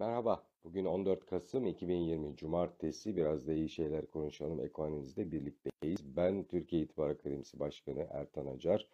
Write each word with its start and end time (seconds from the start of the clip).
Merhaba. 0.00 0.44
Bugün 0.64 0.84
14 0.84 1.26
Kasım 1.26 1.66
2020 1.66 2.36
Cumartesi. 2.36 3.16
Biraz 3.16 3.46
da 3.46 3.52
iyi 3.52 3.68
şeyler 3.68 4.06
konuşalım. 4.06 4.60
Ekonomimizde 4.60 5.32
birlikteyiz. 5.32 6.16
Ben 6.16 6.44
Türkiye 6.44 6.82
İtibar 6.82 7.08
Akademisi 7.10 7.60
Başkanı 7.60 8.06
Ertan 8.10 8.46
Acar. 8.46 8.88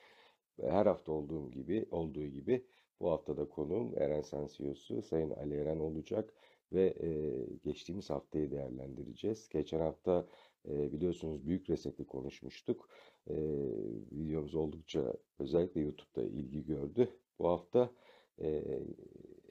Her 0.60 0.86
hafta 0.86 1.12
olduğum 1.12 1.50
gibi, 1.50 1.86
olduğu 1.90 2.26
gibi 2.26 2.66
bu 3.00 3.10
haftada 3.10 3.48
konuğum 3.48 3.92
Eren 3.98 4.22
Sen 4.22 4.46
CEO'su 4.46 5.02
Sayın 5.02 5.30
Ali 5.30 5.54
Eren 5.54 5.78
olacak 5.78 6.34
ve 6.72 6.94
e, 7.00 7.08
geçtiğimiz 7.64 8.10
haftayı 8.10 8.50
değerlendireceğiz. 8.50 9.48
Geçen 9.48 9.80
hafta 9.80 10.26
e, 10.68 10.92
biliyorsunuz 10.92 11.46
büyük 11.46 11.70
reseti 11.70 12.06
konuşmuştuk. 12.06 12.88
E, 13.30 13.34
videomuz 14.12 14.54
oldukça 14.54 15.14
özellikle 15.38 15.80
YouTube'da 15.80 16.22
ilgi 16.22 16.64
gördü. 16.64 17.08
Bu 17.38 17.48
hafta 17.48 17.90
e, 18.40 18.62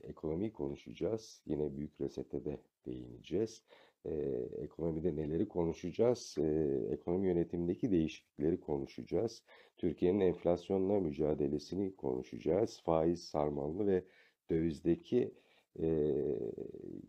ekonomiyi 0.10 0.54
konuşacağız. 0.54 1.42
Yine 1.46 1.78
büyük 1.78 2.02
resete 2.02 2.46
de 2.46 2.58
değineceğiz. 2.86 3.64
E, 4.06 4.12
ekonomide 4.58 5.16
neleri 5.16 5.48
konuşacağız? 5.48 6.36
E, 6.40 6.44
ekonomi 6.92 7.28
yönetimindeki 7.28 7.92
değişiklikleri 7.92 8.60
konuşacağız. 8.60 9.44
Türkiye'nin 9.78 10.20
enflasyonla 10.20 11.00
mücadelesini 11.00 11.96
konuşacağız. 11.96 12.82
Faiz 12.86 13.24
sarmalını 13.24 13.88
ve 13.88 14.04
dövizdeki 14.50 15.34
e, 15.80 15.88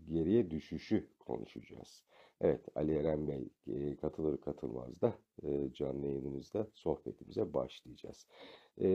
geriye 0.09 0.51
düşüşü 0.51 1.07
konuşacağız. 1.19 2.03
Evet 2.41 2.69
Ali 2.75 2.95
Eren 2.95 3.29
Bey 3.29 3.49
e, 3.67 3.97
katılır 3.97 4.41
katılmaz 4.41 5.01
da 5.01 5.19
e, 5.43 5.73
canlı 5.73 6.07
yayınımızda 6.07 6.67
sohbetimize 6.75 7.55
başlayacağız. 7.55 8.27
E, 8.81 8.89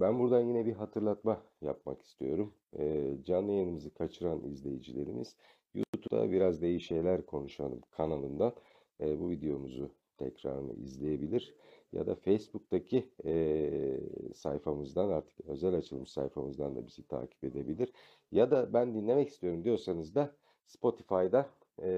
ben 0.00 0.18
buradan 0.18 0.40
yine 0.40 0.66
bir 0.66 0.72
hatırlatma 0.72 1.42
yapmak 1.62 2.02
istiyorum. 2.02 2.54
E, 2.78 3.16
canlı 3.24 3.52
yayınımızı 3.52 3.94
kaçıran 3.94 4.44
izleyicilerimiz 4.44 5.36
YouTube'da 5.74 6.32
biraz 6.32 6.62
değişik 6.62 6.88
şeyler 6.88 7.26
konuşalım 7.26 7.80
kanalından 7.90 8.54
e, 9.00 9.20
bu 9.20 9.30
videomuzu 9.30 9.90
tekrarını 10.18 10.72
izleyebilir. 10.72 11.54
Ya 11.92 12.06
da 12.06 12.14
Facebook'taki 12.14 13.10
e, 13.24 14.00
sayfamızdan 14.34 15.08
artık 15.08 15.40
özel 15.40 15.74
açılmış 15.74 16.10
sayfamızdan 16.10 16.76
da 16.76 16.86
bizi 16.86 17.08
takip 17.08 17.44
edebilir. 17.44 17.92
Ya 18.32 18.50
da 18.50 18.72
ben 18.72 18.94
dinlemek 18.94 19.28
istiyorum 19.28 19.64
diyorsanız 19.64 20.14
da 20.14 20.36
Spotify'da 20.66 21.50
e, 21.82 21.90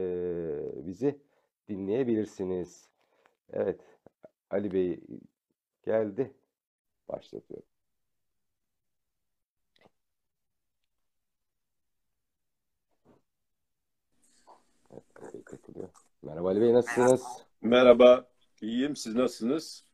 bizi 0.86 1.20
dinleyebilirsiniz. 1.68 2.88
Evet 3.52 3.80
Ali 4.50 4.72
Bey 4.72 5.00
geldi. 5.84 6.34
Başlatıyorum. 7.08 7.71
Katılıyor. 15.52 15.88
Merhaba 16.22 16.48
Ali 16.48 16.60
Bey 16.60 16.72
nasılsınız? 16.72 17.22
Merhaba, 17.62 18.26
iyiyim. 18.62 18.96
Siz 18.96 19.14
nasılsınız? 19.14 19.84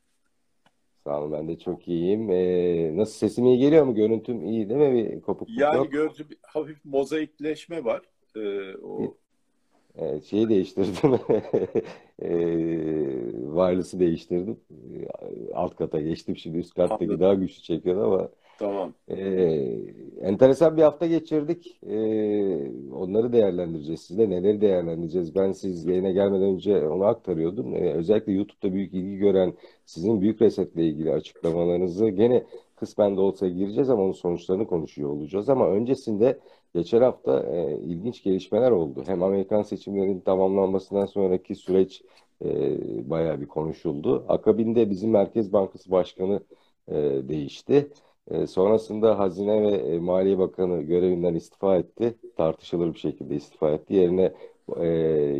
Sağ 1.05 1.21
olun 1.21 1.33
ben 1.33 1.49
de 1.49 1.59
çok 1.59 1.89
iyiyim. 1.89 2.31
Ee, 2.31 2.97
nasıl 2.97 3.13
sesim 3.13 3.47
iyi 3.47 3.59
geliyor 3.59 3.85
mu? 3.85 3.95
Görüntüm 3.95 4.45
iyi 4.45 4.69
değil 4.69 4.81
mi? 4.81 4.95
Bir 4.95 5.21
kopukluk 5.21 5.59
Yani 5.59 5.77
yok. 5.77 5.93
gördüğüm 5.93 6.31
bir 6.31 6.39
hafif 6.43 6.85
mozaikleşme 6.85 7.85
var. 7.85 8.03
Ee, 8.37 8.77
o 8.77 9.15
Evet, 9.97 10.25
şeyi 10.25 10.49
değiştirdim. 10.49 11.19
Ee, 12.23 12.29
wireless'ı 13.47 14.01
değiştirdim. 14.01 14.61
Ee, 14.71 15.53
Alt 15.55 15.77
kata 15.77 16.01
geçtim. 16.01 16.37
Şimdi 16.37 16.59
üst 16.59 16.75
kattaki 16.75 17.05
anladım. 17.05 17.21
daha 17.21 17.35
güçlü 17.35 17.63
çekiyor 17.63 18.05
ama 18.05 18.29
Tamam. 18.59 18.95
ee, 19.09 19.17
enteresan 20.23 20.77
bir 20.77 20.83
hafta 20.83 21.07
geçirdik. 21.07 21.79
Ee, 21.87 22.73
onları 22.93 23.33
değerlendireceğiz. 23.33 24.01
Sizle 24.01 24.31
neleri 24.31 24.61
değerlendireceğiz? 24.61 25.35
Ben 25.35 25.53
siz 25.53 25.87
yayına 25.87 26.11
gelmeden 26.11 26.43
önce 26.49 26.89
onu 26.89 27.05
aktarıyordum. 27.05 27.75
Ee, 27.75 27.93
özellikle 27.93 28.33
YouTube'da 28.33 28.75
büyük 28.75 28.95
ilgi 28.95 29.17
gören 29.17 29.55
sizin 29.85 30.21
büyük 30.21 30.43
resetle 30.43 30.87
ilgili 30.87 31.13
açıklamalarınızı 31.13 32.09
gene 32.09 32.45
kısmen 32.77 33.17
de 33.17 33.21
olsa 33.21 33.49
gireceğiz 33.49 33.91
ama 33.91 34.03
onun 34.03 34.13
sonuçlarını 34.13 34.67
konuşuyor 34.67 35.11
olacağız. 35.11 35.49
Ama 35.49 35.69
öncesinde 35.69 36.39
geçen 36.75 37.03
hafta 37.03 37.41
e, 37.43 37.79
ilginç 37.79 38.23
gelişmeler 38.23 38.71
oldu. 38.71 39.03
Hem 39.07 39.23
Amerikan 39.23 39.63
seçimlerinin 39.63 40.21
tamamlanmasından 40.21 41.07
sonraki 41.07 41.55
süreç 41.55 42.03
e, 42.45 42.51
bayağı 43.11 43.41
bir 43.41 43.47
konuşuldu. 43.47 44.25
Akabinde 44.29 44.91
bizim 44.91 45.11
Merkez 45.11 45.53
Bankası 45.53 45.91
Başkanı 45.91 46.41
e, 46.89 46.95
değişti. 47.29 47.89
E, 48.31 48.47
sonrasında 48.47 49.19
Hazine 49.19 49.63
ve 49.63 49.77
e, 49.77 49.99
Maliye 49.99 50.39
Bakanı 50.39 50.83
görevinden 50.83 51.35
istifa 51.35 51.77
etti. 51.77 52.15
Tartışılır 52.37 52.95
bir 52.95 52.99
şekilde 52.99 53.35
istifa 53.35 53.71
etti. 53.71 53.95
Yerine 53.95 54.33
e, 54.77 54.87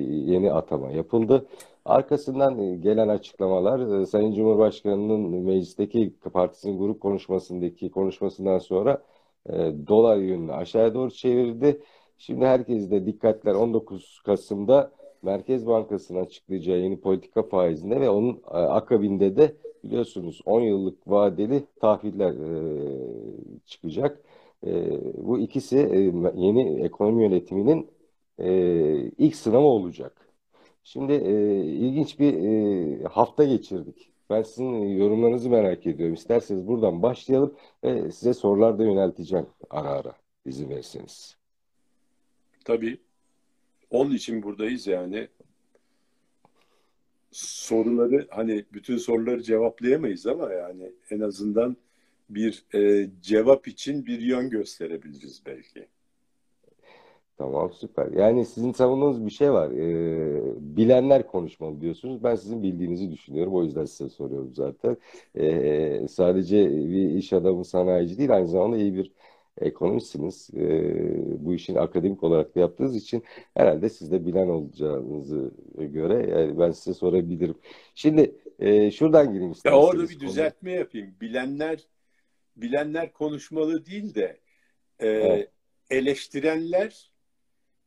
yeni 0.07 0.53
atama 0.53 0.91
yapıldı. 0.91 1.47
Arkasından 1.85 2.59
e, 2.59 2.77
gelen 2.77 3.09
açıklamalar 3.09 4.05
Sayın 4.05 4.33
Cumhurbaşkanı'nın 4.35 5.45
meclisteki 5.45 6.15
partisinin 6.33 6.79
grup 6.79 7.01
konuşmasındaki 7.01 7.91
konuşmasından 7.91 8.59
sonra 8.59 9.03
e, 9.47 9.53
dolar 9.87 10.17
yönünü 10.17 10.53
aşağıya 10.53 10.95
doğru 10.95 11.11
çevirdi. 11.11 11.83
Şimdi 12.19 12.47
herkes 12.47 12.91
de 12.91 13.07
dikkatler 13.07 13.55
19 13.55 14.23
Kasım'da 14.27 14.93
Merkez 15.23 15.67
Bankası'nın 15.67 16.21
açıklayacağı 16.21 16.79
yeni 16.79 17.01
politika 17.01 17.43
faizinde 17.43 18.01
ve 18.01 18.11
onun 18.11 18.43
akabinde 18.51 19.37
de 19.37 19.57
biliyorsunuz 19.85 20.41
10 20.45 20.61
yıllık 20.61 21.09
vadeli 21.09 21.65
tahviller 21.81 22.33
e, 22.33 23.61
çıkacak. 23.67 24.21
E, 24.67 25.01
bu 25.25 25.39
ikisi 25.39 25.79
e, 25.79 25.99
yeni 26.41 26.85
ekonomi 26.85 27.23
yönetiminin 27.23 27.91
e, 28.39 28.51
ilk 29.19 29.37
sınavı 29.37 29.67
olacak. 29.67 30.29
Şimdi 30.85 31.13
e, 31.13 31.65
ilginç 31.65 32.19
bir 32.19 32.35
e, 32.35 33.05
hafta 33.05 33.45
geçirdik. 33.45 34.13
Ben 34.31 34.43
sizin 34.43 34.73
yorumlarınızı 34.99 35.51
merak 35.51 35.87
ediyorum. 35.87 36.15
İsterseniz 36.15 36.67
buradan 36.67 37.03
başlayalım 37.03 37.55
ve 37.85 38.11
size 38.11 38.35
sorular 38.35 38.79
da 38.79 38.85
yönelteceğim 38.85 39.47
ara 39.71 39.89
ara 39.89 40.15
izin 40.47 40.71
verirseniz. 40.71 41.37
Tabii. 42.65 42.99
Onun 43.91 44.15
için 44.15 44.43
buradayız 44.43 44.87
yani. 44.87 45.29
Soruları 47.31 48.27
hani 48.31 48.65
bütün 48.73 48.97
soruları 48.97 49.43
cevaplayamayız 49.43 50.27
ama 50.27 50.53
yani 50.53 50.93
en 51.11 51.21
azından 51.21 51.77
bir 52.31 52.65
e, 52.75 53.11
cevap 53.23 53.69
için 53.69 54.07
bir 54.07 54.21
yön 54.21 54.51
gösterebiliriz 54.51 55.43
belki. 55.47 55.87
Tamam 57.39 57.73
süper. 57.73 58.13
Yani 58.13 58.47
sizin 58.47 58.73
savunduğunuz 58.73 59.27
bir 59.27 59.31
şey 59.31 59.53
var. 59.53 59.71
Ee, 59.71 60.53
bilenler 60.77 61.27
konuşmalı 61.27 61.81
diyorsunuz. 61.81 62.25
Ben 62.25 62.35
sizin 62.35 62.63
bildiğinizi 62.63 63.11
düşünüyorum. 63.11 63.55
O 63.55 63.65
yüzden 63.65 63.85
size 63.85 64.11
soruyorum 64.11 64.55
zaten. 64.55 64.97
Ee, 65.39 66.09
sadece 66.09 66.71
bir 66.71 67.11
iş 67.11 67.33
adamı 67.33 67.65
sanayici 67.65 68.19
değil, 68.19 68.35
aynı 68.35 68.49
zamanda 68.49 68.77
iyi 68.77 68.95
bir 68.95 69.13
ekonomistsiniz. 69.61 70.51
Ee, 70.55 71.45
bu 71.45 71.55
işin 71.55 71.75
akademik 71.75 72.23
olarak 72.25 72.55
da 72.55 72.61
yaptığınız 72.61 72.97
için 72.97 73.25
herhalde 73.55 73.89
siz 73.89 74.13
de 74.13 74.27
bilen 74.27 74.49
olacağınızı 74.49 75.55
göre 75.79 76.31
yani 76.31 76.59
ben 76.59 76.71
size 76.71 76.95
sorabilirim. 76.95 77.55
Şimdi 77.95 78.37
e, 78.59 78.91
şuradan 78.91 79.33
gireyim 79.33 79.53
Ya 79.65 79.79
orada 79.79 80.05
isterseniz 80.05 80.11
bir 80.11 80.19
konuya. 80.19 80.53
düzeltme 80.53 80.73
yapayım. 80.73 81.15
Bilenler 81.21 81.89
bilenler 82.57 83.13
konuşmalı 83.13 83.87
değil 83.87 84.15
de 84.15 84.41
e, 85.01 85.09
Evet, 85.09 85.51
eleştirenler 85.91 87.11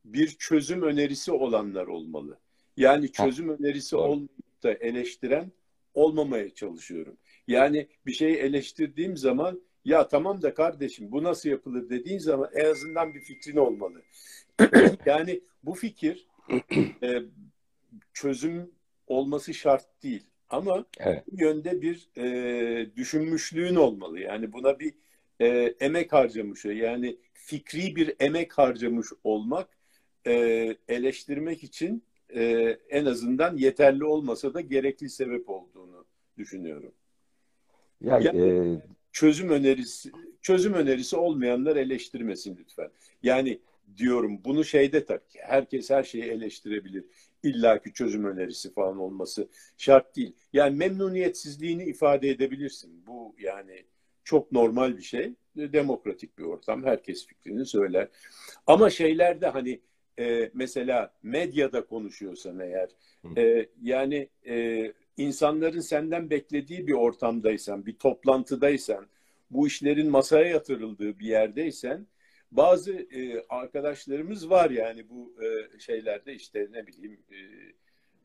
bir 0.04 0.28
çözüm 0.28 0.82
önerisi 0.82 1.32
olanlar 1.32 1.86
olmalı. 1.86 2.38
Yani 2.76 3.12
çözüm 3.12 3.48
önerisi 3.48 3.96
doğru. 3.96 4.02
olmayıp 4.02 4.62
da 4.62 4.72
eleştiren 4.74 5.52
olmamaya 5.94 6.54
çalışıyorum. 6.54 7.16
Yani 7.48 7.88
bir 8.06 8.12
şeyi 8.12 8.36
eleştirdiğim 8.36 9.16
zaman 9.16 9.62
ya 9.84 10.08
tamam 10.08 10.42
da 10.42 10.54
kardeşim 10.54 11.12
bu 11.12 11.22
nasıl 11.22 11.48
yapılır 11.48 11.90
dediğin 11.90 12.18
zaman 12.18 12.50
en 12.54 12.64
azından 12.64 13.14
bir 13.14 13.20
fikrin 13.20 13.56
olmalı. 13.56 14.02
Yani 15.06 15.40
bu 15.64 15.74
fikir 15.74 16.26
e, 17.02 17.22
çözüm 18.12 18.70
olması 19.06 19.54
şart 19.54 20.02
değil. 20.02 20.26
Ama 20.50 20.84
evet, 20.98 21.24
bu 21.32 21.42
yönde 21.42 21.82
bir 21.82 22.08
e, 22.16 22.96
düşünmüşlüğün 22.96 23.74
olmalı. 23.74 24.20
Yani 24.20 24.52
buna 24.52 24.78
bir 24.78 24.94
e, 25.40 25.74
emek 25.80 26.12
harcamış, 26.12 26.64
yani 26.64 27.16
fikri 27.32 27.96
bir 27.96 28.14
emek 28.20 28.58
harcamış 28.58 29.06
olmak 29.24 29.68
e, 30.26 30.32
eleştirmek 30.88 31.64
için 31.64 32.04
e, 32.34 32.42
en 32.90 33.04
azından 33.04 33.56
yeterli 33.56 34.04
olmasa 34.04 34.54
da 34.54 34.60
gerekli 34.60 35.10
sebep 35.10 35.50
olduğunu 35.50 36.04
düşünüyorum. 36.38 36.92
Ya 38.00 38.18
Yani 38.18 38.40
e, 38.40 38.82
çözüm 39.12 39.48
önerisi 39.48 40.10
çözüm 40.42 40.74
önerisi 40.74 41.16
olmayanlar 41.16 41.76
eleştirmesin 41.76 42.56
lütfen. 42.60 42.90
Yani 43.22 43.58
diyorum 43.96 44.40
bunu 44.44 44.64
şeyde 44.64 45.04
tak 45.04 45.22
herkes 45.34 45.90
her 45.90 46.02
şeyi 46.02 46.24
eleştirebilir. 46.24 47.04
İlla 47.42 47.82
ki 47.82 47.92
çözüm 47.92 48.24
önerisi 48.24 48.72
falan 48.74 48.98
olması 48.98 49.48
şart 49.78 50.16
değil. 50.16 50.32
Yani 50.52 50.76
memnuniyetsizliğini 50.76 51.84
ifade 51.84 52.30
edebilirsin. 52.30 53.06
Bu 53.06 53.34
yani 53.38 53.84
çok 54.24 54.52
normal 54.52 54.96
bir 54.96 55.02
şey. 55.02 55.32
demokratik 55.56 56.38
bir 56.38 56.44
ortam. 56.44 56.84
Herkes 56.84 57.26
fikrini 57.26 57.66
söyler. 57.66 58.08
Ama 58.66 58.90
şeylerde 58.90 59.46
hani 59.46 59.80
e, 60.18 60.50
mesela 60.54 61.14
medyada 61.22 61.86
konuşuyorsan 61.86 62.60
eğer 62.60 62.88
e, 63.36 63.68
yani 63.82 64.28
e, 64.46 64.92
insanların 65.16 65.80
senden 65.80 66.30
beklediği 66.30 66.86
bir 66.86 66.92
ortamdaysan, 66.92 67.86
bir 67.86 67.96
toplantıdaysan, 67.96 69.06
bu 69.50 69.66
işlerin 69.66 70.10
masaya 70.10 70.46
yatırıldığı 70.46 71.18
bir 71.18 71.26
yerdeysen 71.26 72.06
bazı 72.52 72.92
e, 72.92 73.44
arkadaşlarımız 73.48 74.50
var 74.50 74.70
yani 74.70 75.08
bu 75.08 75.34
e, 75.42 75.78
şeylerde 75.78 76.34
işte 76.34 76.68
ne 76.72 76.86
bileyim 76.86 77.20
e, 77.30 77.38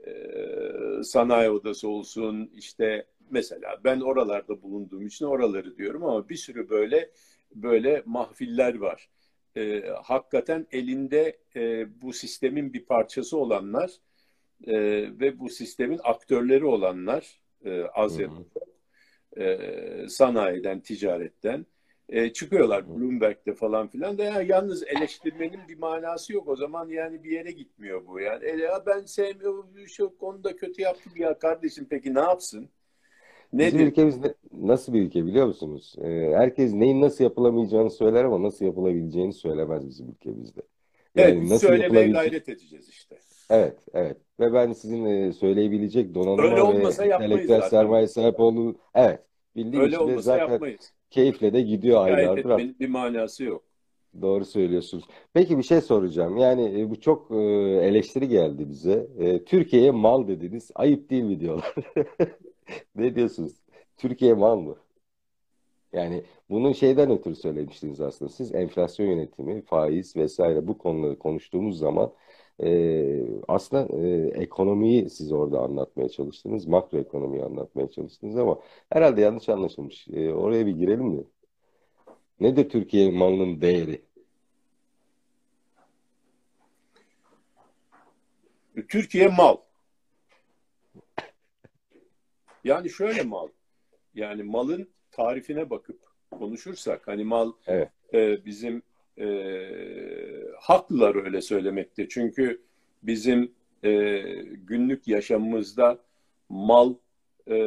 e, 0.10 1.04
sanayi 1.04 1.50
odası 1.50 1.88
olsun 1.88 2.52
işte 2.56 3.06
mesela 3.30 3.78
ben 3.84 4.00
oralarda 4.00 4.62
bulunduğum 4.62 5.08
için 5.08 5.26
oraları 5.26 5.78
diyorum 5.78 6.04
ama 6.04 6.30
bir 6.30 6.36
sürü 6.36 6.70
böyle 6.70 7.12
böyle 7.56 8.04
mahfiller 8.06 8.78
var. 8.78 9.10
E, 9.56 9.84
hakikaten 10.04 10.68
elinde 10.72 11.40
e, 11.56 11.88
bu 12.02 12.14
sistemin 12.14 12.74
bir 12.74 12.86
parçası 12.86 13.38
olanlar 13.38 13.92
e, 14.68 14.76
ve 15.20 15.40
bu 15.40 15.50
sistemin 15.50 16.00
aktörleri 16.04 16.66
olanlar 16.66 17.42
e, 17.66 17.84
az 17.84 18.20
ya 18.20 18.30
e, 19.38 19.60
sanayiden, 20.10 20.80
ticaretten 20.80 21.66
e, 22.10 22.34
çıkıyorlar 22.34 22.90
Bloomberg'de 22.90 23.54
falan 23.54 23.88
filan 23.88 24.18
da 24.18 24.24
ya 24.24 24.42
yalnız 24.42 24.84
eleştirmenin 24.84 25.60
bir 25.70 25.78
manası 25.78 26.34
yok. 26.34 26.48
O 26.48 26.56
zaman 26.56 26.90
yani 26.90 27.24
bir 27.24 27.32
yere 27.32 27.52
gitmiyor 27.52 28.08
bu 28.08 28.20
yani. 28.20 28.46
E, 28.46 28.58
ya 28.58 28.84
ben 28.86 29.06
sevmiyorum 29.06 29.70
şu 29.88 30.18
konuda 30.18 30.56
kötü 30.56 30.82
yaptım 30.82 31.14
ya 31.16 31.40
kardeşim 31.40 31.88
peki 31.90 32.14
ne 32.14 32.20
yapsın? 32.20 32.70
Nedir? 33.54 33.74
Bizim 33.74 33.88
ülkemiz 33.88 34.20
nasıl 34.52 34.94
bir 34.94 35.02
ülke 35.02 35.26
biliyor 35.26 35.48
musunuz? 35.48 35.96
Ee, 36.02 36.32
herkes 36.36 36.74
neyin 36.74 37.02
nasıl 37.02 37.24
yapılamayacağını 37.24 37.92
söyler 37.92 38.24
ama 38.24 38.44
nasıl 38.44 38.66
yapılabileceğini 38.66 39.34
söylemez 39.34 39.88
bizim 39.88 40.10
ülkemizde. 40.10 40.62
Yani 41.16 41.38
evet, 41.38 41.50
nasıl 41.50 41.68
söylemeye 41.68 42.08
gayret 42.08 42.50
edeceğiz 42.50 42.90
işte. 42.90 43.18
Evet, 43.50 43.80
evet. 43.94 44.18
Ve 44.40 44.54
ben 44.54 44.72
sizin 44.72 45.06
e, 45.06 45.34
söyleyebilecek 45.34 46.16
donanıma 46.16 46.74
ve 46.74 47.04
entelektüel 47.06 47.62
sermaye 47.62 48.08
sahip 48.08 48.40
olduğu... 48.40 48.76
Evet, 48.96 49.20
bildiğim 49.56 49.84
Öyle 49.84 50.00
olmasa 50.00 50.22
zaten 50.22 50.52
yapmayız. 50.52 50.94
keyifle 51.10 51.54
de 51.54 51.62
gidiyor 51.62 52.06
aylardır. 52.06 52.44
Gayret 52.44 52.80
bir 52.80 52.90
manası 52.90 53.44
yok. 53.44 53.64
Doğru 54.22 54.46
söylüyorsunuz. 54.46 55.04
Peki 55.34 55.58
bir 55.58 55.64
şey 55.64 55.82
soracağım. 55.82 56.38
Yani 56.38 56.82
e, 56.82 56.90
bu 56.90 57.02
çok 57.02 57.32
e, 57.32 57.36
eleştiri 57.88 58.28
geldi 58.28 58.70
bize. 58.70 59.08
Türkiye'ye 59.46 59.92
mal 59.92 60.28
dediniz. 60.28 60.72
Ayıp 60.76 61.10
değil 61.10 61.24
mi 61.24 61.40
diyorlar. 61.40 61.76
Ne 62.96 63.16
diyorsunuz? 63.16 63.54
Türkiye 63.98 64.34
mal 64.34 64.58
mı? 64.60 64.76
Yani 65.94 66.24
bunun 66.50 66.74
şeyden 66.74 67.12
ötürü 67.12 67.36
söylemiştiniz 67.36 68.02
aslında. 68.02 68.32
Siz 68.32 68.56
enflasyon 68.56 69.08
yönetimi, 69.08 69.62
faiz 69.62 70.16
vesaire 70.16 70.68
bu 70.68 70.78
konuları 70.78 71.20
konuştuğumuz 71.20 71.78
zaman 71.80 72.12
e, 72.64 73.22
aslında 73.48 74.08
e, 74.08 74.28
ekonomiyi 74.28 75.10
siz 75.10 75.32
orada 75.32 75.60
anlatmaya 75.60 76.10
çalıştınız. 76.10 76.66
Makro 76.66 76.98
ekonomiyi 76.98 77.44
anlatmaya 77.44 77.90
çalıştınız 77.90 78.38
ama 78.38 78.60
herhalde 78.90 79.22
yanlış 79.22 79.50
anlaşılmış. 79.50 80.08
E, 80.08 80.34
oraya 80.34 80.66
bir 80.66 80.72
girelim 80.72 81.06
mi? 81.06 81.24
Nedir 82.40 82.70
Türkiye 82.70 83.12
malının 83.12 83.62
değeri? 83.62 84.02
Türkiye 88.90 89.28
mal. 89.28 89.58
Yani 92.64 92.90
şöyle 92.90 93.24
mal. 93.24 93.48
Yani 94.16 94.44
malın 94.44 94.90
tarifine 95.12 95.70
bakıp 95.70 96.00
konuşursak 96.32 97.08
hani 97.08 97.24
mal 97.24 97.52
evet. 97.68 97.90
e, 98.14 98.46
bizim 98.46 98.82
e, 99.18 99.26
haklılar 100.60 101.26
öyle 101.26 101.42
söylemekte. 101.42 102.10
Çünkü 102.10 102.62
bizim 103.04 103.52
e, 103.84 104.22
günlük 104.54 105.08
yaşamımızda 105.08 106.00
mal 106.50 106.96
e, 107.50 107.58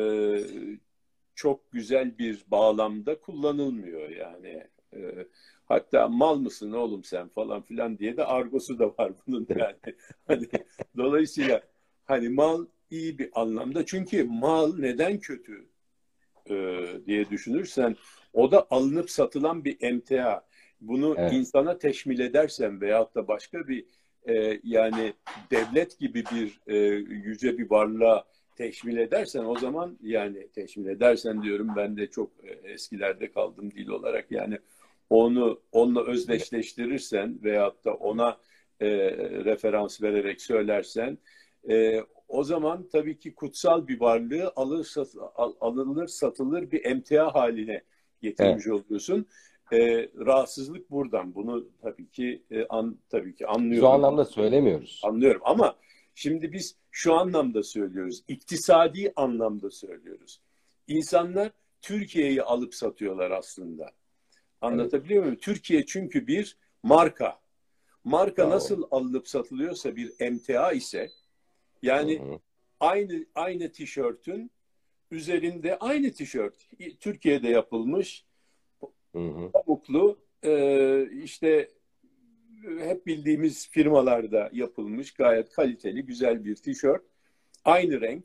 çok 1.35 1.73
güzel 1.73 2.19
bir 2.19 2.45
bağlamda 2.49 3.21
kullanılmıyor 3.21 4.11
yani. 4.11 4.65
E, 4.95 5.27
hatta 5.65 6.09
mal 6.09 6.37
mısın 6.37 6.73
oğlum 6.73 7.05
sen 7.05 7.29
falan 7.29 7.63
filan 7.63 7.99
diye 7.99 8.17
de 8.17 8.25
argosu 8.25 8.79
da 8.79 8.87
var 8.99 9.13
bunun 9.27 9.47
yani. 9.49 9.97
hani 10.27 10.49
dolayısıyla 10.97 11.63
hani 12.05 12.29
mal 12.29 12.67
iyi 12.91 13.19
bir 13.19 13.31
anlamda. 13.35 13.87
Çünkü 13.87 14.25
mal 14.25 14.77
neden 14.79 15.19
kötü 15.19 15.67
e, 16.51 16.87
diye 17.07 17.31
düşünürsen 17.31 17.97
o 18.33 18.51
da 18.51 18.67
alınıp 18.71 19.11
satılan 19.11 19.65
bir 19.65 19.77
emtia. 19.81 20.43
Bunu 20.81 21.15
evet. 21.19 21.33
insana 21.33 21.79
teşmil 21.79 22.19
edersen 22.19 22.81
veyahut 22.81 23.15
da 23.15 23.29
başka 23.29 23.69
bir 23.69 23.85
e, 24.29 24.61
yani 24.65 25.15
devlet 25.51 25.99
gibi 25.99 26.25
bir 26.33 26.61
e, 26.67 26.77
yüce 27.15 27.59
bir 27.59 27.71
varlığa 27.71 28.25
teşmil 28.57 28.97
edersen 28.97 29.45
o 29.45 29.59
zaman 29.59 29.99
yani 30.03 30.49
teşmil 30.49 30.87
edersen 30.87 31.43
diyorum 31.43 31.69
ben 31.77 31.97
de 31.97 32.07
çok 32.07 32.31
e, 32.45 32.71
eskilerde 32.73 33.33
kaldım 33.33 33.71
dil 33.71 33.89
olarak 33.89 34.31
yani 34.31 34.59
onu 35.11 35.61
onunla 35.73 36.07
özdeşleştirirsen 36.07 37.39
veyahut 37.43 37.85
da 37.85 37.95
ona 37.95 38.39
e, 38.81 38.89
referans 39.45 40.03
vererek 40.03 40.41
söylersen 40.41 41.19
e, 41.71 42.01
o 42.29 42.45
zaman 42.45 42.89
tabii 42.93 43.19
ki 43.19 43.35
kutsal 43.35 43.89
bir 43.89 44.01
varlığı 44.01 44.53
alır, 44.57 44.85
sat, 44.85 45.09
alınır 45.61 46.07
satılır 46.07 46.71
bir 46.71 46.85
emtia 46.85 47.35
haline 47.35 47.83
getirmiş 48.21 48.67
evet. 48.67 48.85
oluyorsun. 48.85 49.27
E, 49.73 50.09
rahatsızlık 50.27 50.91
buradan. 50.91 51.35
Bunu 51.35 51.69
tabii 51.83 52.11
ki 52.11 52.43
e, 52.51 52.67
an, 52.67 52.99
tabii 53.09 53.35
ki 53.35 53.47
anlıyorum. 53.47 53.89
Şu 53.89 53.89
anlamda 53.89 54.25
söylemiyoruz. 54.25 55.01
Anlıyorum 55.05 55.41
ama 55.45 55.77
şimdi 56.15 56.53
biz 56.53 56.77
şu 56.91 57.15
anlamda 57.15 57.63
söylüyoruz. 57.63 58.23
İktisadi 58.29 59.13
anlamda 59.17 59.71
söylüyoruz. 59.71 60.41
İnsanlar 60.89 61.51
Türkiye'yi 61.83 62.43
alıp 62.43 62.75
satıyorlar 62.75 63.31
aslında. 63.31 63.91
Anlatabiliyor 64.61 65.23
evet. 65.23 65.25
muyum? 65.25 65.41
Türkiye 65.41 65.87
çünkü 65.87 66.27
bir 66.27 66.57
marka. 66.83 67.41
Marka 68.05 68.43
Bravo. 68.43 68.51
nasıl 68.51 68.83
alınıp 68.91 69.29
satılıyorsa 69.29 69.97
bir 69.97 70.13
emtia 70.21 70.73
ise 70.73 71.11
yani 71.83 72.21
hı 72.21 72.25
hı. 72.25 72.39
aynı 72.81 73.27
aynı 73.35 73.73
tişörtün 73.73 74.51
üzerinde 75.11 75.79
aynı 75.79 76.13
tişört 76.13 76.55
Türkiye'de 77.01 77.49
yapılmış 77.49 78.25
pamuklu 79.53 80.19
e, 80.45 81.09
işte 81.23 81.69
hep 82.79 83.07
bildiğimiz 83.07 83.69
firmalarda 83.69 84.51
yapılmış 84.53 85.15
gayet 85.15 85.53
kaliteli 85.53 86.07
güzel 86.07 86.45
bir 86.45 86.57
tişört. 86.57 87.05
Aynı 87.65 88.01
renk. 88.01 88.25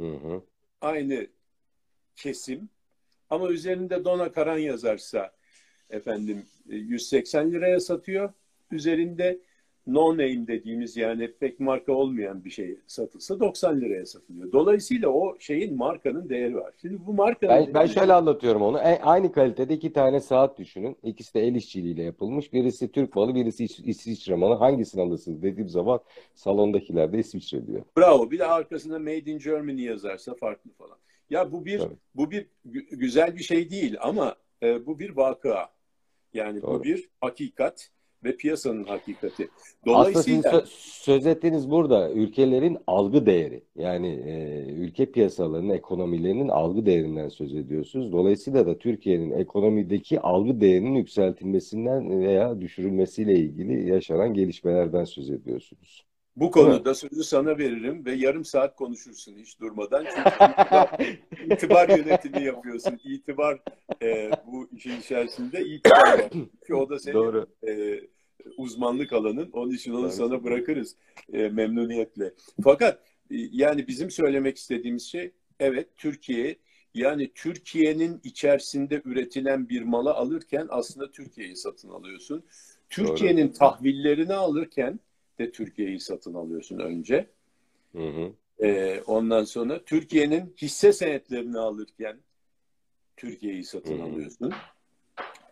Hı 0.00 0.12
hı. 0.12 0.42
aynı 0.80 1.26
kesim. 2.16 2.68
Ama 3.30 3.48
üzerinde 3.48 4.04
Dona 4.04 4.32
Karan 4.32 4.58
yazarsa 4.58 5.32
efendim 5.90 6.46
180 6.66 7.48
e, 7.48 7.52
liraya 7.52 7.80
satıyor. 7.80 8.32
Üzerinde 8.70 9.38
no 9.86 10.12
name 10.12 10.46
dediğimiz 10.46 10.96
yani 10.96 11.32
pek 11.40 11.60
marka 11.60 11.92
olmayan 11.92 12.44
bir 12.44 12.50
şey 12.50 12.76
satılsa 12.86 13.40
90 13.40 13.80
liraya 13.80 14.06
satılıyor. 14.06 14.52
Dolayısıyla 14.52 15.08
o 15.08 15.36
şeyin 15.38 15.76
markanın 15.76 16.28
değeri 16.28 16.56
var. 16.56 16.72
Şimdi 16.80 17.06
bu 17.06 17.14
markanın 17.14 17.66
Ben, 17.66 17.74
ben 17.74 17.86
şöyle 17.86 18.12
anlatıyorum 18.12 18.62
onu. 18.62 18.78
E, 18.78 19.00
aynı 19.02 19.32
kalitede 19.32 19.74
iki 19.74 19.92
tane 19.92 20.20
saat 20.20 20.58
düşünün. 20.58 20.96
İkisi 21.02 21.34
de 21.34 21.40
el 21.40 21.54
işçiliğiyle 21.54 22.02
yapılmış. 22.02 22.52
Birisi 22.52 22.92
Türk 22.92 23.16
malı, 23.16 23.34
birisi 23.34 23.64
İs- 23.64 23.84
İsviçre 23.86 24.34
malı. 24.34 24.54
Hangisini 24.54 25.02
alırsınız 25.02 25.42
dediğim 25.42 25.68
zaman 25.68 26.00
salondakiler 26.34 27.12
de 27.12 27.18
İsviçre 27.18 27.66
diyor. 27.66 27.82
Bravo. 27.98 28.30
Bir 28.30 28.38
de 28.38 28.46
arkasında 28.46 28.98
Made 28.98 29.18
in 29.30 29.38
Germany 29.38 29.82
yazarsa 29.82 30.34
farklı 30.34 30.70
falan. 30.70 30.96
Ya 31.30 31.52
bu 31.52 31.64
bir 31.64 31.78
Tabii. 31.78 31.94
bu 32.14 32.30
bir 32.30 32.46
güzel 32.90 33.36
bir 33.36 33.42
şey 33.42 33.70
değil 33.70 33.96
ama 34.00 34.36
e, 34.62 34.86
bu 34.86 34.98
bir 34.98 35.16
vakıa. 35.16 35.68
Yani 36.34 36.62
Doğru. 36.62 36.78
bu 36.80 36.84
bir 36.84 37.08
hakikat 37.20 37.90
ve 38.24 38.36
piyasanın 38.36 38.84
hakikati. 38.84 39.48
Dolayısıyla 39.86 40.40
Aslında 40.40 40.64
söz 41.02 41.26
ettiğiniz 41.26 41.70
burada 41.70 42.10
ülkelerin 42.12 42.78
algı 42.86 43.26
değeri. 43.26 43.62
Yani 43.76 44.08
e, 44.08 44.64
ülke 44.72 45.06
piyasalarının, 45.12 45.74
ekonomilerinin 45.74 46.48
algı 46.48 46.86
değerinden 46.86 47.28
söz 47.28 47.54
ediyorsunuz. 47.54 48.12
Dolayısıyla 48.12 48.66
da 48.66 48.78
Türkiye'nin 48.78 49.30
ekonomideki 49.30 50.20
algı 50.20 50.60
değerinin 50.60 50.94
yükseltilmesinden 50.94 52.20
veya 52.20 52.60
düşürülmesiyle 52.60 53.34
ilgili 53.34 53.88
yaşanan 53.88 54.34
gelişmelerden 54.34 55.04
söz 55.04 55.30
ediyorsunuz. 55.30 56.11
Bu 56.36 56.50
konuda 56.50 56.94
sözü 56.94 57.24
sana 57.24 57.58
veririm 57.58 58.04
ve 58.04 58.12
yarım 58.12 58.44
saat 58.44 58.76
konuşursun 58.76 59.38
hiç 59.38 59.60
durmadan. 59.60 60.04
Çünkü 60.04 60.30
itibar, 60.30 60.98
itibar 61.50 61.88
yönetimi 61.88 62.44
yapıyorsun. 62.44 63.00
İtibar 63.04 63.62
e, 64.02 64.30
bu 64.46 64.68
işin 64.76 65.00
içerisinde 65.00 65.64
itibar 65.64 66.18
var. 66.18 66.28
Çünkü 66.32 66.74
o 66.74 66.88
da 66.88 66.98
senin 66.98 67.14
Doğru. 67.14 67.46
E, 67.68 68.00
uzmanlık 68.56 69.12
alanın. 69.12 69.50
Onun 69.52 69.70
için 69.72 69.94
onu 69.94 70.10
sana 70.10 70.44
bırakırız 70.44 70.96
e, 71.32 71.48
memnuniyetle. 71.48 72.34
Fakat 72.64 72.98
e, 73.30 73.36
yani 73.52 73.88
bizim 73.88 74.10
söylemek 74.10 74.56
istediğimiz 74.56 75.02
şey 75.02 75.32
evet 75.60 75.88
Türkiye 75.96 76.56
Yani 76.94 77.32
Türkiye'nin 77.34 78.20
içerisinde 78.24 79.02
üretilen 79.04 79.68
bir 79.68 79.82
malı 79.82 80.12
alırken 80.14 80.66
aslında 80.70 81.10
Türkiye'yi 81.10 81.56
satın 81.56 81.88
alıyorsun. 81.88 82.44
Türkiye'nin 82.90 83.48
tahvillerini 83.48 84.34
alırken 84.34 85.00
de 85.42 85.52
Türkiye'yi 85.52 86.00
satın 86.00 86.34
alıyorsun 86.34 86.78
önce. 86.78 87.26
Hı 87.92 88.08
hı. 88.08 88.32
Ee, 88.66 89.02
ondan 89.06 89.44
sonra 89.44 89.84
Türkiye'nin 89.84 90.54
hisse 90.62 90.92
senetlerini 90.92 91.58
alırken 91.58 92.18
Türkiye'yi 93.16 93.64
satın 93.64 93.98
Hı 93.98 94.02
hı. 94.02 94.06
alıyorsun. 94.06 94.52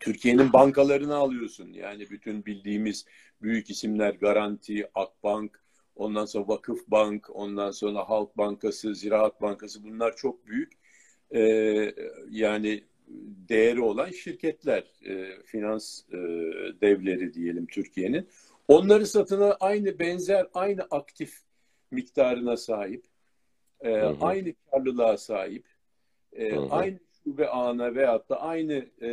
Türkiye'nin 0.00 0.52
bankalarını 0.52 1.14
alıyorsun. 1.14 1.73
Yani 1.73 2.11
bütün 2.11 2.47
bildiğimiz 2.47 3.04
büyük 3.42 3.70
isimler 3.70 4.14
Garanti, 4.14 4.90
Akbank, 4.94 5.61
ondan 5.97 6.25
sonra 6.25 6.49
Vakıf 6.49 6.87
Bank, 6.88 7.30
ondan 7.32 7.70
sonra 7.70 8.09
Halk 8.09 8.37
Bankası, 8.38 8.94
Ziraat 8.94 9.42
Bankası 9.42 9.85
bunlar 9.85 10.16
çok 10.16 10.47
büyük 10.47 10.73
e, 11.35 11.40
yani 12.30 12.85
değeri 13.49 13.80
olan 13.80 14.11
şirketler, 14.11 14.85
e, 15.06 15.42
finans 15.44 16.02
e, 16.09 16.16
devleri 16.80 17.35
diyelim 17.35 17.66
Türkiye'nin. 17.66 18.28
Onları 18.70 19.06
satına 19.06 19.56
aynı 19.60 19.98
benzer, 19.98 20.46
aynı 20.54 20.82
aktif 20.90 21.40
miktarına 21.90 22.56
sahip, 22.56 23.04
e, 23.80 23.90
Hı 23.92 24.08
hı. 24.08 24.16
aynı 24.20 24.54
karlılığa 24.70 25.16
sahip, 25.16 25.66
e, 26.32 26.50
Hı 26.50 26.60
hı. 26.60 26.66
aynı 26.70 26.98
şube 27.24 27.48
ağına 27.48 27.94
veyahut 27.94 28.28
da 28.28 28.40
aynı 28.40 28.86
e, 29.02 29.08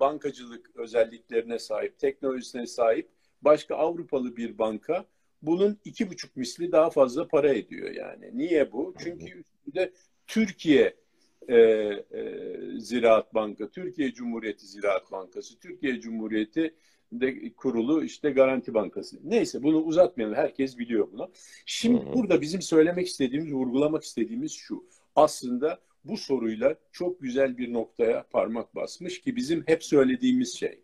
bankacılık 0.00 0.76
özelliklerine 0.76 1.58
sahip, 1.58 1.98
teknolojisine 1.98 2.66
sahip 2.66 3.08
başka 3.42 3.74
Avrupalı 3.74 4.36
bir 4.36 4.58
banka 4.58 5.04
bunun 5.42 5.78
iki 5.84 6.10
buçuk 6.10 6.36
misli 6.36 6.72
daha 6.72 6.90
fazla 6.90 7.28
para 7.28 7.52
ediyor 7.52 7.90
yani. 7.90 8.30
Niye 8.38 8.72
bu? 8.72 8.94
Çünkü 9.02 9.38
üstünde 9.38 9.92
Türkiye 10.26 10.96
e, 11.48 11.56
e, 11.56 12.00
Ziraat 12.78 13.34
Banka, 13.34 13.68
Türkiye 13.68 14.12
Cumhuriyeti 14.12 14.66
Ziraat 14.66 15.12
Bankası, 15.12 15.58
Türkiye 15.58 16.00
Cumhuriyeti 16.00 16.74
de 17.12 17.52
kurulu 17.54 18.04
işte 18.04 18.30
Garanti 18.30 18.74
Bankası. 18.74 19.18
Neyse 19.24 19.62
bunu 19.62 19.78
uzatmayalım. 19.78 20.36
Herkes 20.36 20.78
biliyor 20.78 21.08
bunu. 21.12 21.30
Şimdi 21.66 22.06
Hı 22.06 22.10
hı. 22.10 22.14
burada 22.14 22.40
bizim 22.40 22.62
söylemek 22.62 23.06
istediğimiz, 23.06 23.52
vurgulamak 23.52 24.02
istediğimiz 24.02 24.52
şu. 24.52 24.84
Aslında 25.16 25.80
bu 26.04 26.16
soruyla 26.16 26.76
çok 26.92 27.22
güzel 27.22 27.58
bir 27.58 27.72
noktaya 27.72 28.22
parmak 28.30 28.74
basmış 28.74 29.20
ki 29.20 29.36
bizim 29.36 29.64
hep 29.66 29.84
söylediğimiz 29.84 30.54
şey. 30.54 30.80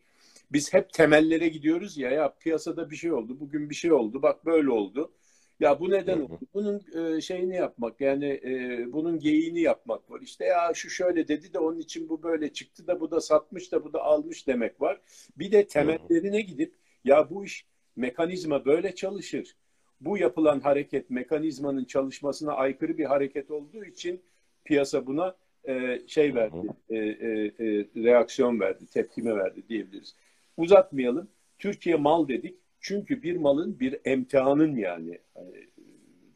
Biz 0.52 0.74
hep 0.74 0.92
temellere 0.92 1.48
gidiyoruz 1.48 1.96
ya 1.98 2.10
ya 2.10 2.34
piyasada 2.40 2.90
bir 2.90 2.96
şey 2.96 3.12
oldu, 3.12 3.40
bugün 3.40 3.70
bir 3.70 3.74
şey 3.74 3.92
oldu, 3.92 4.22
bak 4.22 4.46
böyle 4.46 4.70
oldu. 4.70 5.12
Ya 5.60 5.80
bu 5.80 5.90
neden 5.90 6.20
oldu? 6.20 6.38
Bunun 6.54 6.82
e, 7.16 7.20
şeyini 7.20 7.56
yapmak 7.56 8.00
yani 8.00 8.40
e, 8.44 8.84
bunun 8.92 9.18
geyiğini 9.18 9.60
yapmak 9.60 10.10
var. 10.10 10.20
İşte 10.20 10.44
ya 10.44 10.74
şu 10.74 10.90
şöyle 10.90 11.28
dedi 11.28 11.54
de 11.54 11.58
onun 11.58 11.78
için 11.78 12.08
bu 12.08 12.22
böyle 12.22 12.52
çıktı 12.52 12.86
da 12.86 13.00
bu 13.00 13.10
da 13.10 13.20
satmış 13.20 13.72
da 13.72 13.84
bu 13.84 13.92
da 13.92 14.02
almış 14.02 14.46
demek 14.46 14.80
var. 14.80 15.00
Bir 15.38 15.52
de 15.52 15.66
temellerine 15.66 16.40
gidip 16.40 16.74
ya 17.04 17.30
bu 17.30 17.44
iş 17.44 17.66
mekanizma 17.96 18.64
böyle 18.64 18.94
çalışır. 18.94 19.56
Bu 20.00 20.18
yapılan 20.18 20.60
hareket 20.60 21.10
mekanizmanın 21.10 21.84
çalışmasına 21.84 22.52
aykırı 22.52 22.98
bir 22.98 23.04
hareket 23.04 23.50
olduğu 23.50 23.84
için 23.84 24.22
piyasa 24.64 25.06
buna 25.06 25.36
e, 25.68 26.00
şey 26.06 26.34
verdi, 26.34 26.56
e, 26.90 26.96
e, 26.96 26.98
e, 26.98 27.86
reaksiyon 27.96 28.60
verdi, 28.60 28.86
tepkime 28.86 29.36
verdi 29.36 29.62
diyebiliriz. 29.68 30.14
Uzatmayalım. 30.56 31.28
Türkiye 31.58 31.96
mal 31.96 32.28
dedik. 32.28 32.58
Çünkü 32.84 33.22
bir 33.22 33.36
malın 33.36 33.80
bir 33.80 34.00
emtianın 34.04 34.76
yani 34.76 35.18
hani 35.34 35.68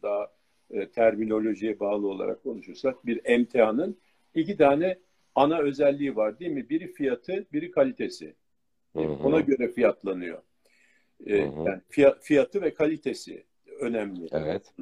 daha 0.02 0.32
e, 0.70 0.88
terminolojiye 0.90 1.80
bağlı 1.80 2.08
olarak 2.08 2.42
konuşursak 2.42 3.06
bir 3.06 3.20
emtianın 3.24 3.98
iki 4.34 4.56
tane 4.56 4.98
ana 5.34 5.58
özelliği 5.58 6.16
var 6.16 6.38
değil 6.38 6.50
mi? 6.50 6.68
Biri 6.68 6.92
fiyatı, 6.92 7.46
biri 7.52 7.70
kalitesi. 7.70 8.34
Hı 8.96 9.00
hı. 9.00 9.04
Ona 9.04 9.40
göre 9.40 9.72
fiyatlanıyor. 9.72 10.42
E, 11.26 11.38
Hı 11.38 11.42
hı. 11.42 11.64
yani 11.68 11.80
fiya- 11.90 12.20
fiyatı 12.20 12.62
ve 12.62 12.74
kalitesi 12.74 13.44
önemli. 13.80 14.28
Evet. 14.32 14.74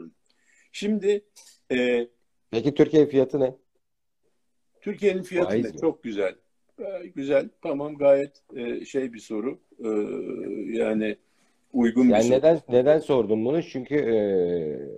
Şimdi 0.73 1.25
e, 1.73 2.09
Peki 2.51 2.75
Türkiye 2.75 3.07
fiyatı 3.07 3.41
ne? 3.41 3.55
Türkiye'nin 4.81 5.23
fiyatı 5.23 5.51
Faiz 5.51 5.65
ne? 5.65 5.73
mi? 5.73 5.79
Çok 5.81 6.03
güzel. 6.03 6.35
Ee, 6.79 7.07
güzel. 7.15 7.49
Tamam 7.63 7.97
gayet 7.97 8.43
e, 8.57 8.85
şey 8.85 9.13
bir 9.13 9.19
soru. 9.19 9.61
Yani 10.73 11.17
uygun 11.77 12.09
bir 12.09 12.13
Yani 12.13 12.25
soru. 12.25 12.33
neden 12.33 12.61
neden 12.69 12.99
sordum 12.99 13.45
bunu? 13.45 13.63
Çünkü 13.63 13.95
e, 13.95 14.17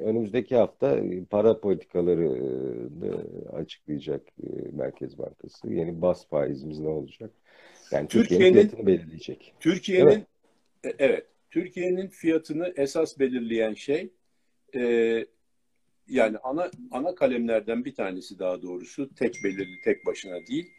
önümüzdeki 0.05 0.57
hafta 0.57 1.01
para 1.31 1.61
politikaları 1.61 2.25
e, 3.05 3.11
açıklayacak 3.57 4.23
e, 4.43 4.47
Merkez 4.73 5.19
Bankası. 5.19 5.73
Yeni 5.73 6.03
bas 6.03 6.27
faizimiz 6.29 6.81
ne 6.81 6.89
olacak? 6.89 7.31
Yani 7.93 8.09
Türkiye'nin 8.09 8.45
Türkiye'nin- 8.45 8.69
fiyatını 8.69 8.87
belirleyecek. 8.87 9.55
Türkiye'nin 9.61 10.09
Evet. 10.11 10.27
e, 10.85 11.05
evet. 11.05 11.27
Türkiye'nin 11.51 12.09
fiyatını 12.09 12.73
esas 12.77 13.19
belirleyen 13.19 13.75
şey 13.75 14.11
e, 14.75 14.83
yani 16.09 16.39
ana 16.39 16.71
ana 16.91 17.15
kalemlerden 17.15 17.85
bir 17.85 17.95
tanesi 17.95 18.39
daha 18.39 18.63
doğrusu 18.63 19.15
tek 19.15 19.35
belirli 19.45 19.81
tek 19.85 20.07
başına 20.07 20.47
değil. 20.51 20.71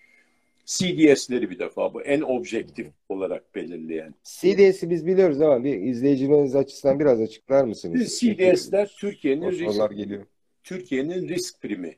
CDS'leri 0.69 1.49
bir 1.49 1.59
defa 1.59 1.93
bu 1.93 2.01
en 2.01 2.21
objektif 2.21 2.87
olarak 3.09 3.55
belirleyen. 3.55 4.15
CDS'i 4.23 4.89
biz 4.89 5.05
biliyoruz 5.05 5.41
ama 5.41 5.63
bir 5.63 5.81
izleyicileriniz 5.81 6.55
açısından 6.55 6.99
biraz 6.99 7.21
açıklar 7.21 7.63
mısınız? 7.63 8.19
CDS'ler 8.19 8.95
Türkiye'nin 8.99 9.51
risk 9.51 9.89
geliyor. 9.89 10.25
Türkiye'nin 10.63 11.27
risk 11.27 11.61
primi. 11.61 11.95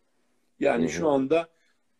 Yani 0.59 0.83
Hı 0.83 0.87
hı. 0.87 0.91
şu 0.91 1.09
anda 1.09 1.47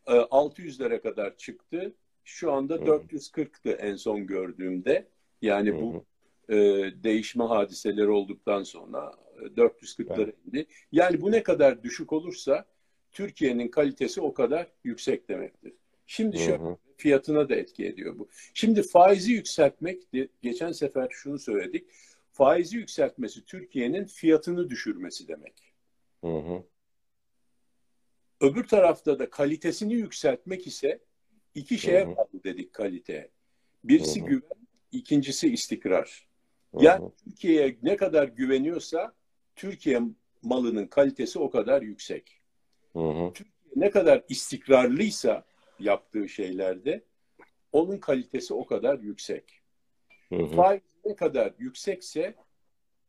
e, 0.06 0.12
600'lere 0.12 1.00
kadar 1.00 1.36
çıktı. 1.36 1.94
Şu 2.24 2.52
anda 2.52 2.74
Hı 2.74 2.78
hı. 2.78 2.84
440'tı 2.84 3.70
en 3.70 3.96
son 3.96 4.26
gördüğümde. 4.26 5.08
Yani 5.42 5.80
bu 5.82 6.04
e, 6.48 6.56
değişme 7.04 7.44
hadiseleri 7.44 8.10
olduktan 8.10 8.62
sonra 8.62 9.12
e, 9.42 9.44
440'lara 9.44 10.32
indi. 10.46 10.66
Yani 10.92 11.20
bu 11.20 11.32
ne 11.32 11.42
kadar 11.42 11.82
düşük 11.82 12.12
olursa 12.12 12.64
Türkiye'nin 13.10 13.68
kalitesi 13.68 14.20
o 14.20 14.34
kadar 14.34 14.66
yüksek 14.84 15.28
demektir. 15.28 15.72
Şimdi 16.06 16.38
şöyle 16.38 16.76
fiyatına 16.96 17.48
da 17.48 17.54
etki 17.54 17.86
ediyor 17.86 18.18
bu. 18.18 18.28
Şimdi 18.54 18.82
faizi 18.82 19.32
yükseltmek, 19.32 20.02
geçen 20.42 20.72
sefer 20.72 21.08
şunu 21.10 21.38
söyledik. 21.38 21.86
Faizi 22.32 22.76
yükseltmesi 22.76 23.44
Türkiye'nin 23.44 24.04
fiyatını 24.04 24.70
düşürmesi 24.70 25.28
demek. 25.28 25.74
Hı 26.20 26.36
hı. 26.36 26.62
Öbür 28.40 28.64
tarafta 28.64 29.18
da 29.18 29.30
kalitesini 29.30 29.94
yükseltmek 29.94 30.66
ise 30.66 31.00
iki 31.54 31.78
şeye 31.78 32.16
bağlı 32.16 32.44
dedik 32.44 32.72
kalite. 32.72 33.30
Birisi 33.84 34.20
Hı 34.20 34.24
hı. 34.24 34.28
güven, 34.28 34.66
ikincisi 34.92 35.52
istikrar. 35.52 36.28
Yani. 36.80 37.10
Türkiye'ye 37.24 37.78
ne 37.82 37.96
kadar 37.96 38.28
güveniyorsa 38.28 39.14
Türkiye 39.56 40.02
malının 40.42 40.86
kalitesi 40.86 41.38
o 41.38 41.50
kadar 41.50 41.82
yüksek. 41.82 42.40
Hı 42.92 42.98
hı. 42.98 43.32
Türkiye 43.32 43.52
ne 43.76 43.90
kadar 43.90 44.24
istikrarlıysa 44.28 45.44
yaptığı 45.82 46.28
şeylerde 46.28 47.04
onun 47.72 47.98
kalitesi 47.98 48.54
o 48.54 48.66
kadar 48.66 48.98
yüksek. 48.98 49.60
Hı 50.28 50.36
hı. 50.36 50.46
Faiz 50.46 50.82
ne 51.04 51.16
kadar 51.16 51.54
yüksekse 51.58 52.34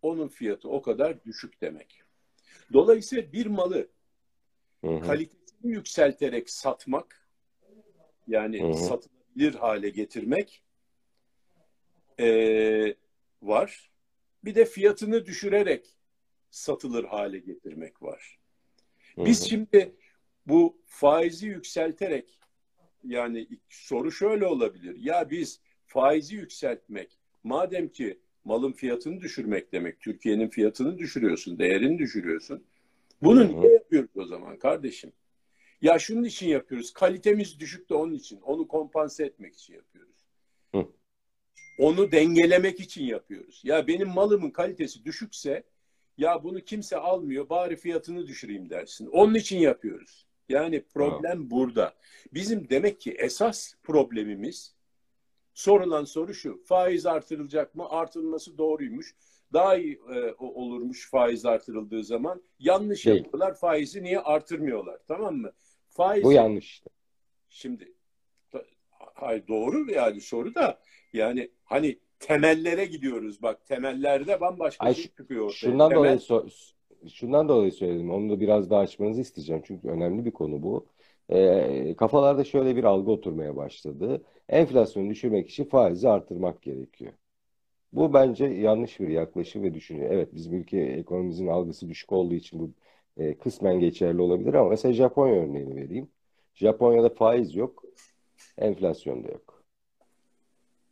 onun 0.01 0.27
fiyatı 0.27 0.69
o 0.69 0.81
kadar 0.81 1.23
düşük 1.23 1.61
demek. 1.61 2.01
Dolayısıyla 2.73 3.33
bir 3.33 3.45
malı 3.45 3.87
Hı 4.81 4.87
hı. 4.87 5.01
kalitesini 5.01 5.71
yükselterek 5.71 6.49
satmak 6.49 7.27
yani 8.27 8.61
Hı 8.61 8.67
hı. 8.67 8.73
satılabilir 8.73 9.53
hale 9.55 9.89
getirmek 9.89 10.63
eee, 12.19 12.95
var. 13.41 13.91
Bir 14.43 14.55
de 14.55 14.65
fiyatını 14.65 15.25
düşürerek 15.25 15.97
satılır 16.51 17.03
hale 17.03 17.39
getirmek 17.39 18.01
var. 18.03 18.39
Hı 19.15 19.25
Biz 19.25 19.41
hı. 19.41 19.45
şimdi 19.45 19.95
bu 20.45 20.81
faizi 20.85 21.47
yükselterek 21.47 22.39
yani 23.03 23.48
soru 23.69 24.12
şöyle 24.12 24.45
olabilir. 24.45 24.95
Ya 25.00 25.29
biz 25.29 25.60
faizi 25.86 26.36
yükseltmek 26.36 27.17
madem 27.43 27.89
ki 27.89 28.19
malın 28.45 28.72
fiyatını 28.72 29.22
düşürmek 29.22 29.72
demek. 29.72 30.00
Türkiye'nin 30.00 30.50
fiyatını 30.50 30.98
düşürüyorsun, 30.98 31.60
değerini 31.60 31.98
düşürüyorsun. 32.00 32.63
Bunu 33.22 33.39
Hı 33.39 33.43
hı. 33.43 33.62
niye 33.62 33.74
yapıyoruz 33.74 34.12
o 34.15 34.25
zaman 34.25 34.60
kardeşim? 34.60 35.12
Ya 35.81 36.00
şunun 36.00 36.24
için 36.24 36.48
yapıyoruz. 36.48 36.93
Kalitemiz 36.93 37.60
düşük 37.60 37.89
de 37.89 37.93
onun 37.93 38.13
için. 38.13 38.41
Onu 38.41 38.67
kompanse 38.67 39.25
etmek 39.25 39.53
için 39.53 39.74
yapıyoruz. 39.74 40.15
Hı. 40.75 40.88
Onu 41.77 42.12
dengelemek 42.12 42.79
için 42.79 43.03
yapıyoruz. 43.03 43.62
Ya 43.63 43.88
benim 43.88 44.10
malımın 44.10 44.50
kalitesi 44.50 45.05
düşükse 45.05 45.63
ya 46.17 46.43
bunu 46.43 46.62
kimse 46.62 46.98
almıyor 46.98 47.50
bari 47.50 47.75
fiyatını 47.75 48.27
düşüreyim 48.27 48.69
dersin. 48.69 49.07
Onun 49.07 49.33
için 49.33 49.57
yapıyoruz. 49.57 50.25
Yani 50.50 50.83
problem 50.93 51.51
burada. 51.51 51.93
Bizim 52.33 52.69
demek 52.69 53.01
ki 53.01 53.12
esas 53.12 53.73
problemimiz 53.83 54.75
sorulan 55.53 56.03
soru 56.03 56.33
şu. 56.33 56.63
Faiz 56.63 57.05
artırılacak 57.05 57.75
mı? 57.75 57.89
Artırılması 57.89 58.57
doğruymuş. 58.57 59.15
Daha 59.53 59.77
iyi 59.77 60.01
e, 60.15 60.33
olurmuş 60.39 61.09
faiz 61.09 61.45
artırıldığı 61.45 62.03
zaman. 62.03 62.41
Yanlış 62.59 63.05
Değil. 63.05 63.17
yapıyorlar. 63.17 63.53
Faizi 63.55 64.03
niye 64.03 64.19
artırmıyorlar? 64.19 65.00
Tamam 65.07 65.35
mı? 65.35 65.51
faiz 65.89 66.23
Bu 66.23 66.31
yanlış 66.33 66.65
işte. 66.65 66.89
Şimdi 67.50 67.93
hayır 68.97 69.47
doğru 69.47 69.91
yani 69.91 70.21
soru 70.21 70.55
da 70.55 70.79
yani 71.13 71.51
hani 71.63 72.00
temellere 72.19 72.85
gidiyoruz 72.85 73.41
bak 73.41 73.65
temellerde 73.65 74.41
bambaşka 74.41 74.85
Ay, 74.85 74.93
şey 74.93 75.03
çıkıyor 75.03 75.45
ortaya. 75.45 75.55
Şundan 75.55 75.89
Temel- 75.89 75.95
dolayı 75.95 76.15
so- 76.17 76.72
şundan 77.10 77.50
dolayı 77.50 77.72
söyledim. 77.72 78.12
Onu 78.12 78.29
da 78.29 78.39
biraz 78.39 78.69
daha 78.69 78.79
açmanızı 78.79 79.22
isteyeceğim. 79.22 79.62
Çünkü 79.65 79.88
önemli 79.89 80.25
bir 80.25 80.31
konu 80.31 80.63
bu. 80.63 80.88
Ee, 81.29 81.95
kafalarda 81.98 82.43
şöyle 82.43 82.75
bir 82.75 82.83
algı 82.83 83.12
oturmaya 83.12 83.55
başladı. 83.55 84.24
Enflasyonu 84.50 85.10
düşürmek 85.10 85.50
için 85.50 85.65
faizi 85.65 86.10
artırmak 86.10 86.62
gerekiyor. 86.62 87.13
Bu 87.93 88.13
bence 88.13 88.45
yanlış 88.45 89.00
bir 89.00 89.07
yaklaşım 89.07 89.63
ve 89.63 89.74
düşünce. 89.74 90.03
Evet 90.03 90.36
bizim 90.36 90.53
ülke 90.53 90.77
ekonomimizin 90.79 91.48
algısı 91.48 91.89
düşük 91.89 92.12
olduğu 92.12 92.33
için 92.33 92.60
bu 92.60 92.72
e, 93.17 93.38
kısmen 93.38 93.79
geçerli 93.79 94.22
olabilir 94.22 94.53
ama 94.53 94.69
mesela 94.69 94.93
Japonya 94.93 95.36
örneğini 95.36 95.75
vereyim. 95.75 96.10
Japonya'da 96.55 97.10
faiz 97.10 97.55
yok, 97.55 97.83
enflasyon 98.57 99.24
da 99.24 99.27
yok. 99.29 99.63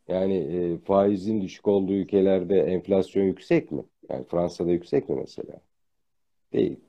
Yani 0.08 0.36
e, 0.38 0.78
faizin 0.78 1.42
düşük 1.42 1.68
olduğu 1.68 1.94
ülkelerde 1.94 2.60
enflasyon 2.60 3.24
yüksek 3.24 3.72
mi? 3.72 3.84
Yani 4.10 4.26
Fransa'da 4.26 4.72
yüksek 4.72 5.10
mi 5.10 5.16
mesela? 5.16 5.62
Değil. 6.54 6.80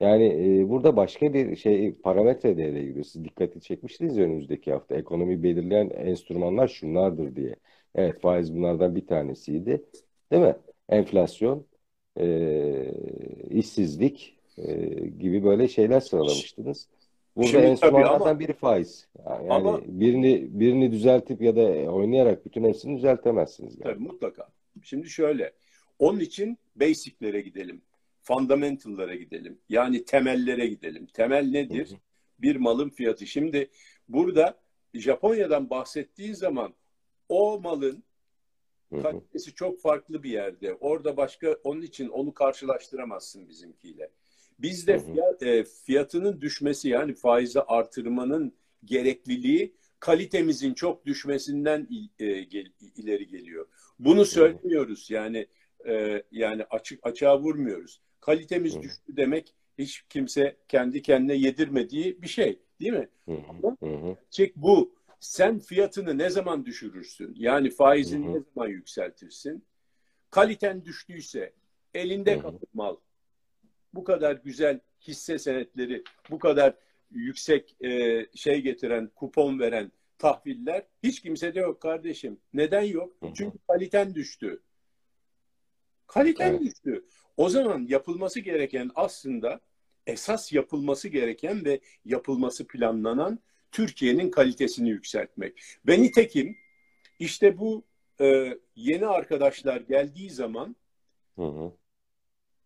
Yani 0.00 0.24
e, 0.24 0.68
burada 0.68 0.96
başka 0.96 1.34
bir 1.34 1.56
şey 1.56 1.92
parametre 1.92 2.56
devreye 2.56 2.84
giriyor. 2.86 3.04
Siz 3.04 3.24
dikkati 3.24 3.60
çekmiştiniz 3.60 4.16
ya 4.16 4.24
önümüzdeki 4.24 4.72
hafta. 4.72 4.94
Ekonomi 4.96 5.42
belirleyen 5.42 5.90
enstrümanlar 5.90 6.68
şunlardır 6.68 7.36
diye. 7.36 7.56
Evet 7.94 8.20
faiz 8.20 8.54
bunlardan 8.54 8.96
bir 8.96 9.06
tanesiydi. 9.06 9.84
Değil 10.32 10.42
mi? 10.42 10.56
Enflasyon, 10.88 11.66
e, 12.20 12.94
işsizlik 13.50 14.38
e, 14.58 14.74
gibi 15.18 15.44
böyle 15.44 15.68
şeyler 15.68 16.00
sıralamıştınız. 16.00 16.88
Burada 17.36 17.48
Şimdi 17.48 17.64
enstrümanlardan 17.64 18.20
ama- 18.20 18.38
biri 18.40 18.52
faiz. 18.52 19.08
Yani 19.26 19.52
Ama- 19.52 19.80
birini 19.86 20.60
birini 20.60 20.92
düzeltip 20.92 21.42
ya 21.42 21.56
da 21.56 21.62
oynayarak 21.92 22.46
bütün 22.46 22.64
hepsini 22.64 22.96
düzeltemezsiniz. 22.96 23.74
Yani. 23.74 23.82
Tabii 23.94 24.02
mutlaka. 24.04 24.48
Şimdi 24.82 25.08
şöyle. 25.10 25.52
Onun 25.98 26.20
için 26.20 26.58
basic'lere 26.76 27.40
gidelim. 27.40 27.82
Fundamental'lara 28.22 29.14
gidelim. 29.14 29.58
Yani 29.68 30.04
temellere 30.04 30.66
gidelim. 30.66 31.06
Temel 31.06 31.50
nedir? 31.50 31.90
Hı 31.90 31.94
hı. 31.94 31.98
Bir 32.38 32.56
malın 32.56 32.90
fiyatı. 32.90 33.26
Şimdi 33.26 33.70
burada 34.08 34.58
Japonya'dan 34.94 35.70
bahsettiğin 35.70 36.32
zaman 36.34 36.74
o 37.28 37.60
malın 37.60 38.04
kalitesi 39.02 39.54
çok 39.54 39.80
farklı 39.80 40.22
bir 40.22 40.30
yerde. 40.30 40.74
Orada 40.74 41.16
başka 41.16 41.56
onun 41.64 41.82
için 41.82 42.08
onu 42.08 42.34
karşılaştıramazsın 42.34 43.48
bizimkiyle. 43.48 44.10
Bizde 44.58 44.98
fiyat, 44.98 45.42
e, 45.42 45.64
fiyatının 45.64 46.40
düşmesi 46.40 46.88
yani 46.88 47.14
faizi 47.14 47.60
artırmanın 47.60 48.52
gerekliliği 48.84 49.74
kalitemizin 50.00 50.74
çok 50.74 51.06
düşmesinden 51.06 51.88
e, 52.18 52.40
gel- 52.42 52.72
ileri 52.96 53.26
geliyor. 53.26 53.66
Bunu 53.98 54.24
söylemiyoruz 54.24 55.10
yani 55.10 55.46
e, 55.88 56.22
yani 56.30 56.64
açık 56.70 57.06
açığa 57.06 57.40
vurmuyoruz. 57.40 58.00
Kalitemiz 58.22 58.76
Hı 58.76 58.82
düştü 58.82 59.16
demek 59.16 59.54
hiç 59.78 60.02
kimse 60.08 60.56
kendi 60.68 61.02
kendine 61.02 61.34
yedirmediği 61.34 62.22
bir 62.22 62.28
şey, 62.28 62.58
değil 62.80 62.92
mi? 62.92 63.08
Hı 63.24 63.32
hı. 63.32 63.86
Hı 63.86 63.96
hı. 63.96 64.16
Çek 64.30 64.56
bu. 64.56 64.94
Sen 65.20 65.58
fiyatını 65.58 66.18
ne 66.18 66.30
zaman 66.30 66.66
düşürürsün? 66.66 67.34
Yani 67.38 67.70
faizini 67.70 68.26
Hı 68.26 68.32
ne 68.32 68.42
zaman 68.54 68.68
yükseltirsin? 68.68 69.64
Kaliten 70.30 70.84
düştüyse 70.84 71.52
elinde 71.94 72.38
kalan 72.38 72.60
mal 72.74 72.96
bu 73.94 74.04
kadar 74.04 74.36
güzel 74.44 74.80
hisse 75.00 75.38
senetleri, 75.38 76.04
bu 76.30 76.38
kadar 76.38 76.74
yüksek 77.10 77.76
e, 77.84 78.26
şey 78.34 78.60
getiren, 78.60 79.10
kupon 79.14 79.58
veren 79.60 79.92
tahviller 80.18 80.86
hiç 81.02 81.20
kimsede 81.20 81.60
yok 81.60 81.80
kardeşim. 81.80 82.38
Neden 82.54 82.82
yok? 82.82 83.16
Çünkü 83.34 83.58
kaliten 83.68 84.14
düştü. 84.14 84.62
Kaliten 86.06 86.50
Evet. 86.50 86.60
düştü. 86.60 87.04
O 87.42 87.48
zaman 87.48 87.86
yapılması 87.88 88.40
gereken 88.40 88.90
aslında 88.94 89.60
esas 90.06 90.52
yapılması 90.52 91.08
gereken 91.08 91.64
ve 91.64 91.80
yapılması 92.04 92.66
planlanan 92.66 93.38
Türkiye'nin 93.72 94.30
kalitesini 94.30 94.90
yükseltmek. 94.90 95.62
Ve 95.86 96.02
nitekim 96.02 96.56
işte 97.18 97.58
bu 97.58 97.84
e, 98.20 98.58
yeni 98.76 99.06
arkadaşlar 99.06 99.80
geldiği 99.80 100.30
zaman 100.30 100.76
Hı 101.36 101.42
hı. 101.42 101.72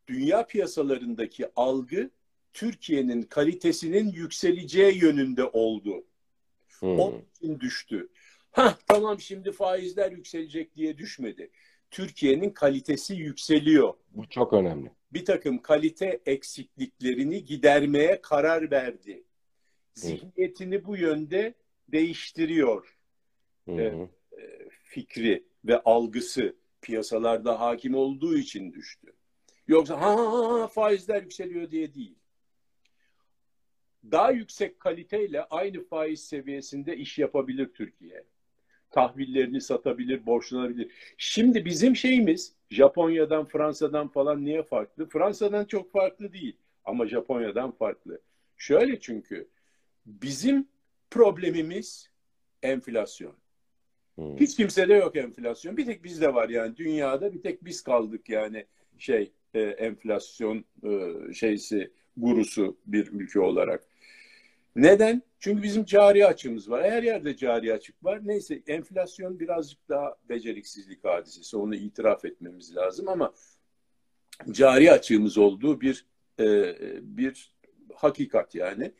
dünya 0.09 0.47
piyasalarındaki 0.47 1.47
algı 1.57 2.11
Türkiye'nin 2.53 3.23
kalitesinin 3.23 4.13
yükseleceği 4.13 4.99
yönünde 5.03 5.45
oldu. 5.45 6.05
Hı 6.81 6.87
Onun 6.87 7.25
için 7.41 7.61
düştü. 7.61 8.09
Ha 8.53 8.79
tamam 8.87 9.21
şimdi 9.21 9.53
faizler 9.53 10.13
yükselecek 10.13 10.77
diye 10.77 10.99
düşmedi. 10.99 11.51
Türkiye'nin 11.91 12.51
kalitesi 12.51 13.15
yükseliyor. 13.15 13.95
Bu 14.11 14.29
çok 14.29 14.53
önemli. 14.53 14.91
Bir 15.13 15.25
takım 15.25 15.63
kalite 15.63 16.21
eksikliklerini 16.27 17.45
gidermeye 17.45 18.21
karar 18.23 18.71
verdi. 18.71 19.25
Zihniyetini 19.95 20.85
bu 20.85 20.97
yönde 20.97 21.55
değiştiriyor. 21.89 22.97
Hı 23.65 23.73
Evet. 23.73 23.95
hı. 23.95 24.09
E, 24.41 24.69
fikri 24.69 25.45
ve 25.65 25.83
algısı 25.83 26.57
piyasalarda 26.83 27.61
hakim 27.61 27.95
olduğu 27.95 28.39
için 28.39 28.73
düştü. 28.73 29.13
Yoksa 29.69 30.01
ha, 30.01 30.17
ha, 30.17 30.61
ha, 30.61 30.67
faizler 30.67 31.23
yükseliyor 31.23 31.71
diye 31.71 31.95
değil. 31.95 32.19
Daha 34.11 34.31
yüksek 34.31 34.81
kaliteyle 34.81 35.45
aynı 35.45 35.85
faiz 35.85 36.25
seviyesinde 36.25 36.97
iş 36.97 37.19
yapabilir 37.19 37.75
Türkiye. 37.75 38.25
Tahvillerini 38.97 39.61
satabilir, 39.61 40.27
borçlanabilir. 40.27 40.91
Şimdi 41.19 41.65
bizim 41.65 41.97
şeyimiz 41.97 42.53
Japonya'dan, 42.71 43.45
Fransa'dan 43.45 44.09
falan 44.09 44.45
niye 44.45 44.63
farklı? 44.63 45.09
Fransa'dan 45.09 45.65
çok 45.65 45.93
farklı 45.93 46.33
değil 46.33 46.57
ama 46.85 47.07
Japonya'dan 47.07 47.71
farklı. 47.71 48.21
Şöyle 48.57 49.01
çünkü 49.01 49.49
bizim 50.07 50.69
problemimiz 51.11 52.11
enflasyon. 52.63 53.35
Hı. 54.19 54.23
Hiç 54.41 54.57
kimsede 54.57 54.95
yok 54.95 55.17
enflasyon. 55.17 55.77
Bir 55.77 55.87
tek 55.87 56.05
bizde 56.05 56.35
var 56.35 56.49
yani 56.49 56.77
dünyada 56.77 57.35
bir 57.35 57.43
tek 57.43 57.65
biz 57.65 57.83
kaldık 57.83 58.29
yani 58.29 58.67
şey 58.99 59.33
e, 59.55 59.61
enflasyon 59.61 60.65
e, 60.85 61.13
şeysi 61.35 61.91
gurusu 62.17 62.77
bir 62.87 63.13
ülke 63.13 63.41
olarak. 63.41 63.85
Neden? 64.77 65.23
Çünkü 65.47 65.63
bizim 65.63 65.85
cari 65.85 66.27
açığımız 66.27 66.71
var. 66.71 66.85
Her 66.85 67.03
yerde 67.03 67.37
cari 67.37 67.75
açık 67.75 68.05
var. 68.05 68.21
Neyse 68.25 68.63
enflasyon 68.67 69.41
birazcık 69.41 69.89
daha 69.89 70.17
beceriksizlik 70.29 71.05
hadisesi. 71.05 71.57
Onu 71.57 71.75
itiraf 71.75 72.25
etmemiz 72.25 72.77
lazım 72.77 73.09
ama 73.09 73.35
cari 74.51 74.93
açığımız 74.93 75.39
olduğu 75.39 75.81
bir 75.81 76.07
e, 76.41 76.77
bir 77.03 77.55
hakikat 77.95 78.55
yani. 78.55 78.93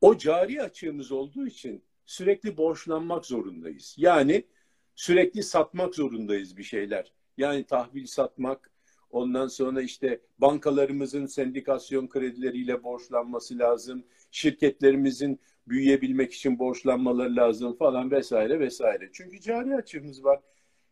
O 0.00 0.18
cari 0.18 0.62
açığımız 0.62 1.12
olduğu 1.12 1.46
için 1.46 1.84
sürekli 2.06 2.56
borçlanmak 2.56 3.26
zorundayız. 3.26 3.94
Yani 3.98 4.46
sürekli 4.94 5.42
satmak 5.42 5.94
zorundayız 5.94 6.56
bir 6.56 6.62
şeyler. 6.64 7.12
Yani 7.36 7.64
tahvil 7.64 8.06
satmak, 8.06 8.70
ondan 9.10 9.46
sonra 9.46 9.82
işte 9.82 10.20
bankalarımızın 10.38 11.26
sendikasyon 11.26 12.08
kredileriyle 12.08 12.82
borçlanması 12.82 13.58
lazım. 13.58 14.04
Şirketlerimizin 14.30 15.40
büyüyebilmek 15.68 16.32
için 16.32 16.58
borçlanmaları 16.58 17.36
lazım 17.36 17.76
falan 17.76 18.10
vesaire 18.10 18.60
vesaire. 18.60 19.10
Çünkü 19.12 19.40
cari 19.40 19.76
açığımız 19.76 20.24
var. 20.24 20.40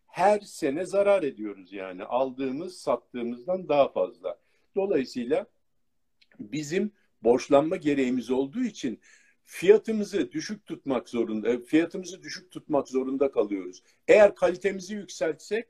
Her 0.06 0.40
sene 0.40 0.84
zarar 0.84 1.22
ediyoruz 1.22 1.72
yani 1.72 2.04
aldığımız 2.04 2.78
sattığımızdan 2.78 3.68
daha 3.68 3.88
fazla. 3.88 4.38
Dolayısıyla 4.76 5.46
bizim 6.38 6.92
borçlanma 7.22 7.76
gereğimiz 7.76 8.30
olduğu 8.30 8.64
için 8.64 9.00
fiyatımızı 9.44 10.32
düşük 10.32 10.66
tutmak 10.66 11.08
zorunda, 11.08 11.58
fiyatımızı 11.58 12.22
düşük 12.22 12.50
tutmak 12.50 12.88
zorunda 12.88 13.30
kalıyoruz. 13.30 13.82
Eğer 14.08 14.34
kalitemizi 14.34 14.94
yükseltsek 14.94 15.68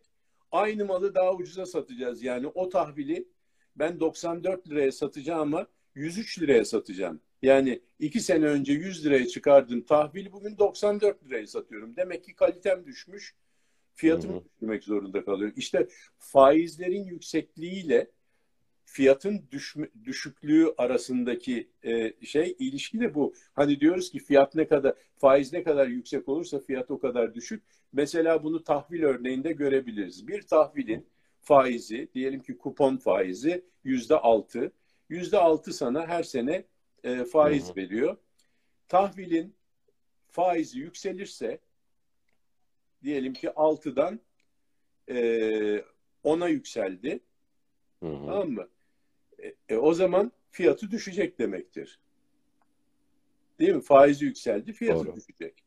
aynı 0.52 0.84
malı 0.84 1.14
daha 1.14 1.34
ucuza 1.34 1.66
satacağız. 1.66 2.22
Yani 2.22 2.46
o 2.46 2.68
tahvili 2.68 3.28
ben 3.76 4.00
94 4.00 4.68
liraya 4.68 4.92
satacağım 4.92 5.40
ama 5.40 5.66
103 5.94 6.40
liraya 6.42 6.64
satacağım. 6.64 7.20
Yani 7.42 7.80
iki 7.98 8.20
sene 8.20 8.46
önce 8.46 8.72
100 8.72 9.06
liraya 9.06 9.26
çıkardığım 9.26 9.82
tahvili 9.82 10.32
bugün 10.32 10.58
94 10.58 11.24
liraya 11.24 11.46
satıyorum. 11.46 11.96
Demek 11.96 12.24
ki 12.24 12.34
kalitem 12.34 12.86
düşmüş. 12.86 13.34
Fiyatımı 13.94 14.34
Hı 14.34 14.38
hı. 14.38 14.44
düşürmek 14.44 14.84
zorunda 14.84 15.24
kalıyorum. 15.24 15.54
İşte 15.56 15.88
faizlerin 16.18 17.04
yüksekliğiyle 17.04 18.10
fiyatın 18.84 19.46
düşme, 19.50 19.88
düşüklüğü 20.04 20.74
arasındaki 20.78 21.70
e, 21.82 22.26
şey 22.26 22.56
ilişki 22.58 23.00
de 23.00 23.14
bu. 23.14 23.34
Hani 23.52 23.80
diyoruz 23.80 24.10
ki 24.10 24.18
fiyat 24.18 24.54
ne 24.54 24.66
kadar 24.66 24.94
faiz 25.16 25.52
ne 25.52 25.62
kadar 25.62 25.86
yüksek 25.86 26.28
olursa 26.28 26.58
fiyat 26.58 26.90
o 26.90 27.00
kadar 27.00 27.34
düşük. 27.34 27.62
Mesela 27.92 28.42
bunu 28.42 28.64
tahvil 28.64 29.02
örneğinde 29.02 29.52
görebiliriz. 29.52 30.28
Bir 30.28 30.42
tahvilin 30.42 31.06
faizi 31.40 32.08
diyelim 32.14 32.42
ki 32.42 32.58
kupon 32.58 32.96
faizi 32.96 33.64
yüzde 33.84 34.16
altı. 34.16 34.72
Yüzde 35.08 35.38
altı 35.38 35.72
sana 35.72 36.06
her 36.06 36.22
sene 36.22 36.64
e, 37.04 37.24
faiz 37.24 37.68
Hı 37.68 37.72
hı. 37.72 37.76
veriyor. 37.76 38.16
tahvilin 38.88 39.54
faizi 40.30 40.78
yükselirse 40.78 41.60
diyelim 43.02 43.32
ki 43.32 43.48
6'dan 43.48 44.20
e, 45.08 45.14
10'a 46.24 46.48
yükseldi. 46.48 47.20
Hı 48.00 48.06
hı. 48.06 48.26
Tamam 48.26 48.50
mı? 48.50 48.68
E, 49.42 49.54
e, 49.68 49.76
o 49.76 49.94
zaman 49.94 50.32
fiyatı 50.50 50.90
düşecek 50.90 51.38
demektir. 51.38 51.98
Değil 53.58 53.74
mi? 53.74 53.82
Faizi 53.82 54.24
yükseldi, 54.24 54.72
fiyatı 54.72 55.06
Doğru. 55.06 55.16
düşecek. 55.16 55.64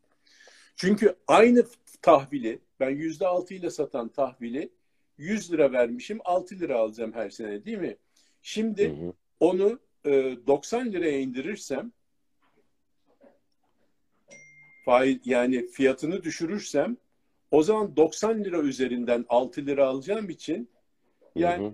Çünkü 0.76 1.15
aynı 1.28 1.65
tahvili 2.02 2.60
ben 2.80 2.89
yüzde 2.89 3.28
altı 3.28 3.54
ile 3.54 3.69
satan 3.69 4.10
tahvili 4.10 4.69
100 5.17 5.52
lira 5.52 5.72
vermişim 5.72 6.19
6 6.24 6.60
lira 6.60 6.78
alacağım 6.80 7.13
her 7.13 7.30
sene 7.30 7.65
değil 7.65 7.78
mi? 7.78 7.98
Şimdi 8.41 8.89
Hı 8.89 9.06
hı. 9.08 9.13
onu 9.39 9.80
e, 10.06 10.38
90 10.48 10.92
liraya 10.92 11.20
indirirsem 11.20 11.92
faiz 14.86 15.18
yani 15.26 15.68
fiyatını 15.68 16.24
düşürürsem 16.24 16.98
o 17.52 17.63
zaman 17.63 17.96
90 17.96 18.44
lira 18.44 18.62
üzerinden 18.62 19.26
6 19.30 19.66
lira 19.66 19.88
alacağım 19.88 20.30
için 20.30 20.70
yani 21.36 21.63
Hı 21.63 21.68
hı. 21.68 21.74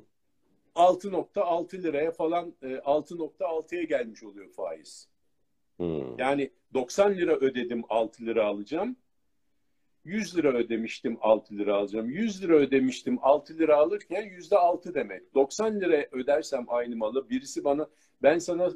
6.6 0.75 1.83
liraya 1.83 2.11
falan 2.11 2.53
e, 2.61 2.67
6.6'ya 2.67 3.83
gelmiş 3.83 4.23
oluyor 4.23 4.49
faiz. 4.51 5.07
Hı. 5.79 6.03
Yani 6.17 6.51
90 6.73 7.13
lira 7.13 7.35
ödedim 7.35 7.83
6 7.89 8.25
lira 8.25 8.45
alacağım. 8.45 8.95
100 10.03 10.37
lira 10.37 10.53
ödemiştim 10.53 11.17
6 11.21 11.57
lira 11.57 11.75
alacağım. 11.75 12.09
100 12.09 12.43
lira 12.43 12.55
ödemiştim 12.55 13.19
6 13.21 13.57
lira 13.57 13.77
alırken 13.77 14.23
yüzde 14.23 14.57
6 14.57 14.93
demek. 14.93 15.33
90 15.33 15.81
lira 15.81 16.05
ödersem 16.11 16.65
aynı 16.67 16.95
malı 16.95 17.29
birisi 17.29 17.63
bana 17.63 17.87
ben 18.23 18.37
sana 18.39 18.71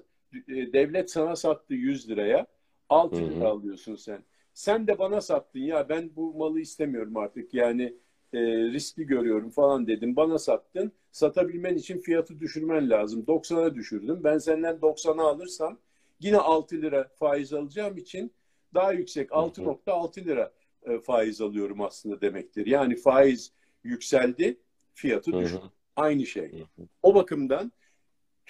e, 0.47 0.73
devlet 0.73 1.12
sana 1.12 1.36
sattı 1.36 1.73
100 1.73 2.10
liraya 2.10 2.47
6 2.89 3.15
Hı 3.15 3.25
hı. 3.25 3.29
lira 3.29 3.47
alıyorsun 3.47 3.95
sen. 3.95 4.23
Sen 4.53 4.88
de 4.88 4.99
bana 4.99 5.21
sattın 5.21 5.60
ya 5.60 5.89
ben 5.89 6.15
bu 6.15 6.34
malı 6.34 6.60
istemiyorum 6.60 7.17
artık 7.17 7.53
yani 7.53 7.93
e, 8.34 8.39
riskli 8.47 9.06
görüyorum 9.06 9.49
falan 9.49 9.88
dedim. 9.88 10.15
Bana 10.15 10.38
sattın. 10.38 10.91
Satabilmen 11.12 11.75
için 11.75 11.97
fiyatı 11.97 12.39
düşürmen 12.39 12.89
lazım. 12.89 13.23
90'a 13.27 13.75
düşürdüm. 13.75 14.23
Ben 14.23 14.38
senden 14.38 14.75
90'a 14.75 15.23
alırsam 15.23 15.77
yine 16.19 16.38
6 16.38 16.82
lira 16.82 17.08
faiz 17.15 17.53
alacağım 17.53 17.97
için 17.97 18.32
daha 18.73 18.91
yüksek 18.93 19.32
Hı 19.32 19.36
hı. 19.36 19.39
6.6 19.39 20.25
lira 20.25 20.51
e, 20.84 20.99
faiz 20.99 21.41
alıyorum 21.41 21.82
aslında 21.82 22.21
demektir. 22.21 22.65
Yani 22.65 22.95
faiz 22.95 23.51
yükseldi, 23.84 24.58
fiyatı 24.93 25.34
düştü. 25.34 25.60
Aynı 25.95 26.25
şey. 26.25 26.51
Hı 26.51 26.82
hı. 26.82 26.88
O 27.03 27.15
bakımdan 27.15 27.71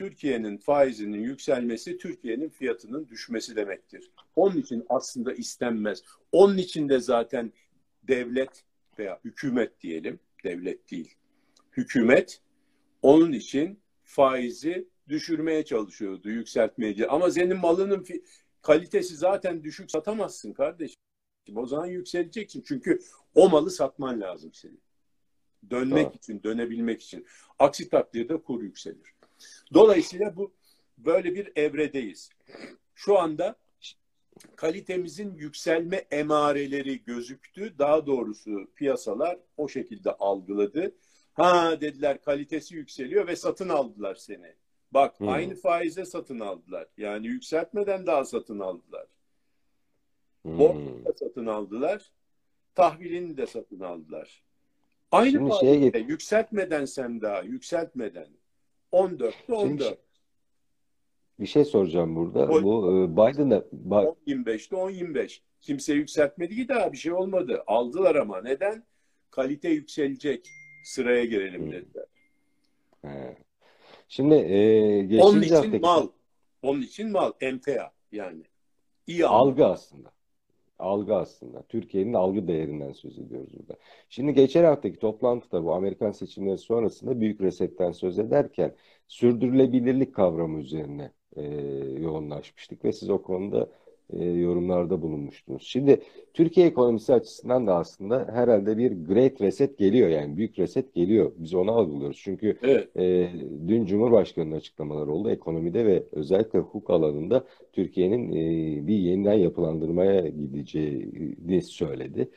Türkiye'nin 0.03 0.57
faizinin 0.57 1.21
yükselmesi 1.21 1.97
Türkiye'nin 1.97 2.49
fiyatının 2.49 3.09
düşmesi 3.09 3.55
demektir. 3.55 4.11
Onun 4.35 4.57
için 4.57 4.85
aslında 4.89 5.33
istenmez. 5.33 6.03
Onun 6.31 6.57
için 6.57 6.89
de 6.89 6.99
zaten 6.99 7.53
devlet 8.03 8.63
veya 8.99 9.19
hükümet 9.25 9.81
diyelim, 9.81 10.19
devlet 10.43 10.91
değil. 10.91 11.15
Hükümet 11.71 12.41
onun 13.01 13.31
için 13.31 13.79
faizi 14.03 14.87
düşürmeye 15.09 15.65
çalışıyordu, 15.65 16.29
yükseltmeye. 16.29 17.07
Ama 17.07 17.31
senin 17.31 17.57
malının 17.57 18.05
kalitesi 18.61 19.15
zaten 19.15 19.63
düşük 19.63 19.91
satamazsın 19.91 20.53
kardeşim. 20.53 20.97
O 21.55 21.65
zaman 21.65 21.87
yükseleceksin. 21.87 22.63
Çünkü 22.67 22.99
o 23.35 23.49
malı 23.49 23.71
satman 23.71 24.21
lazım 24.21 24.53
senin. 24.53 24.81
Dönmek 25.69 26.05
Doğru. 26.05 26.15
için, 26.15 26.43
dönebilmek 26.43 27.01
için. 27.01 27.25
Aksi 27.59 27.89
takdirde 27.89 28.41
kur 28.41 28.63
yükselir. 28.63 29.13
Dolayısıyla 29.73 30.35
bu 30.35 30.51
böyle 30.97 31.35
bir 31.35 31.51
evredeyiz. 31.55 32.29
Şu 32.95 33.19
anda 33.19 33.55
kalitemizin 34.55 35.35
yükselme 35.35 36.05
emareleri 36.11 37.03
gözüktü. 37.03 37.73
Daha 37.79 38.05
doğrusu 38.05 38.67
piyasalar 38.75 39.37
o 39.57 39.67
şekilde 39.67 40.11
algıladı. 40.11 40.95
Ha 41.33 41.81
dediler 41.81 42.21
kalitesi 42.21 42.75
yükseliyor 42.75 43.27
ve 43.27 43.35
satın 43.35 43.69
aldılar 43.69 44.15
seni. 44.15 44.53
Bak 44.91 45.19
Hmm. 45.19 45.29
aynı 45.29 45.55
faize 45.55 46.05
satın 46.05 46.39
aldılar. 46.39 46.87
Yani 46.97 47.27
yükseltmeden 47.27 48.05
daha 48.05 48.25
satın 48.25 48.59
aldılar. 48.59 49.07
Hı. 50.45 50.57
Borçlu 50.57 51.05
da 51.05 51.13
satın 51.13 51.45
aldılar. 51.45 52.11
Tahvilini 52.75 53.37
de 53.37 53.47
satın 53.47 53.79
aldılar. 53.79 54.43
Aynı 55.11 55.31
Şimdi 55.31 55.49
faizle 55.49 55.91
şeye 55.91 56.05
yükseltmeden 56.05 56.85
sen 56.85 57.21
daha 57.21 57.41
yükseltmeden 57.41 58.27
14'te 58.93 59.53
14. 59.53 59.67
Şimdi 59.83 59.97
bir 61.39 61.45
şey 61.45 61.65
soracağım 61.65 62.15
burada. 62.15 62.47
Oy. 62.47 62.63
Bu 62.63 62.83
Biden'a 63.11 63.55
Ba- 63.89 64.15
10-25'te 64.27 64.75
10-25. 64.75 65.41
Kimse 65.61 65.93
yükseltmedi 65.93 66.55
ki 66.55 66.67
daha 66.69 66.91
bir 66.91 66.97
şey 66.97 67.11
olmadı. 67.13 67.63
Aldılar 67.67 68.15
ama. 68.15 68.41
Neden? 68.41 68.83
Kalite 69.31 69.69
yükselecek. 69.69 70.49
Sıraya 70.85 71.25
girelim 71.25 71.61
Hmm. 71.61 71.71
dediler. 71.71 72.05
He. 73.01 73.37
Şimdi 74.07 74.35
e, 74.35 74.97
Onun 74.99 75.07
geçtiğimiz 75.09 75.43
için 75.45 75.55
haftaki 75.55 75.79
mal. 75.79 76.07
Onun 76.61 76.81
için 76.81 77.11
mal. 77.11 77.31
MTA 77.41 77.91
yani. 78.11 78.43
İyi 79.07 79.25
alma. 79.25 79.37
algı 79.51 79.65
aslında. 79.65 80.11
Algı 80.83 81.15
aslında. 81.15 81.63
Türkiye'nin 81.69 82.13
algı 82.13 82.47
değerinden 82.47 82.91
söz 82.91 83.19
ediyoruz 83.19 83.53
burada. 83.59 83.77
Şimdi 84.09 84.33
geçen 84.33 84.63
haftaki 84.63 84.99
toplantıda 84.99 85.63
bu 85.63 85.73
Amerikan 85.73 86.11
seçimleri 86.11 86.57
sonrasında 86.57 87.19
büyük 87.21 87.41
resetten 87.41 87.91
söz 87.91 88.19
ederken 88.19 88.75
sürdürülebilirlik 89.07 90.15
kavramı 90.15 90.59
üzerine 90.59 91.11
e, 91.35 91.43
yoğunlaşmıştık 92.01 92.85
ve 92.85 92.93
siz 92.93 93.09
o 93.09 93.21
konuda 93.21 93.69
e, 94.19 94.25
yorumlarda 94.25 95.01
bulunmuştunuz. 95.01 95.63
Şimdi 95.63 96.01
Türkiye 96.33 96.67
ekonomisi 96.67 97.13
açısından 97.13 97.67
da 97.67 97.75
aslında 97.75 98.27
herhalde 98.33 98.77
bir 98.77 98.91
Great 98.91 99.41
Reset 99.41 99.77
geliyor 99.77 100.09
yani 100.09 100.37
büyük 100.37 100.59
reset 100.59 100.93
geliyor. 100.93 101.31
Biz 101.37 101.53
onu 101.53 101.71
algılıyoruz. 101.71 102.19
Çünkü 102.23 102.57
Evet. 102.63 102.97
e, 102.97 103.29
dün 103.67 103.85
Cumhurbaşkanı'nın 103.85 104.55
açıklamaları 104.55 105.11
oldu. 105.11 105.29
Ekonomide 105.29 105.85
ve 105.85 106.03
özellikle 106.11 106.59
hukuk 106.59 106.89
alanında 106.89 107.45
Türkiye'nin 107.73 108.31
e, 108.31 108.87
bir 108.87 108.95
yeniden 108.95 109.33
yapılandırmaya 109.33 110.27
gideceğini 110.29 111.61
söyledi. 111.61 112.29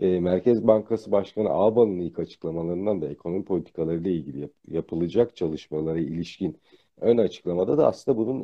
E, 0.00 0.20
Merkez 0.20 0.66
Bankası 0.66 1.12
Başkanı 1.12 1.48
Ağbal'ın 1.48 1.98
ilk 2.00 2.18
açıklamalarından 2.18 3.02
da 3.02 3.08
ekonomi 3.08 3.44
politikalarıyla 3.44 4.10
ilgili 4.10 4.40
yap- 4.40 4.50
yapılacak 4.68 5.36
çalışmalara 5.36 5.98
ilişkin 5.98 6.56
ön 7.00 7.18
açıklamada 7.18 7.78
da 7.78 7.86
aslında 7.86 8.18
bunun 8.18 8.42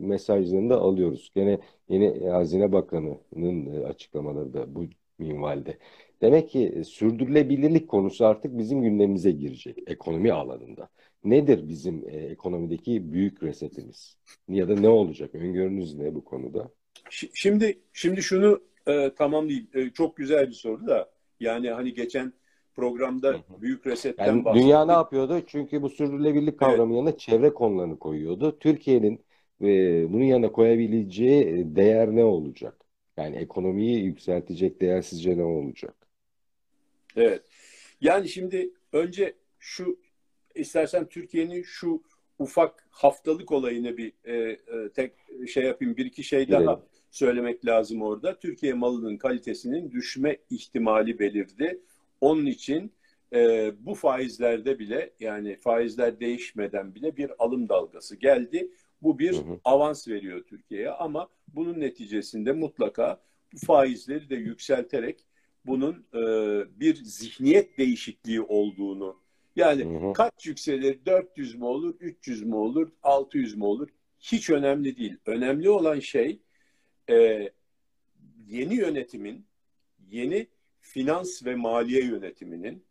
e, 0.00 0.06
mesajlarını 0.06 0.70
da 0.70 0.76
alıyoruz. 0.80 1.30
Gene 1.34 1.58
yeni 1.88 2.28
Hazine 2.30 2.72
Bakanı'nın 2.72 3.82
e, 3.82 3.86
açıklamaları 3.86 4.52
da 4.54 4.74
bu 4.74 4.84
minvalde. 5.18 5.78
Demek 6.22 6.50
ki 6.50 6.72
e, 6.76 6.84
sürdürülebilirlik 6.84 7.88
konusu 7.88 8.26
artık 8.26 8.58
bizim 8.58 8.82
gündemimize 8.82 9.30
girecek 9.30 9.78
ekonomi 9.86 10.32
alanında. 10.32 10.88
Nedir 11.24 11.68
bizim 11.68 12.08
e, 12.08 12.12
ekonomideki 12.16 13.12
büyük 13.12 13.42
resetimiz? 13.42 14.16
Ya 14.48 14.68
da 14.68 14.74
ne 14.74 14.88
olacak? 14.88 15.34
Öngörünüz 15.34 15.94
ne 15.94 16.14
bu 16.14 16.24
konuda? 16.24 16.70
Şi- 17.10 17.30
Şimdi 17.34 17.78
şimdi 17.92 18.22
şunu 18.22 18.62
e, 18.88 19.14
tamamlayayım. 19.14 19.68
E, 19.74 19.90
çok 19.90 20.16
güzel 20.16 20.48
bir 20.48 20.52
soru 20.52 20.86
da. 20.86 21.10
Yani 21.40 21.70
hani 21.70 21.94
geçen 21.94 22.32
programda 22.76 23.44
büyük 23.60 23.86
resetten 23.86 24.26
Yani 24.26 24.44
bahsettik. 24.44 24.64
dünya 24.64 24.84
ne 24.84 24.92
yapıyordu? 24.92 25.42
Çünkü 25.46 25.82
bu 25.82 25.90
sürdürülebilirlik 25.90 26.58
kavramı 26.58 26.94
yanına 26.94 27.16
çevre 27.16 27.54
konularını 27.54 27.98
koyuyordu. 27.98 28.58
Türkiye'nin 28.58 29.24
e, 29.62 29.66
bunun 30.12 30.24
yanına 30.24 30.52
koyabileceği 30.52 31.44
e, 31.44 31.76
değer 31.76 32.08
ne 32.16 32.24
olacak? 32.24 32.76
Yani 33.16 33.36
ekonomiyi 33.36 34.04
yükseltecek 34.04 34.80
değer 34.80 35.02
sizce 35.02 35.38
ne 35.38 35.44
olacak? 35.44 35.94
Evet. 37.16 37.42
Yani 38.00 38.28
şimdi 38.28 38.70
önce 38.92 39.34
şu 39.58 39.98
istersen 40.54 41.06
Türkiye'nin 41.08 41.62
şu 41.62 42.02
ufak 42.38 42.86
haftalık 42.90 43.52
olayını 43.52 43.96
bir 43.96 44.12
e, 44.24 44.34
e, 44.34 44.58
tek 44.94 45.12
şey 45.48 45.64
yapayım. 45.64 45.96
Bir 45.96 46.06
iki 46.06 46.24
şey 46.24 46.50
daha 46.50 46.60
Girelim. 46.60 46.78
söylemek 47.10 47.66
lazım 47.66 48.02
orada. 48.02 48.38
Türkiye 48.38 48.74
malının 48.74 49.16
kalitesinin 49.16 49.90
düşme 49.90 50.36
ihtimali 50.50 51.18
belirdi. 51.18 51.80
Onun 52.26 52.46
için 52.46 52.92
e, 53.32 53.72
bu 53.86 53.94
faizlerde 53.94 54.78
bile 54.78 55.12
yani 55.20 55.56
faizler 55.56 56.20
değişmeden 56.20 56.94
bile 56.94 57.16
bir 57.16 57.44
alım 57.44 57.68
dalgası 57.68 58.16
geldi. 58.16 58.70
Bu 59.02 59.18
bir 59.18 59.32
Hı 59.32 59.36
hı. 59.36 59.60
avans 59.64 60.08
veriyor 60.08 60.44
Türkiye'ye 60.44 60.90
ama 60.90 61.28
bunun 61.48 61.80
neticesinde 61.80 62.52
mutlaka 62.52 63.20
bu 63.52 63.58
faizleri 63.66 64.30
de 64.30 64.34
yükselterek 64.34 65.26
bunun 65.66 66.06
e, 66.14 66.20
bir 66.80 66.94
zihniyet 66.94 67.78
değişikliği 67.78 68.40
olduğunu 68.40 69.20
yani 69.56 69.84
Hı 69.84 70.08
hı. 70.08 70.12
kaç 70.12 70.46
yükselir 70.46 71.06
400 71.06 71.54
mü 71.54 71.64
olur 71.64 71.94
300 72.00 72.42
mü 72.42 72.54
olur 72.54 72.88
600 73.02 73.56
mü 73.56 73.64
olur 73.64 73.88
hiç 74.20 74.50
önemli 74.50 74.96
değil. 74.96 75.16
Önemli 75.26 75.70
olan 75.70 76.00
şey 76.00 76.40
e, 77.10 77.48
yeni 78.46 78.74
yönetimin 78.74 79.46
yeni 80.10 80.46
finans 80.86 81.44
ve 81.44 81.54
maliye 81.54 82.04
yönetiminin 82.04 82.84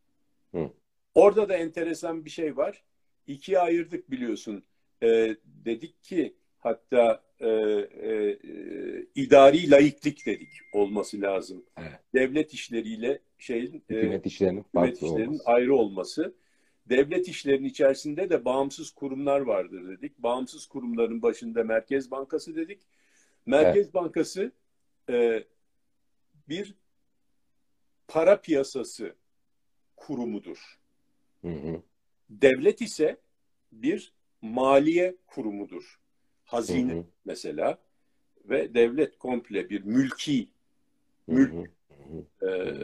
Hı. 0.51 0.69
orada 1.15 1.49
da 1.49 1.57
enteresan 1.57 2.25
bir 2.25 2.29
şey 2.29 2.57
var. 2.57 2.83
İkiye 3.27 3.59
ayırdık 3.59 4.11
biliyorsun. 4.11 4.63
E, 5.03 5.35
dedik 5.45 6.03
ki 6.03 6.35
hatta 6.59 7.23
e, 7.39 7.49
e, 7.49 8.37
idari 9.15 9.71
laiklik 9.71 10.25
dedik 10.25 10.49
olması 10.73 11.21
lazım. 11.21 11.65
Evet. 11.77 11.99
Devlet 12.13 12.53
işleriyle 12.53 13.19
şeyin 13.37 13.83
hükümet 13.89 14.25
işlerinin, 14.25 14.63
hükümet 14.63 14.95
işlerinin 14.95 15.25
olması. 15.27 15.43
ayrı 15.45 15.75
olması. 15.75 16.35
Devlet 16.89 17.27
işlerinin 17.27 17.67
içerisinde 17.67 18.29
de 18.29 18.45
bağımsız 18.45 18.91
kurumlar 18.91 19.39
vardır 19.39 19.87
dedik. 19.87 20.17
Bağımsız 20.17 20.65
kurumların 20.65 21.21
başında 21.21 21.63
Merkez 21.63 22.11
Bankası 22.11 22.55
dedik. 22.55 22.81
Merkez 23.45 23.85
evet. 23.85 23.93
Bankası 23.93 24.51
e, 25.09 25.43
bir 26.49 26.75
para 28.07 28.41
piyasası 28.41 29.15
kurumudur. 29.95 30.79
Hı 31.41 31.51
hı. 31.51 31.81
Devlet 32.29 32.81
ise 32.81 33.17
bir 33.71 34.13
maliye 34.41 35.15
kurumudur. 35.27 35.99
Hazine 36.45 36.93
hı 36.93 36.97
hı. 36.97 37.05
mesela 37.25 37.77
ve 38.45 38.73
devlet 38.73 39.17
komple 39.17 39.69
bir 39.69 39.81
mülki 39.81 40.49
mülk 41.27 41.53
hı 41.53 41.57
hı. 41.59 42.47
E, 42.47 42.75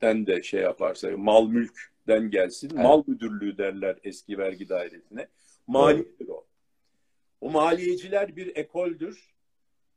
den 0.00 0.26
de 0.26 0.42
şey 0.42 0.60
yaparsa 0.60 1.16
mal 1.16 1.48
mülkden 1.48 2.30
gelsin. 2.30 2.70
Evet. 2.74 2.84
Mal 2.84 3.04
müdürlüğü 3.06 3.58
derler 3.58 3.98
eski 4.04 4.38
vergi 4.38 4.68
dairesine. 4.68 5.28
Maliyedir 5.66 6.28
o. 6.28 6.46
O 7.40 7.50
maliyeciler 7.50 8.36
bir 8.36 8.56
ekoldür. 8.56 9.34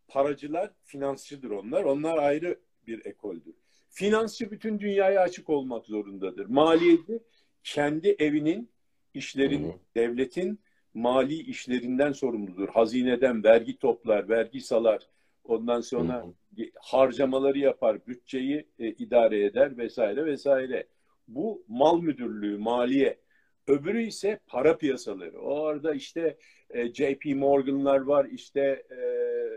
Paracılar 0.07 0.71
finansçıdır 0.83 1.49
onlar. 1.49 1.83
Onlar 1.83 2.17
ayrı 2.17 2.59
bir 2.87 3.05
ekoldür. 3.05 3.55
Finansçı 3.97 4.51
bütün 4.51 4.79
dünyaya 4.79 5.21
açık 5.21 5.49
olmak 5.49 5.85
zorundadır. 5.85 6.45
Maliyeci 6.45 7.19
kendi 7.63 8.15
evinin, 8.19 8.69
işlerin, 9.13 9.63
hı 9.63 9.67
hı. 9.67 9.73
devletin 9.95 10.59
mali 10.93 11.33
işlerinden 11.33 12.11
sorumludur. 12.11 12.69
Hazineden 12.69 13.43
vergi 13.43 13.77
toplar, 13.77 14.29
vergi 14.29 14.61
salar. 14.61 15.09
Ondan 15.43 15.81
sonra 15.81 16.23
hı 16.23 16.61
hı. 16.61 16.63
harcamaları 16.75 17.59
yapar, 17.59 18.07
bütçeyi 18.07 18.67
e, 18.79 18.87
idare 18.87 19.45
eder 19.45 19.77
vesaire 19.77 20.25
vesaire. 20.25 20.87
Bu 21.27 21.65
mal 21.67 22.01
müdürlüğü, 22.01 22.57
maliye. 22.57 23.19
Öbürü 23.67 24.03
ise 24.03 24.39
para 24.47 24.77
piyasaları. 24.77 25.37
Orada 25.37 25.93
işte 25.93 26.37
e, 26.69 26.93
JP 26.93 27.25
Morgan'lar 27.25 27.99
var, 27.99 28.25
işte 28.25 28.85
e, 28.89 28.95
e, 28.95 29.56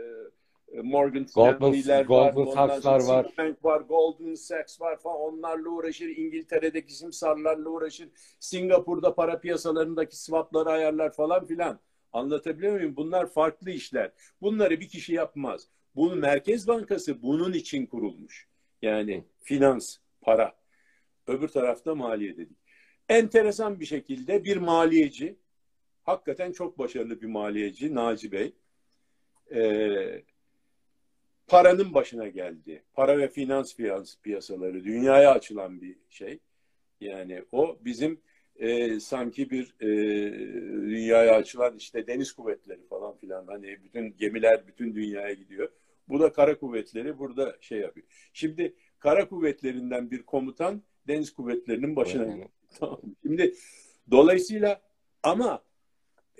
Morgan 0.82 1.24
Stanley'ler 1.24 2.08
var, 2.08 2.32
Goldman 2.32 2.68
Sachs'lar 2.68 3.02
var. 3.02 3.32
Bank 3.38 3.64
var, 3.64 3.80
Goldman 3.80 4.34
Sachs 4.34 4.80
var 4.80 5.00
falan 5.00 5.20
onlarla 5.20 5.68
uğraşır. 5.68 6.08
İngiltere'deki 6.08 6.94
simsarlarla 6.94 7.68
uğraşır. 7.68 8.08
Singapur'da 8.40 9.14
para 9.14 9.40
piyasalarındaki 9.40 10.16
swapları 10.16 10.70
ayarlar 10.70 11.12
falan 11.12 11.46
filan. 11.46 11.80
Anlatabiliyor 12.12 12.72
muyum? 12.72 12.96
Bunlar 12.96 13.26
farklı 13.26 13.70
işler. 13.70 14.12
Bunları 14.42 14.80
bir 14.80 14.88
kişi 14.88 15.14
yapmaz. 15.14 15.68
Bunu 15.96 16.16
Merkez 16.16 16.68
Bankası 16.68 17.22
bunun 17.22 17.52
için 17.52 17.86
kurulmuş. 17.86 18.48
Yani 18.82 19.24
finans, 19.40 19.96
para. 20.20 20.54
Öbür 21.26 21.48
tarafta 21.48 21.94
maliye 21.94 22.36
dedik. 22.36 22.56
Enteresan 23.08 23.80
bir 23.80 23.86
şekilde 23.86 24.44
bir 24.44 24.56
maliyeci, 24.56 25.36
hakikaten 26.02 26.52
çok 26.52 26.78
başarılı 26.78 27.20
bir 27.20 27.26
maliyeci 27.26 27.94
Naci 27.94 28.32
Bey, 28.32 28.52
e, 29.54 30.22
paranın 31.50 31.94
başına 31.94 32.28
geldi. 32.28 32.82
Para 32.94 33.18
ve 33.18 33.28
finans 33.28 33.74
piyasaları 34.22 34.84
dünyaya 34.84 35.32
açılan 35.32 35.80
bir 35.80 35.96
şey. 36.10 36.38
Yani 37.00 37.44
o 37.52 37.78
bizim 37.80 38.20
e, 38.56 39.00
sanki 39.00 39.50
bir 39.50 39.74
e, 39.80 39.88
dünyaya 40.82 41.34
açılan 41.34 41.76
işte 41.76 42.06
deniz 42.06 42.32
kuvvetleri 42.32 42.86
falan 42.86 43.16
filan 43.16 43.46
hani 43.46 43.84
bütün 43.84 44.16
gemiler 44.16 44.66
bütün 44.66 44.94
dünyaya 44.94 45.32
gidiyor. 45.32 45.68
Bu 46.08 46.20
da 46.20 46.32
kara 46.32 46.58
kuvvetleri 46.58 47.18
burada 47.18 47.56
şey 47.60 47.78
yapıyor. 47.78 48.06
Şimdi 48.32 48.74
kara 48.98 49.28
kuvvetlerinden 49.28 50.10
bir 50.10 50.22
komutan 50.22 50.82
deniz 51.08 51.34
kuvvetlerinin 51.34 51.96
başına 51.96 52.24
geldi. 52.24 52.48
Tamam. 52.78 53.00
Şimdi 53.22 53.54
dolayısıyla 54.10 54.80
ama 55.22 55.62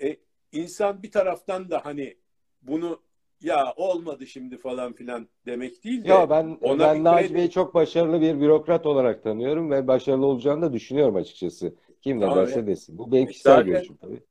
e, 0.01 0.17
insan 0.51 1.03
bir 1.03 1.11
taraftan 1.11 1.69
da 1.69 1.85
hani 1.85 2.17
bunu 2.61 3.01
ya 3.43 3.73
olmadı 3.75 4.27
şimdi 4.27 4.57
falan 4.57 4.93
filan 4.93 5.27
demek 5.45 5.83
değil 5.83 6.03
de. 6.03 6.07
Ya 6.07 6.29
ben 6.29 6.57
ona 6.61 6.79
ben 6.79 7.03
Naci 7.03 7.35
Bey'i 7.35 7.49
çok 7.49 7.73
başarılı 7.73 8.21
bir 8.21 8.39
bürokrat 8.41 8.85
olarak 8.85 9.23
tanıyorum 9.23 9.71
ve 9.71 9.87
başarılı 9.87 10.25
olacağını 10.25 10.61
da 10.61 10.73
düşünüyorum 10.73 11.15
açıkçası. 11.15 11.75
Kim 12.01 12.19
ne 12.19 12.35
derse 12.35 12.53
evet. 12.55 12.67
desin. 12.67 12.97
Bu 12.97 13.11
benim 13.11 13.27
kişisel 13.27 13.55
zaten, 13.55 13.65
görüşüm 13.65 13.97
tabii. 13.97 14.23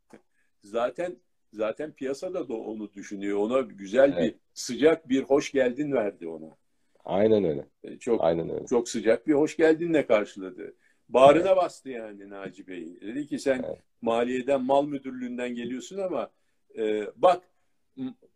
Zaten 0.62 1.16
zaten 1.52 1.92
piyasada 1.92 2.48
da 2.48 2.54
onu 2.54 2.94
düşünüyor. 2.94 3.38
Ona 3.38 3.60
güzel 3.60 4.12
evet. 4.18 4.34
bir 4.34 4.40
sıcak 4.54 5.08
bir 5.08 5.22
hoş 5.22 5.52
geldin 5.52 5.92
verdi 5.92 6.28
ona. 6.28 6.56
Aynen 7.04 7.44
öyle. 7.44 7.66
E, 7.84 7.98
çok 7.98 8.24
Aynen 8.24 8.50
öyle. 8.50 8.66
Çok 8.66 8.88
sıcak 8.88 9.26
bir 9.26 9.34
hoş 9.34 9.56
geldinle 9.56 10.06
karşıladı. 10.06 10.74
Bağrına 11.08 11.48
evet. 11.48 11.56
bastı 11.56 11.88
yani 11.88 12.30
Naci 12.30 12.66
Bey. 12.66 13.00
Dedi 13.00 13.26
ki 13.26 13.38
sen 13.38 13.64
evet. 13.68 13.78
maliyeden 14.02 14.64
mal 14.64 14.86
müdürlüğünden 14.86 15.54
geliyorsun 15.54 15.98
ama 15.98 16.30
e, 16.78 17.06
bak 17.16 17.42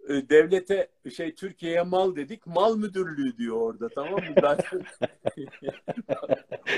devlete 0.09 0.89
şey 1.17 1.35
Türkiye'ye 1.35 1.83
mal 1.83 2.17
dedik. 2.17 2.47
Mal 2.47 2.77
müdürlüğü 2.77 3.37
diyor 3.37 3.57
orada 3.57 3.89
tamam 3.89 4.15
mı? 4.15 4.35
Zaten 4.41 4.81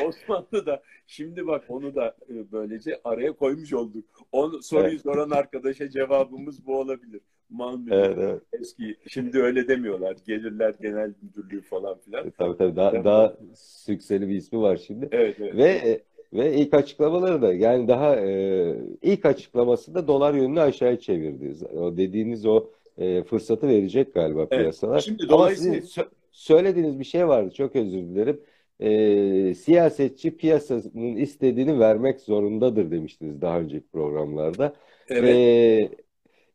Osmanlı 0.07 0.67
da 0.67 0.83
şimdi 1.07 1.47
bak 1.47 1.65
onu 1.69 1.95
da 1.95 2.17
e, 2.29 2.53
böylece 2.53 3.01
araya 3.05 3.33
koymuş 3.33 3.73
olduk. 3.73 4.05
Onu 4.33 4.63
soruyu 4.63 4.91
evet. 4.91 5.01
soran 5.01 5.31
arkadaşa 5.31 5.91
cevabımız 5.91 6.67
bu 6.67 6.79
olabilir. 6.79 7.21
Mal 7.51 7.79
müdürlüğü 7.79 7.97
evet, 7.97 8.19
evet. 8.19 8.43
eski. 8.53 8.97
Şimdi 9.09 9.39
öyle 9.39 9.69
demiyorlar. 9.69 10.17
Gelirler 10.27 10.75
genel 10.81 11.15
müdürlüğü 11.23 11.63
falan 11.63 11.99
filan. 11.99 12.27
E, 12.27 12.31
tabii 12.31 12.57
tabii 12.57 12.77
daha, 12.77 13.05
daha 13.05 13.37
sükseli 13.55 14.29
bir 14.29 14.35
ismi 14.35 14.61
var 14.61 14.77
şimdi. 14.77 15.09
Evet, 15.13 15.37
evet. 15.41 15.57
Ve 15.57 16.01
ve 16.33 16.55
ilk 16.55 16.75
açıklamaları 16.75 17.43
da 17.43 17.55
yani 17.55 17.89
daha 17.89 18.17
e, 18.17 18.77
ilk 19.03 19.27
açıklamasında 19.27 20.09
dolar 20.09 20.35
yönünü 20.35 20.61
aşağıya 20.61 21.01
çevirdi. 21.01 21.67
O 21.67 21.97
dediğiniz 21.97 22.47
o 22.47 22.67
e, 22.99 23.23
fırsatı 23.23 23.69
verecek 23.69 24.15
galiba 24.15 24.41
evet. 24.41 24.51
piyasalar. 24.51 25.01
Şimdi 25.01 25.27
Ama 25.31 25.51
sizin 25.51 25.73
sö- 25.73 26.11
söylediğiniz 26.33 26.99
bir 26.99 27.05
şey 27.05 27.29
vardı. 27.29 27.51
Çok 27.55 27.77
özür 27.77 27.99
dilerim. 27.99 28.41
E, 28.81 29.55
siyasetçi 29.55 30.37
piyasanın 30.37 31.17
istediğini 31.17 31.79
vermek 31.79 32.21
zorundadır 32.21 32.91
demiştiniz 32.91 33.41
daha 33.41 33.61
önceki 33.61 33.89
programlarda. 33.89 34.77
Evet. 35.09 35.35
E, 35.35 35.89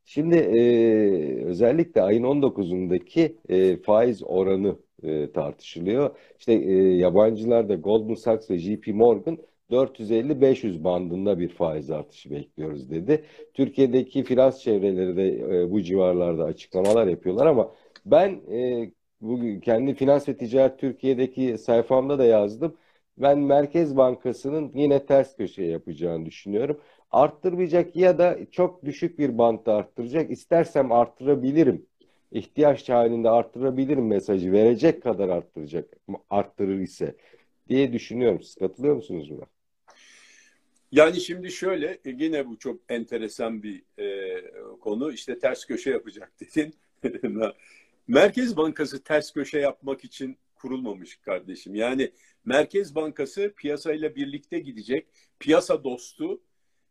şimdi 0.05 0.35
e, 0.35 1.45
özellikle 1.45 2.01
ayın 2.01 2.23
19'undaki 2.23 3.35
e, 3.49 3.77
faiz 3.77 4.23
oranı 4.23 4.75
e, 5.03 5.31
tartışılıyor. 5.31 6.15
İşte 6.39 6.53
e, 6.53 6.73
yabancılar 6.97 7.69
da 7.69 7.75
Goldman 7.75 8.15
Sachs 8.15 8.49
ve 8.49 8.57
JP 8.57 8.87
Morgan 8.87 9.37
450-500 9.71 10.83
bandında 10.83 11.39
bir 11.39 11.49
faiz 11.49 11.91
artışı 11.91 12.31
bekliyoruz 12.31 12.91
dedi. 12.91 13.25
Türkiye'deki 13.53 14.23
finans 14.23 14.59
çevreleri 14.61 15.17
de 15.17 15.59
e, 15.63 15.71
bu 15.71 15.81
civarlarda 15.81 16.43
açıklamalar 16.43 17.07
yapıyorlar 17.07 17.45
ama 17.45 17.71
ben 18.05 18.29
e, 18.51 18.91
bugün 19.21 19.59
kendi 19.59 19.93
Finans 19.93 20.27
ve 20.29 20.37
Ticaret 20.37 20.79
Türkiye'deki 20.79 21.57
sayfamda 21.57 22.19
da 22.19 22.25
yazdım. 22.25 22.77
Ben 23.17 23.39
Merkez 23.39 23.97
Bankası'nın 23.97 24.71
yine 24.75 25.05
ters 25.05 25.35
köşe 25.37 25.63
yapacağını 25.63 26.25
düşünüyorum. 26.25 26.81
Arttırmayacak 27.11 27.95
ya 27.95 28.17
da 28.17 28.37
çok 28.51 28.85
düşük 28.85 29.19
bir 29.19 29.37
bantta 29.37 29.73
arttıracak. 29.73 30.31
İstersem 30.31 30.91
arttırabilirim. 30.91 31.85
İhtiyaç 32.31 32.89
halinde 32.89 33.29
arttırabilirim 33.29 34.07
mesajı 34.07 34.51
verecek 34.51 35.03
kadar 35.03 35.29
arttıracak 35.29 35.97
arttırır 36.29 36.79
ise 36.79 37.15
diye 37.69 37.93
düşünüyorum. 37.93 38.41
Siz 38.41 38.55
katılıyor 38.55 38.95
musunuz 38.95 39.29
buna? 39.31 39.60
Yani 40.91 41.21
şimdi 41.21 41.51
şöyle 41.51 41.87
e, 41.87 42.09
yine 42.09 42.47
bu 42.47 42.57
çok 42.57 42.81
enteresan 42.89 43.63
bir 43.63 43.83
e, 43.99 44.41
konu. 44.79 45.11
İşte 45.11 45.39
ters 45.39 45.65
köşe 45.65 45.89
yapacak 45.89 46.31
dedin. 46.39 46.75
Merkez 48.07 48.57
Bankası 48.57 49.03
ters 49.03 49.33
köşe 49.33 49.59
yapmak 49.59 50.03
için 50.03 50.37
kurulmamış 50.55 51.15
kardeşim. 51.15 51.75
Yani 51.75 52.11
Merkez 52.45 52.95
Bankası 52.95 53.53
piyasayla 53.57 54.15
birlikte 54.15 54.59
gidecek, 54.59 55.07
piyasa 55.39 55.83
dostu 55.83 56.41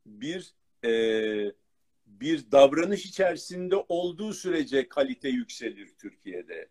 bir 0.06 0.54
e, 0.84 0.92
bir 2.06 2.52
davranış 2.52 3.06
içerisinde 3.06 3.76
olduğu 3.76 4.32
sürece 4.32 4.88
kalite 4.88 5.28
yükselir 5.28 5.88
Türkiye'de. 5.98 6.68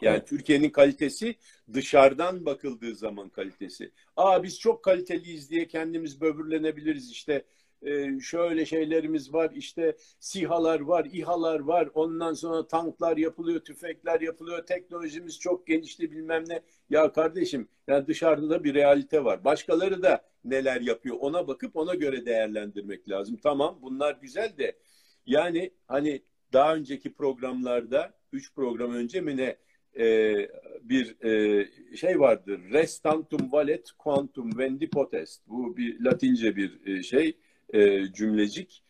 Yani 0.00 0.16
evet. 0.16 0.28
Türkiye'nin 0.28 0.70
kalitesi 0.70 1.36
dışarıdan 1.72 2.46
bakıldığı 2.46 2.94
zaman 2.94 3.28
kalitesi. 3.28 3.92
Aa 4.16 4.42
biz 4.42 4.60
çok 4.60 4.84
kaliteliyiz 4.84 5.50
diye 5.50 5.66
kendimiz 5.66 6.20
böbürlenebiliriz 6.20 7.10
işte. 7.10 7.44
Ee, 7.82 8.20
şöyle 8.20 8.66
şeylerimiz 8.66 9.32
var 9.32 9.50
işte 9.54 9.96
sihalar 10.20 10.80
var, 10.80 11.04
İHA'lar 11.12 11.60
var. 11.60 11.88
Ondan 11.94 12.34
sonra 12.34 12.66
tanklar 12.66 13.16
yapılıyor, 13.16 13.60
tüfekler 13.60 14.20
yapılıyor. 14.20 14.66
Teknolojimiz 14.66 15.38
çok 15.40 15.66
genişli 15.66 16.12
bilmem 16.12 16.44
ne. 16.48 16.62
Ya 16.90 17.12
kardeşim 17.12 17.68
yani 17.88 18.06
dışarıda 18.06 18.50
da 18.50 18.64
bir 18.64 18.74
realite 18.74 19.24
var. 19.24 19.44
Başkaları 19.44 20.02
da 20.02 20.24
neler 20.44 20.80
yapıyor 20.80 21.16
ona 21.20 21.48
bakıp 21.48 21.76
ona 21.76 21.94
göre 21.94 22.26
değerlendirmek 22.26 23.08
lazım. 23.08 23.36
Tamam 23.42 23.78
bunlar 23.82 24.18
güzel 24.22 24.58
de 24.58 24.78
yani 25.26 25.70
hani 25.86 26.22
daha 26.52 26.74
önceki 26.74 27.14
programlarda, 27.14 28.14
üç 28.32 28.54
program 28.54 28.94
önce 28.94 29.20
mi 29.20 29.36
ne 29.36 29.56
e, 29.98 30.36
bir 30.82 31.24
e, 31.24 31.66
şey 31.96 32.20
vardır. 32.20 32.60
Restantum 32.72 33.52
valet 33.52 33.92
quantum 33.98 34.58
vendi 34.58 34.90
potest. 34.90 35.42
Bu 35.48 35.76
bir 35.76 36.04
Latince 36.04 36.56
bir 36.56 36.86
e, 36.86 37.02
şey 37.02 37.36
e, 37.72 38.12
cümlecik. 38.12 38.82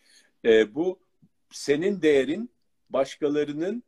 E, 0.45 0.75
bu 0.75 0.99
senin 1.51 2.03
değerin 2.03 2.51
başkalarının 2.91 3.83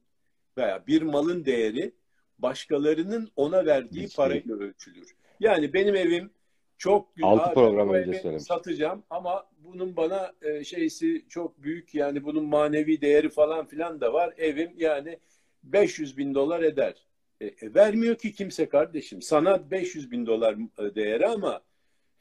veya 0.56 0.86
bir 0.86 1.02
malın 1.02 1.44
değeri 1.44 1.92
başkalarının 2.38 3.30
ona 3.36 3.66
verdiği 3.66 4.04
Hiç 4.04 4.16
parayla 4.16 4.56
ölçülür. 4.56 5.14
Yani 5.40 5.72
benim 5.72 5.96
evim 5.96 6.30
çok 6.78 7.16
güzel. 7.16 7.30
Altı 7.30 7.54
program 7.54 7.90
önce 7.90 8.18
söylemiş. 8.18 8.44
Satacağım 8.44 9.02
ama 9.10 9.46
bunun 9.58 9.96
bana 9.96 10.32
e, 10.42 10.64
şeysi 10.64 11.24
çok 11.28 11.62
büyük 11.62 11.94
yani 11.94 12.24
bunun 12.24 12.44
manevi 12.44 13.00
değeri 13.00 13.28
falan 13.28 13.66
filan 13.66 14.00
da 14.00 14.12
var. 14.12 14.34
Evim 14.38 14.72
yani 14.76 15.18
500 15.62 16.16
bin 16.16 16.34
dolar 16.34 16.62
eder. 16.62 17.07
E, 17.40 17.46
e, 17.46 17.74
vermiyor 17.74 18.18
ki 18.18 18.32
kimse 18.32 18.68
kardeşim. 18.68 19.22
Sana 19.22 19.70
500 19.70 20.10
bin 20.10 20.26
dolar 20.26 20.56
e, 20.78 20.94
değeri 20.94 21.26
ama 21.26 21.62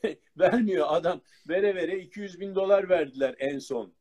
vermiyor 0.37 0.85
adam. 0.89 1.21
Vere 1.49 1.75
vere 1.75 1.99
200 1.99 2.39
bin 2.39 2.55
dolar 2.55 2.89
verdiler 2.89 3.35
en 3.39 3.59
son. 3.59 3.93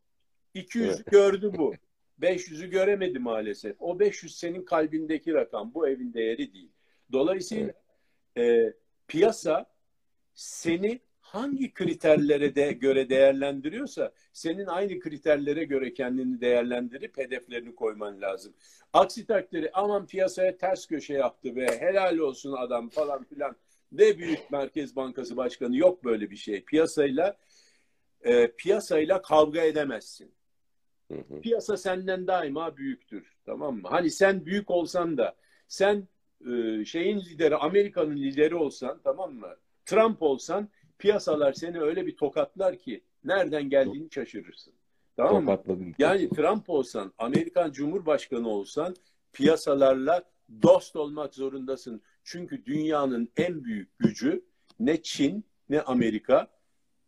200 0.54 0.94
Evet. 0.94 1.06
gördü 1.06 1.52
bu. 1.56 1.74
500'ü 2.20 2.70
göremedi 2.70 3.18
maalesef. 3.18 3.76
O 3.78 4.00
500 4.00 4.36
senin 4.38 4.64
kalbindeki 4.64 5.34
rakam. 5.34 5.74
Bu 5.74 5.88
evin 5.88 6.14
değeri 6.14 6.52
değil. 6.54 6.72
Dolayısıyla 7.12 7.72
e, 8.38 8.72
piyasa 9.08 9.66
seni 10.34 11.00
hangi 11.36 11.74
kriterlere 11.74 12.54
de 12.54 12.72
göre 12.72 13.08
değerlendiriyorsa 13.08 14.12
senin 14.32 14.66
aynı 14.66 15.00
kriterlere 15.00 15.64
göre 15.64 15.94
kendini 15.94 16.40
değerlendirip 16.40 17.18
hedeflerini 17.18 17.74
koyman 17.74 18.20
lazım. 18.20 18.54
Aksi 18.92 19.26
takdirde 19.26 19.70
aman 19.72 20.06
piyasaya 20.06 20.56
ters 20.56 20.86
köşe 20.86 21.14
yaptı 21.14 21.56
ve 21.56 21.80
helal 21.80 22.18
olsun 22.18 22.52
adam 22.52 22.88
falan 22.88 23.24
filan. 23.24 23.56
Ne 23.92 24.18
büyük 24.18 24.50
Merkez 24.50 24.96
Bankası 24.96 25.36
Başkanı 25.36 25.76
yok 25.76 26.04
böyle 26.04 26.30
bir 26.30 26.36
şey. 26.36 26.64
Piyasayla 26.64 27.36
e, 28.24 28.50
piyasayla 28.50 29.22
kavga 29.22 29.60
edemezsin. 29.60 30.34
Hı 31.12 31.18
hı. 31.18 31.40
Piyasa 31.40 31.76
senden 31.76 32.26
daima 32.26 32.76
büyüktür. 32.76 33.36
Tamam 33.46 33.76
mı? 33.76 33.88
Hani 33.88 34.10
sen 34.10 34.46
büyük 34.46 34.70
olsan 34.70 35.18
da 35.18 35.36
sen 35.68 36.08
e, 36.50 36.84
şeyin 36.84 37.20
lideri, 37.20 37.56
Amerika'nın 37.56 38.16
lideri 38.16 38.54
olsan 38.54 39.00
tamam 39.04 39.34
mı? 39.34 39.56
Trump 39.84 40.22
olsan 40.22 40.68
piyasalar 40.98 41.52
seni 41.52 41.80
öyle 41.80 42.06
bir 42.06 42.16
tokatlar 42.16 42.76
ki 42.78 43.04
nereden 43.24 43.70
geldiğini 43.70 44.08
şaşırırsın. 44.10 44.74
Tamam 45.16 45.44
mı? 45.44 45.50
Tokatladın. 45.50 45.94
Yani 45.98 46.28
Trump 46.28 46.70
olsan, 46.70 47.12
Amerikan 47.18 47.72
Cumhurbaşkanı 47.72 48.48
olsan 48.48 48.96
piyasalarla 49.32 50.24
dost 50.62 50.96
olmak 50.96 51.34
zorundasın. 51.34 52.02
Çünkü 52.24 52.64
dünyanın 52.66 53.28
en 53.36 53.64
büyük 53.64 53.98
gücü 53.98 54.44
ne 54.80 55.02
Çin 55.02 55.44
ne 55.68 55.80
Amerika 55.80 56.48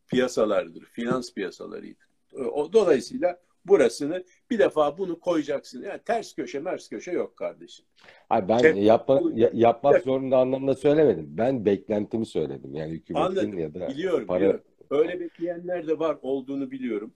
piyasalardır. 0.06 0.84
Finans 0.84 1.32
piyasalarıydı. 1.32 2.04
O, 2.32 2.72
dolayısıyla 2.72 3.40
burasını 3.68 4.24
bir 4.50 4.58
defa 4.58 4.98
bunu 4.98 5.20
koyacaksın. 5.20 5.82
Yani 5.82 6.00
ters 6.04 6.34
köşe 6.34 6.60
mers 6.60 6.88
köşe 6.88 7.12
yok 7.12 7.36
kardeşim. 7.36 7.86
Hayır 8.28 8.48
ben 8.48 8.58
Tep- 8.58 8.78
yapma, 8.82 9.20
ya- 9.34 9.50
yapmak 9.54 9.94
Evet. 9.94 10.04
zorunda 10.04 10.38
anlamda 10.38 10.74
söylemedim. 10.74 11.26
Ben 11.30 11.64
beklentimi 11.64 12.26
söyledim. 12.26 12.74
Yani 12.74 12.92
hükümetin 12.92 13.26
Anladım. 13.26 13.58
ya 13.58 13.74
da 13.74 13.88
Biliyorum. 13.88 14.26
para 14.26 14.38
biliyorum. 14.40 14.60
Öyle 14.90 15.20
bekleyenler 15.20 15.86
de 15.88 15.98
var 15.98 16.18
olduğunu 16.22 16.70
biliyorum. 16.70 17.14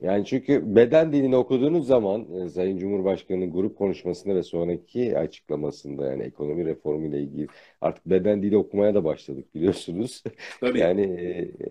Yani 0.00 0.24
çünkü 0.24 0.76
beden 0.76 1.12
dilini 1.12 1.36
okuduğunuz 1.36 1.86
zaman 1.86 2.32
e, 2.34 2.48
Sayın 2.48 2.78
Cumhurbaşkanı'nın 2.78 3.52
grup 3.52 3.78
konuşmasında 3.78 4.34
ve 4.34 4.42
sonraki 4.42 5.18
açıklamasında 5.18 6.10
yani 6.10 6.22
ekonomi 6.22 6.64
reformu 6.66 7.06
ile 7.06 7.20
ilgili 7.22 7.46
artık 7.80 8.06
beden 8.06 8.42
dili 8.42 8.56
okumaya 8.56 8.94
da 8.94 9.04
başladık 9.04 9.54
biliyorsunuz. 9.54 10.22
Tabii. 10.60 10.78
Yani 10.78 11.02
e, 11.02 11.28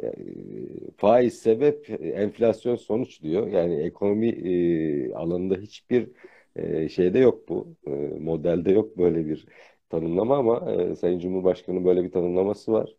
e, 0.08 0.14
faiz 0.98 1.40
sebep, 1.40 1.90
e, 1.90 1.94
enflasyon 1.94 2.76
sonuç 2.76 3.22
diyor. 3.22 3.48
Yani 3.48 3.76
ekonomi 3.82 4.30
e, 4.30 5.14
alanında 5.14 5.56
hiçbir 5.56 6.10
e, 6.56 6.90
şeyde 6.90 7.20
yok 7.20 7.50
bu. 7.50 7.76
E, 7.88 7.92
modelde 8.20 8.72
yok 8.72 8.98
böyle 8.98 9.26
bir 9.26 9.46
tanımlama 9.90 10.38
ama 10.38 10.72
e, 10.72 10.96
Sayın 10.96 11.20
Cumhurbaşkanı'nın 11.20 11.86
böyle 11.86 12.04
bir 12.04 12.12
tanımlaması 12.12 12.72
var. 12.72 12.96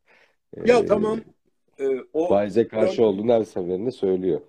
Ya 0.65 0.79
E, 0.79 0.87
tamam. 0.87 1.21
Ee, 1.81 2.01
o 2.13 2.29
Faize 2.29 2.69
karşı 2.69 3.05
olduğunu 3.05 3.33
her 3.33 3.45
seferinde 3.45 3.91
söylüyor. 3.91 4.41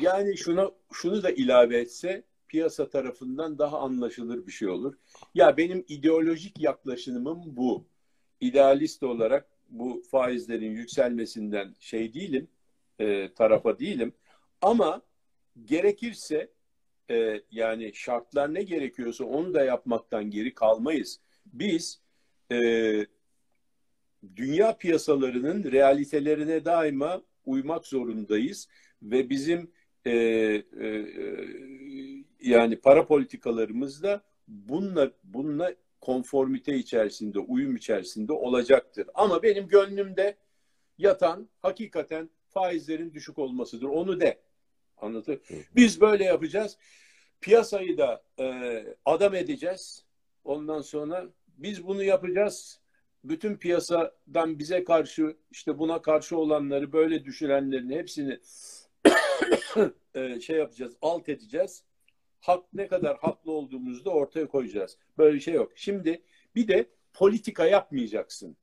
Yani 0.00 0.36
şuna 0.36 0.70
şunu 0.92 1.22
da 1.22 1.30
ilave 1.30 1.78
etse 1.80 2.24
piyasa 2.48 2.90
tarafından 2.90 3.58
daha 3.58 3.78
anlaşılır 3.78 4.46
bir 4.46 4.52
şey 4.52 4.68
olur. 4.68 4.94
Ya 5.34 5.56
benim 5.56 5.84
ideolojik 5.88 6.60
yaklaşımım 6.60 7.42
bu. 7.46 7.86
İdealist 8.40 9.02
olarak 9.02 9.48
bu 9.68 10.02
faizlerin 10.10 10.70
yükselmesinden 10.70 11.74
şey 11.80 12.14
değilim, 12.14 12.48
e, 12.98 13.34
tarafa 13.34 13.78
değilim. 13.78 14.12
Ama 14.62 15.02
gerekirse 15.64 16.50
e, 17.10 17.42
yani 17.50 17.94
şartlar 17.94 18.54
ne 18.54 18.62
gerekiyorsa 18.62 19.24
onu 19.24 19.54
da 19.54 19.64
yapmaktan 19.64 20.30
geri 20.30 20.54
kalmayız. 20.54 21.20
Biz 21.46 22.00
e, 22.52 22.58
dünya 24.36 24.76
piyasalarının 24.76 25.72
realitelerine 25.72 26.64
daima 26.64 27.22
uymak 27.46 27.86
zorundayız 27.86 28.68
ve 29.02 29.30
bizim 29.30 29.70
e, 30.04 30.10
e, 30.10 30.62
e, 30.80 31.06
yani 32.40 32.76
para 32.80 33.06
politikalarımız 33.06 34.02
da 34.02 34.22
bununla 34.48 35.10
bununla 35.24 35.74
konformite 36.00 36.74
içerisinde, 36.74 37.38
uyum 37.38 37.76
içerisinde 37.76 38.32
olacaktır. 38.32 39.06
Ama 39.14 39.42
benim 39.42 39.68
gönlümde 39.68 40.36
yatan 40.98 41.48
hakikaten 41.60 42.30
faizlerin 42.48 43.14
düşük 43.14 43.38
olmasıdır. 43.38 43.86
Onu 43.86 44.20
de. 44.20 44.40
Anlatır. 44.96 45.40
Biz 45.76 46.00
böyle 46.00 46.24
yapacağız. 46.24 46.78
Piyasayı 47.40 47.98
da 47.98 48.24
e, 48.40 48.84
adam 49.04 49.34
edeceğiz. 49.34 50.04
Ondan 50.44 50.80
sonra 50.80 51.26
biz 51.48 51.86
bunu 51.86 52.02
yapacağız. 52.02 52.80
Bütün 53.24 53.56
piyasadan 53.56 54.58
bize 54.58 54.84
karşı 54.84 55.36
işte 55.50 55.78
buna 55.78 56.02
karşı 56.02 56.36
olanları 56.36 56.92
böyle 56.92 57.24
düşünenlerin 57.24 57.90
hepsini 57.90 58.40
e, 60.14 60.40
şey 60.40 60.58
yapacağız, 60.58 60.96
alt 61.02 61.28
edeceğiz. 61.28 61.84
Hak 62.40 62.64
ne 62.72 62.88
kadar 62.88 63.18
haklı 63.18 63.52
olduğumuzu 63.52 64.04
da 64.04 64.10
ortaya 64.10 64.48
koyacağız. 64.48 64.98
Böyle 65.18 65.34
bir 65.34 65.40
şey 65.40 65.54
yok. 65.54 65.72
Şimdi 65.74 66.22
bir 66.54 66.68
de 66.68 66.86
politika 67.14 67.66
yapmayacaksın. 67.66 68.56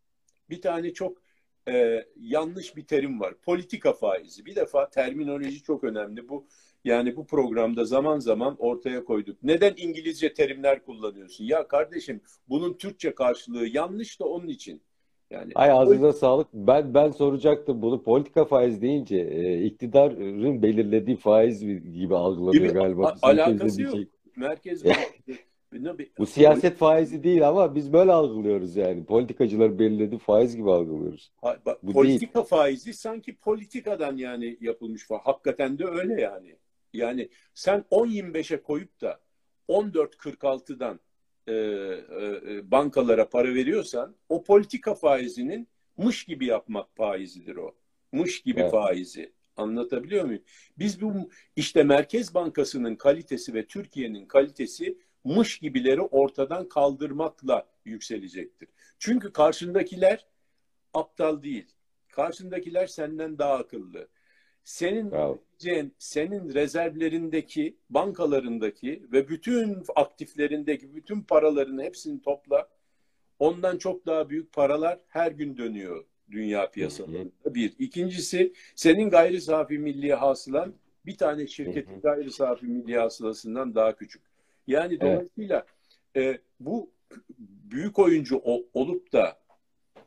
Bir 0.49 0.61
tane 0.61 0.93
çok 0.93 1.21
e, 1.67 2.05
yanlış 2.15 2.75
bir 2.75 2.87
terim 2.87 3.19
var. 3.19 3.33
Politika 3.41 3.93
faizi. 3.93 4.45
Bir 4.45 4.55
defa 4.55 4.89
terminoloji 4.89 5.63
çok 5.63 5.83
önemli. 5.83 6.29
Bu 6.29 6.47
yani 6.83 7.15
bu 7.15 7.27
programda 7.27 7.85
zaman 7.85 8.19
zaman 8.19 8.55
ortaya 8.59 9.03
koyduk. 9.03 9.43
Neden 9.43 9.73
İngilizce 9.77 10.33
terimler 10.33 10.85
kullanıyorsun? 10.85 11.45
Ya 11.45 11.67
kardeşim 11.67 12.21
bunun 12.49 12.73
Türkçe 12.73 13.15
karşılığı 13.15 13.67
yanlış 13.67 14.19
da 14.19 14.25
onun 14.25 14.47
için. 14.47 14.81
Yani 15.31 15.51
Ay 15.55 15.71
ağzına 15.71 16.13
sağlık. 16.13 16.47
Ben 16.53 16.93
ben 16.93 17.11
soracaktım 17.11 17.81
bunu. 17.81 18.03
Politika 18.03 18.45
faiz 18.45 18.81
deyince 18.81 19.17
e, 19.17 19.63
iktidarın 19.63 20.61
belirlediği 20.61 21.17
faiz 21.17 21.65
gibi 21.93 22.15
algılanıyor 22.15 22.63
Gibi, 22.63 22.73
galiba. 22.73 23.07
a- 23.07 23.27
alakası 23.27 23.81
yok. 23.81 23.95
şey. 23.95 24.07
Merkez 24.35 24.83
Bu 26.17 26.25
siyaset 26.25 26.77
faizi 26.77 27.23
değil 27.23 27.47
ama 27.47 27.75
biz 27.75 27.93
böyle 27.93 28.11
algılıyoruz 28.11 28.75
yani. 28.75 29.05
Politikacılar 29.05 29.79
belirlediği 29.79 30.19
faiz 30.19 30.55
gibi 30.55 30.71
algılıyoruz. 30.71 31.31
Ha, 31.41 31.57
bak, 31.65 31.83
Bu 31.83 31.93
politika 31.93 32.43
faizi 32.43 32.93
sanki 32.93 33.35
politikadan 33.35 34.17
yani 34.17 34.57
yapılmış 34.61 35.07
falan. 35.07 35.21
Hakikaten 35.23 35.79
de 35.79 35.85
öyle 35.85 36.21
yani. 36.21 36.55
Yani 36.93 37.29
sen 37.53 37.85
10-25'e 37.91 38.61
koyup 38.61 39.01
da 39.01 39.19
14.46'dan 39.69 40.99
e, 41.49 41.53
e, 41.53 42.71
bankalara 42.71 43.29
para 43.29 43.53
veriyorsan 43.53 44.15
o 44.29 44.43
politika 44.43 44.95
faizinin 44.95 45.67
mış 45.97 46.23
gibi 46.23 46.45
yapmak 46.45 46.95
faizidir 46.95 47.55
o. 47.55 47.75
Mış 48.11 48.41
gibi 48.41 48.61
Evet. 48.61 48.71
faizi. 48.71 49.33
Anlatabiliyor 49.57 50.25
muyum? 50.25 50.43
Biz 50.77 51.01
bu 51.01 51.13
işte 51.55 51.83
Merkez 51.83 52.33
Bankası'nın 52.33 52.95
kalitesi 52.95 53.53
ve 53.53 53.67
Türkiye'nin 53.67 54.25
kalitesi 54.25 54.97
mış 55.23 55.59
gibileri 55.59 56.01
ortadan 56.01 56.69
kaldırmakla 56.69 57.67
yükselecektir. 57.85 58.69
Çünkü 58.99 59.33
karşındakiler 59.33 60.25
aptal 60.93 61.43
değil. 61.43 61.67
Karşındakiler 62.07 62.87
senden 62.87 63.37
daha 63.37 63.53
akıllı. 63.53 64.07
Senin 64.69 65.11
Bravo. 65.11 65.39
senin 65.99 66.53
rezervlerindeki, 66.53 67.75
bankalarındaki 67.89 69.03
ve 69.11 69.29
bütün 69.29 69.83
aktiflerindeki 69.95 70.95
bütün 70.95 71.21
paraların 71.21 71.83
hepsini 71.83 72.21
topla. 72.21 72.69
Ondan 73.39 73.77
çok 73.77 74.05
daha 74.05 74.29
büyük 74.29 74.53
paralar 74.53 74.99
her 75.07 75.31
gün 75.31 75.57
dönüyor 75.57 76.05
dünya 76.31 76.71
piyasalarında. 76.71 77.31
Bir. 77.45 77.73
İkincisi 77.79 78.53
senin 78.75 79.09
gayri 79.09 79.41
safi 79.41 79.79
milli 79.79 80.13
hasılan 80.13 80.73
bir 81.05 81.17
tane 81.17 81.47
şirketin 81.47 82.01
gayri 82.01 82.31
safi 82.31 82.65
milli 82.65 82.97
hasılasından 82.97 83.75
daha 83.75 83.95
küçük. 83.95 84.21
Yani 84.67 84.97
Evet. 85.01 85.01
dolayısıyla 85.01 85.65
e, 86.15 86.37
bu 86.59 86.91
büyük 87.71 87.99
oyuncu 87.99 88.37
olup 88.73 89.13
da 89.13 89.39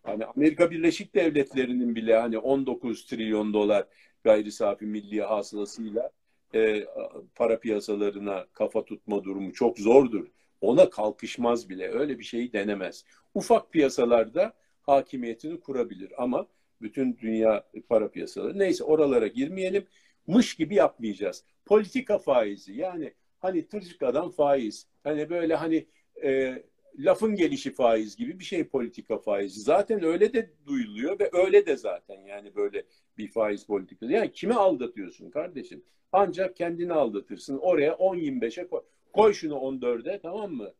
hani 0.03 0.25
Amerika 0.25 0.71
Birleşik 0.71 1.15
Devletleri'nin 1.15 1.95
bile 1.95 2.17
hani 2.17 2.39
19 2.39 3.07
trilyon 3.07 3.53
dolar 3.53 3.87
gayri 4.25 4.53
safi 4.53 4.87
milli 4.87 5.23
hasılasıyla 5.23 6.11
e, 6.55 6.87
para 7.35 7.61
piyasalarına 7.61 8.47
kafa 8.53 8.85
tutma 8.85 9.25
durumu 9.25 9.53
çok 9.53 9.79
zordur. 9.79 10.27
Ona 10.61 10.91
kalkışmaz 10.91 11.69
bile. 11.69 11.89
Öyle 11.89 12.19
bir 12.19 12.25
şeyi 12.25 12.53
denemez. 12.53 13.05
Ufak 13.35 13.73
piyasalarda 13.73 14.53
hakimiyetini 14.83 15.61
kurabilir 15.61 16.13
ama 16.19 16.47
bütün 16.83 17.19
dünya 17.19 17.65
para 17.89 18.11
piyasaları 18.11 18.59
neyse 18.59 18.85
oralara 18.85 19.27
girmeyelim. 19.27 19.87
Mış 20.27 20.55
gibi 20.55 20.75
yapmayacağız. 20.75 21.45
Politika 21.65 22.19
faizi 22.19 22.73
yani 22.73 23.15
hani 23.39 23.69
tırcıkadan 23.69 24.31
faiz. 24.31 24.87
Hani 25.05 25.31
böyle 25.31 25.55
hani 25.55 25.87
e, 26.25 26.63
lafın 26.99 27.35
gelişi 27.35 27.73
faiz 27.73 28.17
gibi 28.17 28.39
bir 28.39 28.45
şey 28.45 28.65
politika 28.65 29.19
faizi. 29.19 29.61
Zaten 29.61 30.05
öyle 30.05 30.33
de 30.33 30.51
duyuluyor 30.67 31.19
ve 31.19 31.31
öyle 31.33 31.67
de 31.67 31.77
zaten 31.77 32.21
yani 32.21 32.55
böyle 32.55 32.85
bir 33.19 33.29
faiz 33.29 33.67
politikası. 33.67 34.13
Yani 34.13 34.33
kimi 34.33 34.55
aldatıyorsun 34.55 35.31
kardeşim? 35.31 35.85
Ancak 36.13 36.57
kendini 36.57 36.93
aldatırsın. 36.93 37.59
Oraya 37.59 37.93
10-25'e 37.93 38.67
koy. 38.67 38.83
Koy 39.13 39.33
şunu 39.33 39.55
14'e 39.55 40.21
tamam 40.21 40.53
mı? 40.53 40.73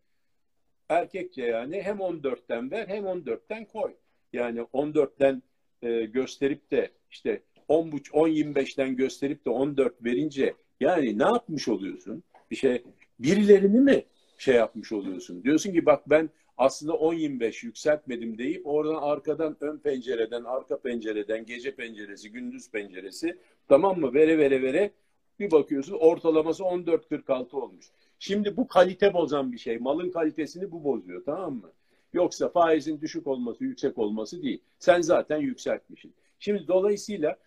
Erkekçe 0.89 1.43
yani 1.43 1.83
hem 1.83 1.97
14'ten 1.97 2.71
ver 2.71 2.87
hem 2.87 3.05
14'ten 3.05 3.65
koy. 3.65 3.95
Yani 4.33 4.61
14'ten 4.61 5.43
e, 5.83 6.05
gösterip 6.05 6.71
de 6.71 6.91
işte 7.11 7.43
10 7.69 7.91
10-25'ten 7.91 8.97
gösterip 8.97 9.45
de 9.47 9.51
14 9.51 10.05
verince 10.05 10.55
yani 10.81 11.19
ne 11.19 11.23
yapmış 11.23 11.69
oluyorsun? 11.69 12.23
Bir 12.51 12.57
şey 12.57 12.83
birilerini 13.19 13.81
mi 13.81 14.05
şey 14.43 14.55
yapmış 14.55 14.93
oluyorsun? 14.93 15.45
Diyorsun 15.45 15.73
ki 15.73 15.87
bak 15.87 16.11
ben 16.11 16.31
aslında 16.59 16.93
10-25 16.93 17.67
yükseltmedim 17.67 18.39
deyip 18.39 18.67
oradan 18.67 19.03
arkadan 19.03 19.57
ön 19.61 19.79
pencereden, 19.79 20.45
arka 20.45 20.81
pencereden, 20.81 21.47
gece 21.47 21.75
penceresi, 21.75 22.33
gündüz 22.33 22.71
penceresi 22.71 23.39
tamam 23.69 24.01
mı? 24.01 24.15
Vere 24.15 24.39
vere 24.39 24.63
vere 24.63 24.91
bir 25.39 25.51
bakıyorsun 25.51 25.97
ortalaması 26.01 26.63
14.46 26.63 27.57
olmuş. 27.57 27.87
Şimdi 28.19 28.57
bu 28.57 28.69
kalite 28.69 29.15
bozan 29.15 29.53
bir 29.53 29.59
şey. 29.59 29.79
Malın 29.79 30.11
kalitesini 30.11 30.73
bu 30.73 30.85
bozuyor 30.85 31.25
tamam 31.25 31.55
mı? 31.55 31.73
Yoksa 32.13 32.49
faizin 32.49 33.01
düşük 33.01 33.27
olması, 33.27 33.65
yüksek 33.65 33.99
olması 33.99 34.43
değil. 34.43 34.63
Sen 34.79 35.01
zaten 35.01 35.39
yükseltmişsin. 35.39 36.15
Şimdi 36.39 36.69
dolayısıyla 36.69 37.39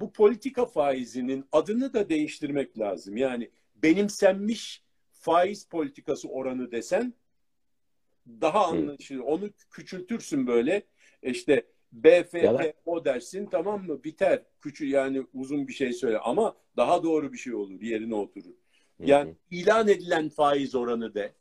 bu 0.00 0.12
politika 0.12 0.66
faizinin 0.66 1.44
adını 1.52 1.94
da 1.94 2.08
değiştirmek 2.08 2.78
lazım. 2.78 3.16
Yani 3.16 3.50
benimsenmiş 3.82 4.82
faiz 5.22 5.64
politikası 5.64 6.28
oranı 6.28 6.72
desen 6.72 7.14
daha 8.26 8.66
anlaşılır. 8.66 9.20
Onu 9.20 9.50
küçültürsün 9.70 10.46
böyle. 10.46 10.82
İşte 11.22 11.66
BFPO 11.92 13.04
dersin 13.04 13.46
tamam 13.46 13.86
mı? 13.86 14.04
Biter. 14.04 14.42
Küçük 14.60 14.90
yani 14.90 15.26
uzun 15.34 15.68
bir 15.68 15.72
şey 15.72 15.92
söyle 15.92 16.18
ama 16.18 16.56
daha 16.76 17.02
doğru 17.02 17.32
bir 17.32 17.38
şey 17.38 17.54
olur. 17.54 17.80
Yerine 17.80 18.14
oturur. 18.14 18.54
Yani 18.98 19.34
ilan 19.50 19.88
edilen 19.88 20.28
faiz 20.28 20.74
oranı 20.74 21.14
de. 21.14 21.34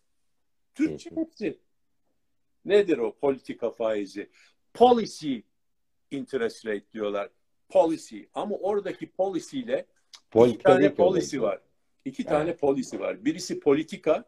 Türkçe 0.76 1.10
hepsi. 1.16 1.60
Nedir 2.66 2.98
o 2.98 3.16
politika 3.16 3.72
faizi? 3.72 4.30
Policy 4.74 5.38
interest 6.12 6.66
rate 6.66 6.86
diyorlar. 6.94 7.30
Policy. 7.70 8.22
Ama 8.34 8.56
oradaki 8.56 9.12
policy 9.12 9.60
ile 9.60 9.86
iki 10.36 10.58
tane 10.58 10.94
policy 10.94 11.40
var. 11.40 11.62
İki 12.06 12.22
evet. 12.22 12.32
tane 12.32 12.56
policy 12.56 13.00
var. 13.00 13.26
Birisi 13.26 13.60
politika, 13.60 14.26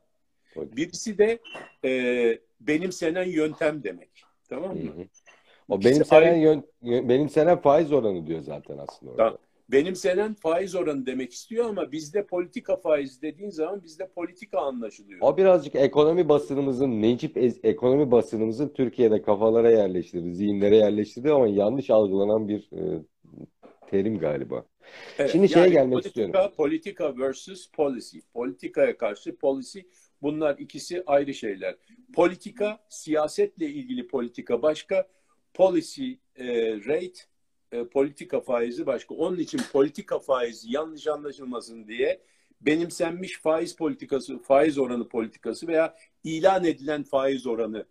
politika. 0.56 0.78
birisi 0.78 1.18
de 1.18 1.40
e, 1.86 2.40
benimsenen 2.60 3.30
yöntem 3.30 3.84
demek. 3.84 4.10
Tamam 4.50 4.78
mı? 4.78 4.94
Hı 4.96 5.02
hı. 5.02 5.06
O 5.70 5.82
benimsenen, 5.84 6.36
yön, 6.36 6.64
benimsenen 6.84 7.62
faiz 7.62 7.92
oranı 7.92 8.28
diyor 8.28 8.42
zaten 8.42 8.78
aslında 8.78 9.12
orada. 9.12 9.24
Tamam. 9.24 9.38
Benimsenen 9.72 10.34
faiz 10.34 10.76
oranı 10.76 11.06
demek 11.06 11.34
istiyor 11.34 11.66
ama 11.66 11.92
bizde 11.92 12.26
politika 12.26 12.76
faiz 12.76 13.22
dediğin 13.22 13.50
zaman 13.50 13.84
bizde 13.84 14.08
politika 14.08 14.60
anlaşılıyor. 14.60 15.20
O 15.22 15.38
birazcık 15.38 15.76
ekonomi 15.76 16.30
basınımızın, 16.30 17.02
Necip 17.02 17.38
ekonomi 17.64 18.12
basınımızın 18.12 18.70
Türkiye'de 18.70 19.22
kafalara 19.22 19.72
yerleştirdiği, 19.72 20.36
zihinlere 20.36 20.76
yerleştirdiği 20.76 21.34
ama 21.34 21.48
yanlış 21.48 21.90
algılanan 21.90 22.48
bir 22.48 22.70
e, 22.72 23.02
terim 23.90 24.20
galiba. 24.20 24.66
Evet, 25.20 25.32
Şimdi 25.32 25.50
şeye 25.50 25.60
yani 25.60 25.72
gelmek 25.72 25.94
politika, 25.94 26.10
istiyorum. 26.10 26.52
Politika 26.58 27.18
versus 27.18 27.72
policy. 27.72 28.18
Politikaya 28.34 28.98
karşı 28.98 29.36
policy 29.36 29.80
bunlar 30.22 30.58
ikisi 30.58 31.04
ayrı 31.06 31.34
şeyler. 31.34 31.76
Politika 32.14 32.80
siyasetle 32.90 33.66
ilgili 33.66 34.08
politika 34.08 34.62
başka, 34.62 35.08
policy 35.54 36.12
e, 36.36 36.46
rate 36.76 37.20
e, 37.72 37.88
politika 37.88 38.42
faizi 38.42 38.86
başka. 38.86 39.16
Onun 39.16 39.38
için 39.38 39.62
politika 39.72 40.20
faizi 40.20 40.72
yanlış 40.72 41.08
anlaşılmasın 41.08 41.88
diye 41.88 42.22
benimsenmiş 42.62 43.40
faiz 43.42 43.76
politikası, 43.76 44.40
faiz 44.40 44.78
oranı 44.78 45.08
politikası 45.08 45.68
veya 45.68 45.96
ilan 46.24 46.66
edilen 46.66 47.04
faiz 47.04 47.48
oranı 47.48 47.86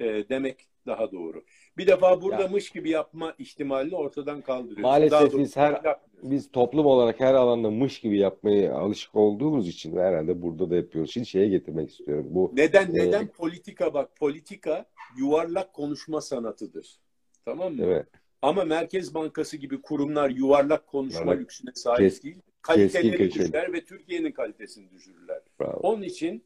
e, 0.00 0.04
demek 0.28 0.68
daha 0.86 1.12
doğru. 1.12 1.44
Bir 1.78 1.86
defa 1.86 2.22
burada 2.22 2.42
ya. 2.42 2.48
mış 2.48 2.70
gibi 2.70 2.90
yapma 2.90 3.34
ihtimalini 3.38 3.96
ortadan 3.96 4.40
kaldırıyoruz. 4.40 4.82
Maalesef 4.82 5.38
biz 5.38 5.56
her 5.56 5.82
biz 6.22 6.50
toplum 6.52 6.86
olarak 6.86 7.20
her 7.20 7.34
alanda 7.34 7.70
mış 7.70 8.00
gibi 8.00 8.18
yapmaya 8.18 8.74
alışık 8.74 9.16
olduğumuz 9.16 9.68
için 9.68 9.96
herhalde 9.96 10.42
burada 10.42 10.70
da 10.70 10.76
yapıyoruz. 10.76 11.10
Şimdi 11.10 11.26
şeye 11.26 11.48
getirmek 11.48 11.90
istiyorum. 11.90 12.26
Bu 12.30 12.52
neden 12.54 12.86
e, 12.86 12.94
neden 12.94 13.26
politika 13.26 13.94
bak 13.94 14.16
politika 14.16 14.86
yuvarlak 15.18 15.72
konuşma 15.72 16.20
sanatıdır. 16.20 16.98
Tamam 17.44 17.74
mı? 17.74 17.82
Evet. 17.84 18.06
Ama 18.42 18.64
Merkez 18.64 19.14
Bankası 19.14 19.56
gibi 19.56 19.82
kurumlar 19.82 20.30
yuvarlak 20.30 20.86
konuşma 20.86 21.32
evet. 21.32 21.42
lüksüne 21.42 21.70
sahip 21.74 21.98
Kes, 21.98 22.22
değil. 22.22 22.42
Kaliteleri 22.62 23.18
düşürler 23.18 23.72
ve 23.72 23.84
Türkiye'nin 23.84 24.32
kalitesini 24.32 24.90
düşürürler. 24.90 25.40
Bravo. 25.60 25.80
Onun 25.80 26.02
için 26.02 26.44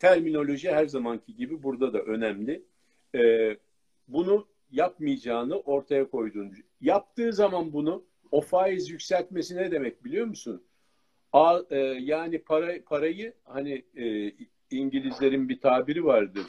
terminoloji 0.00 0.72
her 0.72 0.86
zamanki 0.86 1.36
gibi 1.36 1.62
burada 1.62 1.92
da 1.92 1.98
önemli. 1.98 2.64
Ee, 3.14 3.56
bunu 4.08 4.46
yapmayacağını 4.74 5.60
ortaya 5.60 6.10
koyduğunu. 6.10 6.50
Yaptığı 6.80 7.32
zaman 7.32 7.72
bunu 7.72 8.04
o 8.30 8.40
faiz 8.40 8.90
yükseltmesi 8.90 9.56
ne 9.56 9.70
demek 9.70 10.04
biliyor 10.04 10.26
musun? 10.26 10.62
A, 11.32 11.60
e, 11.70 11.78
yani 12.00 12.38
para 12.38 12.84
parayı 12.86 13.34
hani 13.44 13.84
e, 13.96 14.32
İngilizlerin 14.70 15.48
bir 15.48 15.60
tabiri 15.60 16.04
vardır. 16.04 16.46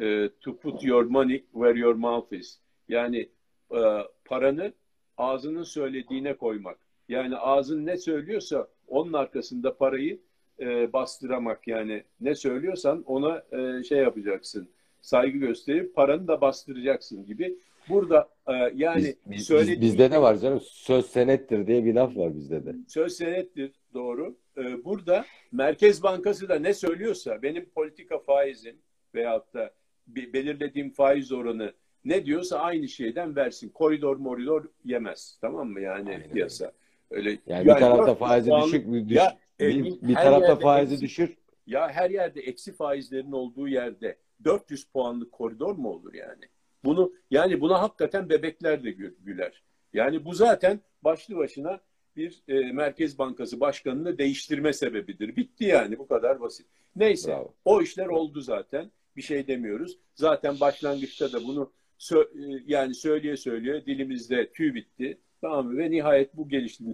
E, 0.00 0.28
to 0.40 0.56
put 0.56 0.84
your 0.84 1.04
money 1.04 1.44
where 1.52 1.78
your 1.78 1.94
mouth 1.94 2.32
is. 2.32 2.58
Yani 2.88 3.28
e, 3.74 3.80
paranı 4.24 4.72
ağzının 5.16 5.62
söylediğine 5.62 6.36
koymak. 6.36 6.78
Yani 7.08 7.36
ağzın 7.36 7.86
ne 7.86 7.96
söylüyorsa 7.96 8.68
onun 8.88 9.12
arkasında 9.12 9.76
parayı 9.76 10.20
e, 10.60 10.92
bastıramak. 10.92 11.68
Yani 11.68 12.04
ne 12.20 12.34
söylüyorsan 12.34 13.02
ona 13.02 13.42
e, 13.52 13.82
şey 13.82 13.98
yapacaksın. 13.98 14.70
Saygı 15.00 15.38
gösterip 15.38 15.94
paranı 15.94 16.28
da 16.28 16.40
bastıracaksın 16.40 17.26
gibi. 17.26 17.58
Burada 17.88 18.28
e, 18.48 18.52
yani 18.74 19.14
biz, 19.26 19.46
söylediğim... 19.46 19.80
bizde 19.80 20.10
de 20.10 20.22
var 20.22 20.36
canım. 20.36 20.60
Söz 20.60 21.06
senettir 21.06 21.66
diye 21.66 21.84
bir 21.84 21.94
laf 21.94 22.16
var 22.16 22.34
bizde 22.34 22.64
de. 22.64 22.74
Söz 22.88 23.12
senettir 23.12 23.72
doğru. 23.94 24.36
E, 24.56 24.84
burada 24.84 25.24
Merkez 25.52 26.02
Bankası 26.02 26.48
da 26.48 26.58
ne 26.58 26.74
söylüyorsa 26.74 27.42
benim 27.42 27.70
politika 27.70 28.18
faizim 28.18 28.76
veyahut 29.14 29.54
da 29.54 29.70
belirlediğim 30.06 30.90
faiz 30.90 31.32
oranı 31.32 31.72
ne 32.04 32.26
diyorsa 32.26 32.58
aynı 32.58 32.88
şeyden 32.88 33.36
versin. 33.36 33.68
Koridor 33.68 34.16
moridor 34.16 34.64
yemez. 34.84 35.38
Tamam 35.40 35.68
mı 35.68 35.80
yani 35.80 36.10
Aynen. 36.10 36.30
piyasa? 36.30 36.72
Öyle 37.10 37.30
yani, 37.30 37.40
yani 37.46 37.64
bir 37.64 37.74
tarafta 37.74 38.14
faizi 38.14 38.50
puanlık, 38.50 38.72
düşük 38.72 39.08
düş, 39.08 39.16
ya, 39.16 39.38
bir, 39.60 40.02
bir 40.02 40.14
tarafta 40.14 40.56
faizi 40.56 40.94
eksi, 40.94 41.04
düşür. 41.04 41.36
Ya 41.66 41.88
her 41.88 42.10
yerde 42.10 42.40
eksi 42.40 42.72
faizlerin 42.72 43.32
olduğu 43.32 43.68
yerde 43.68 44.16
400 44.44 44.84
puanlık 44.84 45.32
koridor 45.32 45.74
mu 45.76 45.88
olur 45.90 46.14
yani? 46.14 46.44
Bunu 46.84 47.12
yani 47.30 47.60
buna 47.60 47.82
hakikaten 47.82 48.28
bebekler 48.28 48.84
de 48.84 48.90
güler. 49.24 49.62
Yani 49.92 50.24
bu 50.24 50.34
zaten 50.34 50.80
başlı 51.02 51.36
başına 51.36 51.80
bir 52.16 52.42
e, 52.48 52.72
Merkez 52.72 53.18
Bankası 53.18 53.60
başkanını 53.60 54.18
değiştirme 54.18 54.72
sebebidir. 54.72 55.36
Bitti 55.36 55.64
yani 55.64 55.98
bu 55.98 56.06
kadar 56.06 56.40
basit. 56.40 56.66
Neyse 56.96 57.30
Bravo. 57.30 57.54
o 57.64 57.82
işler 57.82 58.06
oldu 58.06 58.40
zaten. 58.40 58.90
Bir 59.16 59.22
şey 59.22 59.46
demiyoruz. 59.46 59.98
Zaten 60.14 60.60
başlangıçta 60.60 61.32
da 61.32 61.44
bunu 61.44 61.72
sö- 61.98 62.62
yani 62.66 62.94
söyleye 62.94 63.36
söyleye 63.36 63.86
dilimizde 63.86 64.52
tüy 64.52 64.74
bitti. 64.74 65.18
Tamam 65.40 65.66
mı? 65.66 65.78
Ve 65.78 65.90
nihayet 65.90 66.36
bu 66.36 66.48
gelişti. 66.48 66.84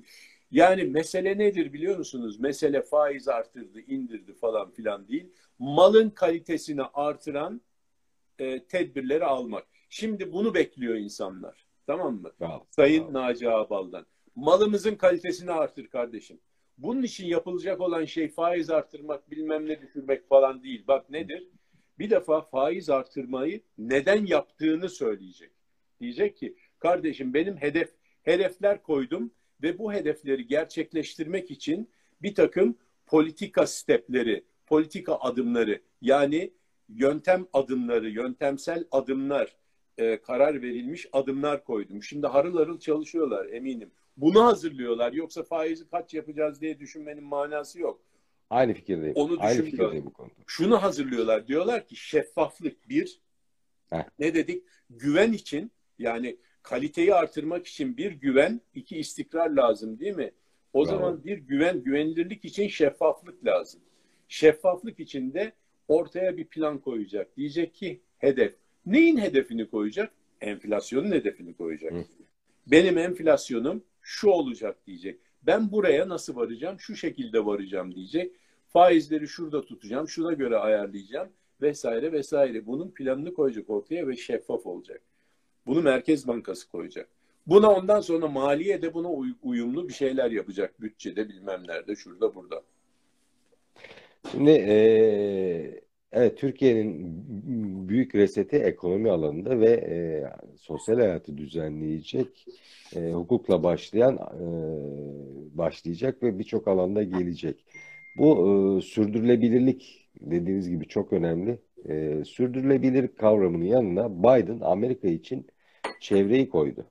Yani 0.51 0.85
mesele 0.85 1.39
nedir 1.39 1.73
biliyor 1.73 1.99
musunuz? 1.99 2.41
Mesele 2.41 2.83
faiz 2.83 3.29
arttırdı, 3.29 3.81
indirdi 3.81 4.35
falan 4.35 4.71
filan 4.71 5.09
değil. 5.09 5.33
Malın 5.59 6.11
kalitesini 6.11 6.83
artıran 6.83 7.61
e, 8.39 8.65
tedbirleri 8.67 9.25
almak. 9.25 9.67
Şimdi 9.89 10.33
bunu 10.33 10.55
bekliyor 10.55 10.95
insanlar. 10.95 11.67
Tamam 11.87 12.15
mı? 12.15 12.33
Bravo, 12.41 12.67
Sayın 12.71 13.05
bravo. 13.05 13.13
Naci 13.13 13.51
Ağbal'dan. 13.51 14.07
Malımızın 14.35 14.95
kalitesini 14.95 15.53
artır 15.53 15.87
kardeşim. 15.87 16.41
bunun 16.79 17.03
için 17.03 17.27
yapılacak 17.27 17.81
olan 17.81 18.05
şey 18.05 18.29
faiz 18.29 18.71
artırmak, 18.71 19.31
bilmem 19.31 19.67
ne 19.69 19.81
düşürmek 19.83 20.29
falan 20.29 20.63
değil. 20.63 20.85
Bak 20.89 21.11
nedir? 21.11 21.49
Bir 21.99 22.11
defa 22.11 22.41
faiz 22.41 22.91
artırmayı 22.91 23.61
neden 23.79 24.27
yaptığını 24.27 24.89
söyleyecek. 24.89 25.53
Diyecek 26.01 26.37
ki 26.37 26.57
kardeşim 26.79 27.35
benim 27.35 27.57
hedef 27.57 27.93
hedefler 28.23 28.83
koydum 28.83 29.31
ve 29.63 29.79
bu 29.79 29.93
hedefleri 29.93 30.47
gerçekleştirmek 30.47 31.51
için 31.51 31.91
bir 32.23 32.35
takım 32.35 32.77
politika 33.07 33.67
stepleri, 33.67 34.45
politika 34.67 35.15
adımları 35.15 35.83
yani 36.03 36.53
yöntem 36.89 37.47
adımları, 37.53 38.11
yöntemsel 38.11 38.85
adımlar, 38.91 39.57
e, 39.99 40.21
karar 40.21 40.63
verilmiş 40.63 41.07
adımlar 41.13 41.65
koydum. 41.65 42.03
Şimdi 42.03 42.27
harıl 42.27 42.59
harıl 42.59 42.79
çalışıyorlar 42.79 43.47
eminim. 43.47 43.91
Bunu 44.17 44.45
hazırlıyorlar. 44.45 45.13
Yoksa 45.13 45.43
faizi 45.43 45.89
kaç 45.89 46.15
yapacağız 46.15 46.61
diye 46.61 46.79
düşünmenin 46.79 47.25
manası 47.25 47.81
yok. 47.81 48.03
Aynı 48.51 48.75
fikirdeyim. 48.75 49.17
Onu 49.17 49.37
Aynı 49.41 49.63
fikirdeyim 49.63 50.05
bu 50.05 50.13
konuda. 50.13 50.35
Şunu 50.47 50.83
hazırlıyorlar. 50.83 51.47
Diyorlar 51.47 51.87
ki 51.87 51.97
şeffaflık 51.97 52.89
bir. 52.89 53.21
Heh. 53.91 54.05
Ne 54.19 54.35
dedik? 54.35 54.65
Güven 54.91 55.33
için 55.33 55.73
yani 55.99 56.37
kaliteyi 56.67 57.15
artırmak 57.15 57.67
için 57.67 57.97
bir 57.97 58.13
güven, 58.13 58.61
iki 58.75 58.97
istikrar 58.97 59.51
lazım 59.51 59.99
değil 59.99 60.17
mi? 60.17 60.33
O 60.73 60.79
Bravo. 60.79 60.91
zaman 60.91 61.25
bir 61.25 61.39
güven, 61.39 61.83
güvenilirlik 61.83 62.45
için 62.45 62.69
şeffaflık 62.69 63.47
lazım. 63.47 63.81
Şeffaflık 64.29 65.01
için 65.01 65.35
de 65.35 65.53
ortaya 65.89 66.37
bir 66.37 66.45
plan 66.45 66.79
koyacak. 66.79 67.37
Diyecek 67.37 67.75
ki 67.75 68.01
hedef. 68.19 68.55
Neyin 68.87 69.17
hedefini 69.17 69.71
koyacak? 69.71 70.13
Enflasyonun 70.41 71.11
hedefini 71.11 71.55
koyacak. 71.55 71.93
Hı. 71.93 72.05
Benim 72.67 72.99
enflasyonum 72.99 73.85
şu 74.03 74.29
olacak 74.29 74.87
diyecek. 74.87 75.21
Ben 75.43 75.73
buraya 75.73 76.09
nasıl 76.09 76.37
varacağım? 76.37 76.81
Şu 76.81 76.97
şekilde 76.97 77.47
varacağım 77.47 77.95
diyecek. 77.95 78.33
Faizleri 78.69 79.29
şurada 79.29 79.65
tutacağım, 79.65 80.09
şuna 80.09 80.33
göre 80.33 80.57
ayarlayacağım 80.57 81.29
vesaire 81.61 82.13
vesaire. 82.13 82.67
Bunun 82.67 82.91
planını 82.91 83.35
koyacak 83.35 83.71
ortaya 83.71 84.09
ve 84.09 84.17
şeffaf 84.17 84.67
olacak. 84.67 85.03
Bunu 85.67 85.83
Merkez 85.83 86.29
Bankası 86.29 86.69
koyacak. 86.71 87.09
Buna 87.47 87.71
ondan 87.73 88.01
sonra 88.01 88.29
maliye 88.29 88.83
de 88.83 88.95
buna 88.95 89.09
uy- 89.13 89.35
uyumlu 89.43 89.89
bir 89.89 89.93
şeyler 89.93 90.31
yapacak. 90.31 90.81
Bütçede 90.81 91.29
bilmem 91.29 91.63
nerede, 91.69 91.97
şurada, 91.97 92.35
burada. 92.35 92.63
Şimdi 94.31 94.51
eee, 94.51 95.81
evet 96.13 96.39
Türkiye'nin 96.39 97.17
büyük 97.89 98.15
reseti 98.15 98.57
ekonomi 98.57 99.11
alanında 99.11 99.61
ve 99.61 99.71
eee, 99.71 100.31
sosyal 100.59 100.97
hayatı 100.99 101.37
düzenleyecek 101.39 102.47
eee, 102.97 103.13
hukukla 103.13 103.63
başlayan 103.63 104.15
eee, 104.41 105.59
başlayacak 105.59 106.23
ve 106.23 106.39
birçok 106.39 106.69
alanda 106.69 107.03
gelecek. 107.03 107.65
Bu 108.19 108.29
eee, 108.77 108.81
sürdürülebilirlik 108.83 110.09
dediğiniz 110.21 110.69
gibi 110.69 110.89
çok 110.89 111.13
önemli. 111.13 111.59
Eee 111.89 112.25
sürdürülebilirlik 112.25 113.19
kavramının 113.19 113.65
yanına 113.65 114.19
Biden 114.23 114.61
Amerika 114.61 115.09
için 115.09 115.47
çevreyi 116.01 116.49
koydu. 116.49 116.87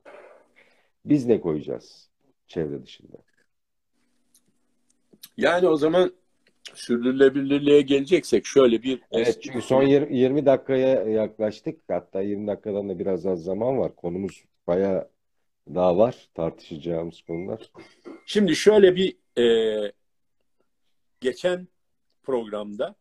Biz 1.04 1.26
ne 1.26 1.40
koyacağız 1.40 2.10
çevre 2.46 2.82
dışında? 2.82 3.16
Yani 5.36 5.68
o 5.68 5.76
zaman 5.76 6.12
sürdürülebilirliğe 6.74 7.80
geleceksek 7.80 8.46
şöyle 8.46 8.82
bir 8.82 9.02
Evet 9.10 9.42
çünkü 9.42 9.62
son 9.62 9.82
20, 9.82 10.16
20 10.16 10.46
dakikaya 10.46 11.02
yaklaştık. 11.02 11.80
Hatta 11.88 12.22
20 12.22 12.46
dakikadan 12.46 12.88
da 12.88 12.98
biraz 12.98 13.26
az 13.26 13.42
zaman 13.42 13.78
var. 13.78 13.96
Konumuz 13.96 14.44
bayağı 14.66 15.08
daha 15.74 15.98
var 15.98 16.28
tartışacağımız 16.34 17.22
konular. 17.22 17.70
Şimdi 18.26 18.56
şöyle 18.56 18.96
bir 18.96 19.16
e, 19.42 19.92
geçen 21.20 21.68
programda 22.22 22.94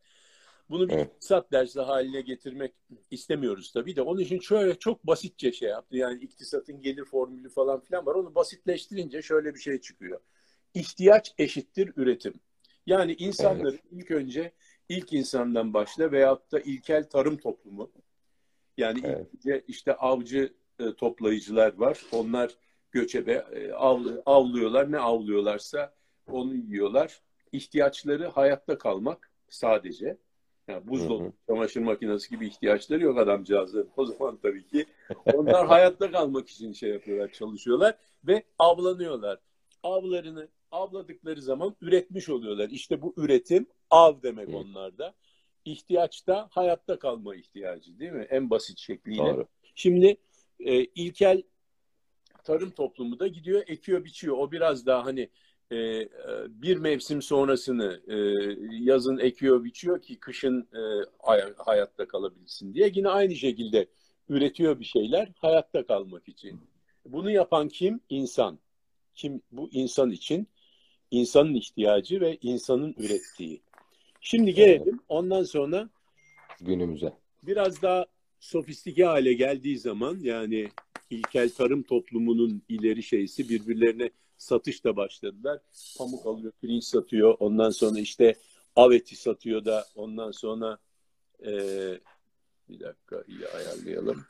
bunu 0.69 0.89
bir 0.89 0.93
Evet. 0.93 1.11
iktisat 1.15 1.51
dersi 1.51 1.79
haline 1.81 2.21
getirmek 2.21 2.73
istemiyoruz 3.11 3.71
tabii 3.71 3.95
de 3.95 4.01
onun 4.01 4.19
için 4.19 4.39
şöyle 4.39 4.79
çok 4.79 5.07
basitçe 5.07 5.51
şey 5.51 5.69
yaptı. 5.69 5.97
Yani 5.97 6.23
iktisatın 6.23 6.81
gelir 6.81 7.05
formülü 7.05 7.49
falan 7.49 7.79
filan 7.79 8.05
var. 8.05 8.15
Onu 8.15 8.35
basitleştirince 8.35 9.21
şöyle 9.21 9.55
bir 9.55 9.59
şey 9.59 9.81
çıkıyor. 9.81 10.19
İhtiyaç 10.73 11.33
eşittir 11.37 11.93
üretim. 11.95 12.33
Yani 12.85 13.13
insanların 13.13 13.79
ilk 13.91 14.11
önce 14.11 14.51
ilk 14.89 15.13
insandan 15.13 15.73
başla 15.73 16.11
veyahut 16.11 16.51
da 16.51 16.59
ilkel 16.59 17.09
tarım 17.09 17.37
toplumu. 17.37 17.91
Yani 18.77 18.99
ilk 18.99 19.05
Evet. 19.05 19.27
önce 19.35 19.63
işte 19.67 19.95
avcı 19.95 20.53
e, 20.79 20.93
toplayıcılar 20.93 21.73
var. 21.73 22.01
Onlar 22.11 22.57
göçebe 22.91 23.33
e, 23.33 23.71
av- 23.71 24.21
avlıyorlar. 24.25 24.91
Ne 24.91 24.97
avlıyorlarsa 24.99 25.93
onu 26.31 26.55
yiyorlar. 26.55 27.21
İhtiyaçları 27.51 28.27
hayatta 28.27 28.77
kalmak 28.77 29.31
sadece. 29.49 30.17
Yani 30.67 30.87
buzdolabı, 30.87 31.31
çamaşır 31.47 31.81
makinesi 31.81 32.29
gibi 32.29 32.47
ihtiyaçları 32.47 33.03
yok 33.03 33.17
adamcağızların. 33.17 33.89
O 33.97 34.05
zaman 34.05 34.37
tabii 34.37 34.67
ki 34.67 34.85
onlar 35.33 35.67
hayatta 35.67 36.11
kalmak 36.11 36.49
için 36.49 36.73
şey 36.73 36.89
yapıyorlar, 36.89 37.31
çalışıyorlar 37.31 37.97
ve 38.23 38.43
avlanıyorlar. 38.59 39.39
Avlarını 39.83 40.47
avladıkları 40.71 41.41
zaman 41.41 41.75
üretmiş 41.81 42.29
oluyorlar. 42.29 42.69
İşte 42.69 43.01
bu 43.01 43.13
üretim 43.17 43.67
av 43.89 44.21
demek 44.23 44.49
Hı. 44.49 44.57
onlarda. 44.57 45.13
İhtiyaç 45.65 46.27
da 46.27 46.47
hayatta 46.51 46.99
kalma 46.99 47.35
ihtiyacı 47.35 47.99
değil 47.99 48.11
mi? 48.11 48.27
En 48.29 48.49
basit 48.49 48.79
şekliyle. 48.79 49.17
Doğru. 49.17 49.47
Şimdi 49.75 50.17
e, 50.59 50.83
ilkel 50.83 51.43
tarım 52.43 52.69
toplumu 52.69 53.19
da 53.19 53.27
gidiyor 53.27 53.63
ekiyor 53.67 54.05
biçiyor. 54.05 54.37
O 54.37 54.51
biraz 54.51 54.85
daha 54.85 55.05
hani 55.05 55.29
e, 55.71 55.75
e, 55.77 56.07
bir 56.49 56.77
mevsim 56.77 57.21
sonrasını 57.21 58.01
e, 58.07 58.15
yazın 58.83 59.17
ekiyor 59.17 59.63
biçiyor 59.63 60.01
ki 60.01 60.19
kışın 60.19 60.61
e, 60.73 60.81
hay- 61.19 61.53
hayatta 61.57 62.07
kalabilsin 62.07 62.73
diye. 62.73 62.91
Yine 62.95 63.09
aynı 63.09 63.35
şekilde 63.35 63.87
üretiyor 64.29 64.79
bir 64.79 64.85
şeyler 64.85 65.31
hayatta 65.37 65.85
kalmak 65.85 66.27
için. 66.29 66.61
Bunu 67.05 67.31
yapan 67.31 67.67
kim? 67.67 67.99
İnsan. 68.09 68.59
Kim? 69.15 69.41
Bu 69.51 69.69
insan 69.71 70.11
için 70.11 70.47
insanın 71.11 71.53
ihtiyacı 71.53 72.21
ve 72.21 72.37
insanın 72.41 72.95
ürettiği. 72.97 73.61
Şimdi 74.21 74.53
gelelim 74.53 74.99
ondan 75.09 75.43
sonra 75.43 75.89
Günümüze. 76.61 77.13
biraz 77.43 77.81
daha 77.81 78.05
sofistike 78.39 79.05
hale 79.05 79.33
geldiği 79.33 79.77
zaman 79.77 80.17
yani 80.21 80.67
ilkel 81.09 81.49
tarım 81.49 81.83
toplumunun 81.83 82.61
ileri 82.69 83.03
şeysi 83.03 83.49
birbirlerine 83.49 84.09
satışla 84.37 84.95
başladılar. 84.95 85.59
Pamuk 85.97 86.25
alıyor, 86.25 86.53
pirinç 86.61 86.83
satıyor. 86.83 87.35
Ondan 87.39 87.69
sonra 87.69 87.99
işte 87.99 88.35
av 88.75 88.91
eti 88.91 89.15
satıyor 89.15 89.65
da 89.65 89.85
ondan 89.95 90.31
sonra 90.31 90.77
eee, 91.39 91.99
bir 92.69 92.79
dakika 92.79 93.23
iyi 93.27 93.47
ayarlayalım. 93.47 94.25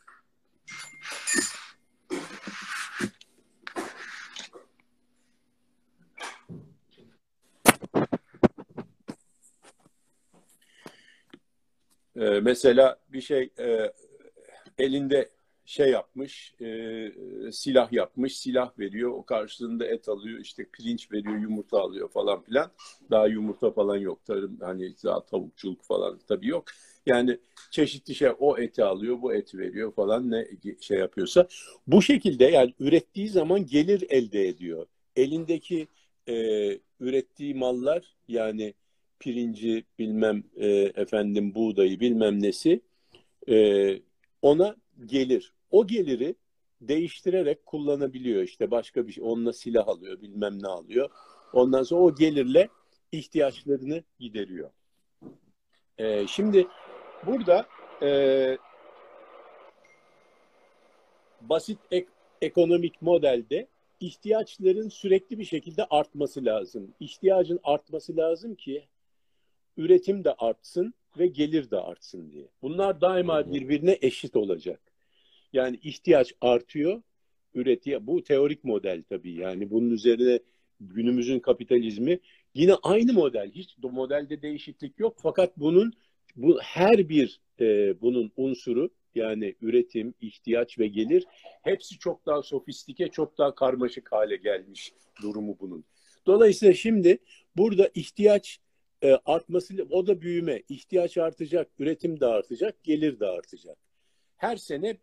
Ee, 12.15 12.39
mesela 12.39 12.99
bir 13.09 13.21
şey 13.21 13.49
e, 13.59 13.93
elinde 14.77 15.29
şey 15.65 15.89
yapmış, 15.89 16.53
e, 16.61 17.11
silah 17.51 17.93
yapmış, 17.93 18.37
silah 18.37 18.79
veriyor, 18.79 19.11
o 19.11 19.25
karşılığında 19.25 19.85
et 19.85 20.09
alıyor, 20.09 20.39
işte 20.39 20.65
pirinç 20.73 21.11
veriyor, 21.11 21.37
yumurta 21.37 21.79
alıyor 21.79 22.09
falan 22.09 22.41
filan. 22.41 22.71
Daha 23.11 23.27
yumurta 23.27 23.71
falan 23.71 23.97
yok, 23.97 24.25
tarım 24.25 24.57
hani 24.61 24.93
daha 25.03 25.25
tavukçuluk 25.25 25.81
falan 25.83 26.19
tabii 26.27 26.47
yok. 26.47 26.65
Yani 27.05 27.37
çeşitli 27.71 28.15
şey, 28.15 28.29
o 28.39 28.57
eti 28.57 28.83
alıyor, 28.83 29.21
bu 29.21 29.33
eti 29.33 29.57
veriyor 29.57 29.93
falan 29.93 30.31
ne 30.31 30.47
şey 30.81 30.97
yapıyorsa. 30.99 31.47
Bu 31.87 32.01
şekilde 32.01 32.45
yani 32.45 32.73
ürettiği 32.79 33.29
zaman 33.29 33.65
gelir 33.65 34.05
elde 34.09 34.47
ediyor. 34.47 34.85
Elindeki 35.15 35.87
e, 36.27 36.33
ürettiği 36.99 37.55
mallar 37.55 38.15
yani 38.27 38.73
pirinci 39.19 39.83
bilmem 39.99 40.43
e, 40.57 40.67
efendim 40.95 41.55
buğdayı 41.55 41.99
bilmem 41.99 42.43
nesi 42.43 42.81
e, 43.49 43.99
ona 44.41 44.75
gelir. 45.05 45.54
O 45.71 45.87
geliri 45.87 46.35
değiştirerek 46.81 47.65
kullanabiliyor 47.65 48.43
işte 48.43 48.71
başka 48.71 49.07
bir 49.07 49.11
şey. 49.11 49.23
Onunla 49.23 49.53
silah 49.53 49.87
alıyor 49.87 50.21
bilmem 50.21 50.63
ne 50.63 50.67
alıyor. 50.67 51.09
Ondan 51.53 51.83
sonra 51.83 52.01
o 52.01 52.15
gelirle 52.15 52.69
ihtiyaçlarını 53.11 54.03
gideriyor. 54.19 54.69
E, 55.97 56.27
şimdi 56.27 56.67
burada 57.25 57.65
e, 58.01 58.57
basit 61.41 61.79
ek- 61.91 62.09
ekonomik 62.41 63.01
modelde 63.01 63.67
ihtiyaçların 63.99 64.89
sürekli 64.89 65.39
bir 65.39 65.45
şekilde 65.45 65.85
artması 65.89 66.45
lazım. 66.45 66.93
İhtiyacın 66.99 67.59
artması 67.63 68.17
lazım 68.17 68.55
ki 68.55 68.87
üretim 69.77 70.23
de 70.23 70.33
artsın 70.33 70.93
ve 71.17 71.27
gelir 71.27 71.71
de 71.71 71.77
artsın 71.77 72.31
diye. 72.31 72.45
Bunlar 72.61 73.01
daima 73.01 73.53
birbirine 73.53 73.97
eşit 74.01 74.35
olacak. 74.35 74.79
Yani 75.55 75.79
ihtiyaç 75.83 76.33
artıyor, 76.41 77.01
üretiyor. 77.53 78.07
Bu 78.07 78.23
teorik 78.23 78.63
model 78.63 79.03
tabii. 79.09 79.33
Yani 79.33 79.71
bunun 79.71 79.91
üzerine 79.91 80.39
günümüzün 80.79 81.39
kapitalizmi 81.39 82.19
Yine 82.55 82.73
aynı 82.73 83.13
model. 83.13 83.51
Hiç 83.51 83.77
modelde 83.77 84.41
değişiklik 84.41 84.99
yok. 84.99 85.17
Fakat 85.21 85.57
bunun 85.57 85.93
bu 86.35 86.59
her 86.61 87.09
bir 87.09 87.41
e, 87.59 88.01
bunun 88.01 88.31
unsuru 88.37 88.89
yani 89.15 89.55
üretim, 89.61 90.13
ihtiyaç 90.21 90.79
ve 90.79 90.87
gelir 90.87 91.25
hepsi 91.61 91.99
çok 91.99 92.25
daha 92.25 92.43
sofistike, 92.43 93.07
çok 93.07 93.37
daha 93.37 93.55
karmaşık 93.55 94.11
hale 94.11 94.35
gelmiş 94.35 94.93
durumu 95.21 95.57
bunun. 95.59 95.85
Dolayısıyla 96.25 96.73
şimdi 96.73 97.17
burada 97.57 97.89
ihtiyaç 97.93 98.59
e, 99.03 99.11
artması, 99.25 99.87
o 99.89 100.07
da 100.07 100.21
büyüme. 100.21 100.63
ihtiyaç 100.69 101.17
artacak, 101.17 101.71
üretim 101.79 102.19
de 102.19 102.25
artacak, 102.25 102.83
gelir 102.83 103.19
de 103.19 103.25
artacak. 103.25 103.77
Her 104.37 104.57
sene 104.57 104.97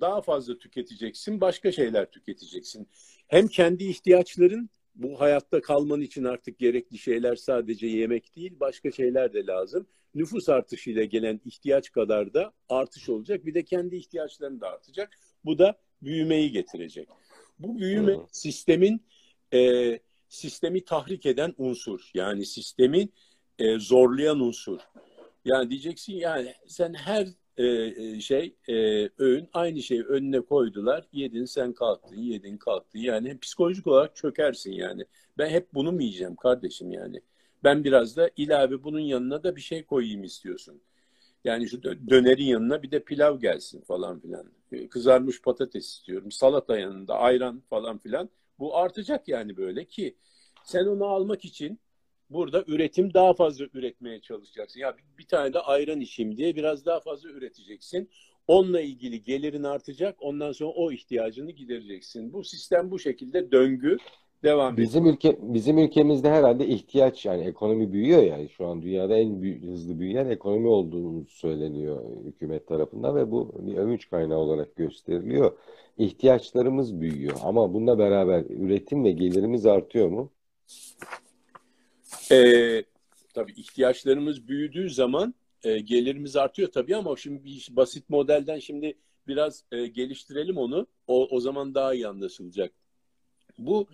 daha 0.00 0.22
fazla 0.22 0.58
tüketeceksin, 0.58 1.40
başka 1.40 1.72
şeyler 1.72 2.10
tüketeceksin. 2.10 2.88
Hem 3.28 3.48
kendi 3.48 3.84
ihtiyaçların 3.84 4.70
bu 4.94 5.20
hayatta 5.20 5.60
kalman 5.60 6.00
için 6.00 6.24
artık 6.24 6.58
gerekli 6.58 6.98
şeyler 6.98 7.36
sadece 7.36 7.86
yemek 7.86 8.36
değil, 8.36 8.60
başka 8.60 8.90
şeyler 8.90 9.32
de 9.32 9.46
lazım. 9.46 9.86
Nüfus 10.14 10.48
artışıyla 10.48 11.04
gelen 11.04 11.40
ihtiyaç 11.44 11.92
kadar 11.92 12.34
da 12.34 12.52
artış 12.68 13.08
olacak. 13.08 13.46
Bir 13.46 13.54
de 13.54 13.64
kendi 13.64 13.96
ihtiyaçların 13.96 14.60
da 14.60 14.68
artacak. 14.68 15.18
Bu 15.44 15.58
da 15.58 15.78
büyümeyi 16.02 16.52
getirecek. 16.52 17.08
Bu 17.58 17.78
büyüme 17.78 18.14
hmm. 18.14 18.24
sistemin 18.32 19.02
e, 19.54 19.98
sistemi 20.28 20.84
tahrik 20.84 21.26
eden 21.26 21.54
unsur. 21.58 22.10
Yani 22.14 22.46
sistemi 22.46 23.08
e, 23.58 23.78
zorlayan 23.78 24.40
unsur. 24.40 24.80
Yani 25.44 25.70
diyeceksin 25.70 26.12
yani 26.12 26.54
sen 26.66 26.94
her 26.94 27.28
e, 27.60 27.66
e, 27.66 28.20
şey 28.20 28.54
e, 28.68 28.74
öğün 29.18 29.48
aynı 29.52 29.82
şeyi 29.82 30.02
önüne 30.02 30.40
koydular. 30.40 31.04
Yedin 31.12 31.44
sen 31.44 31.72
kalktın, 31.72 32.16
yedin 32.16 32.56
kalktın. 32.56 32.98
Yani 32.98 33.38
psikolojik 33.38 33.86
olarak 33.86 34.16
çökersin 34.16 34.72
yani. 34.72 35.04
Ben 35.38 35.48
hep 35.50 35.74
bunu 35.74 35.92
mu 35.92 36.02
yiyeceğim 36.02 36.36
kardeşim 36.36 36.92
yani? 36.92 37.20
Ben 37.64 37.84
biraz 37.84 38.16
da 38.16 38.30
ilave 38.36 38.84
bunun 38.84 39.00
yanına 39.00 39.42
da 39.42 39.56
bir 39.56 39.60
şey 39.60 39.84
koyayım 39.84 40.24
istiyorsun. 40.24 40.80
Yani 41.44 41.68
şu 41.68 41.82
dönerin 41.82 42.44
yanına 42.44 42.82
bir 42.82 42.90
de 42.90 43.04
pilav 43.04 43.38
gelsin 43.38 43.80
falan 43.80 44.20
filan. 44.20 44.46
E, 44.72 44.88
kızarmış 44.88 45.42
patates 45.42 45.86
istiyorum. 45.86 46.30
Salata 46.30 46.78
yanında 46.78 47.14
ayran 47.14 47.62
falan 47.70 47.98
filan. 47.98 48.30
Bu 48.58 48.76
artacak 48.76 49.28
yani 49.28 49.56
böyle 49.56 49.84
ki 49.84 50.16
sen 50.64 50.86
onu 50.86 51.04
almak 51.04 51.44
için 51.44 51.78
burada 52.30 52.64
üretim 52.66 53.14
daha 53.14 53.32
fazla 53.32 53.64
üretmeye 53.74 54.20
çalışacaksın. 54.20 54.80
Ya 54.80 54.96
bir, 55.18 55.26
tane 55.26 55.52
de 55.52 55.60
ayran 55.60 56.00
içeyim 56.00 56.36
diye 56.36 56.56
biraz 56.56 56.86
daha 56.86 57.00
fazla 57.00 57.28
üreteceksin. 57.28 58.10
Onunla 58.48 58.80
ilgili 58.80 59.22
gelirin 59.22 59.62
artacak. 59.62 60.16
Ondan 60.20 60.52
sonra 60.52 60.70
o 60.70 60.92
ihtiyacını 60.92 61.50
gidereceksin. 61.50 62.32
Bu 62.32 62.44
sistem 62.44 62.90
bu 62.90 62.98
şekilde 62.98 63.52
döngü 63.52 63.96
devam 64.42 64.74
ediyor. 64.74 64.88
Bizim 64.88 65.06
ülke 65.06 65.38
bizim 65.42 65.78
ülkemizde 65.78 66.30
herhalde 66.30 66.66
ihtiyaç 66.66 67.26
yani 67.26 67.44
ekonomi 67.44 67.92
büyüyor 67.92 68.22
yani 68.22 68.48
şu 68.48 68.66
an 68.66 68.82
dünyada 68.82 69.16
en 69.16 69.42
büyük, 69.42 69.64
hızlı 69.64 70.00
büyüyen 70.00 70.26
ekonomi 70.26 70.68
olduğunu 70.68 71.26
söyleniyor 71.28 72.02
hükümet 72.24 72.66
tarafından 72.66 73.16
ve 73.16 73.30
bu 73.30 73.52
bir 73.58 73.76
övünç 73.76 74.10
kaynağı 74.10 74.38
olarak 74.38 74.76
gösteriliyor. 74.76 75.52
İhtiyaçlarımız 75.98 77.00
büyüyor 77.00 77.36
ama 77.44 77.74
bununla 77.74 77.98
beraber 77.98 78.44
üretim 78.48 79.04
ve 79.04 79.10
gelirimiz 79.10 79.66
artıyor 79.66 80.08
mu? 80.08 80.30
Ee, 82.32 82.84
tabii 83.34 83.52
ihtiyaçlarımız 83.52 84.48
büyüdüğü 84.48 84.90
zaman 84.90 85.34
e, 85.62 85.80
gelirimiz 85.80 86.36
artıyor 86.36 86.72
tabii 86.72 86.96
ama 86.96 87.16
şimdi 87.16 87.44
bir 87.44 87.68
basit 87.70 88.10
modelden 88.10 88.58
şimdi 88.58 88.98
biraz 89.26 89.64
e, 89.72 89.86
geliştirelim 89.86 90.56
onu. 90.56 90.86
O, 91.06 91.28
o 91.30 91.40
zaman 91.40 91.74
daha 91.74 91.94
iyi 91.94 92.08
anlaşılacak. 92.08 92.72
Bu 93.58 93.88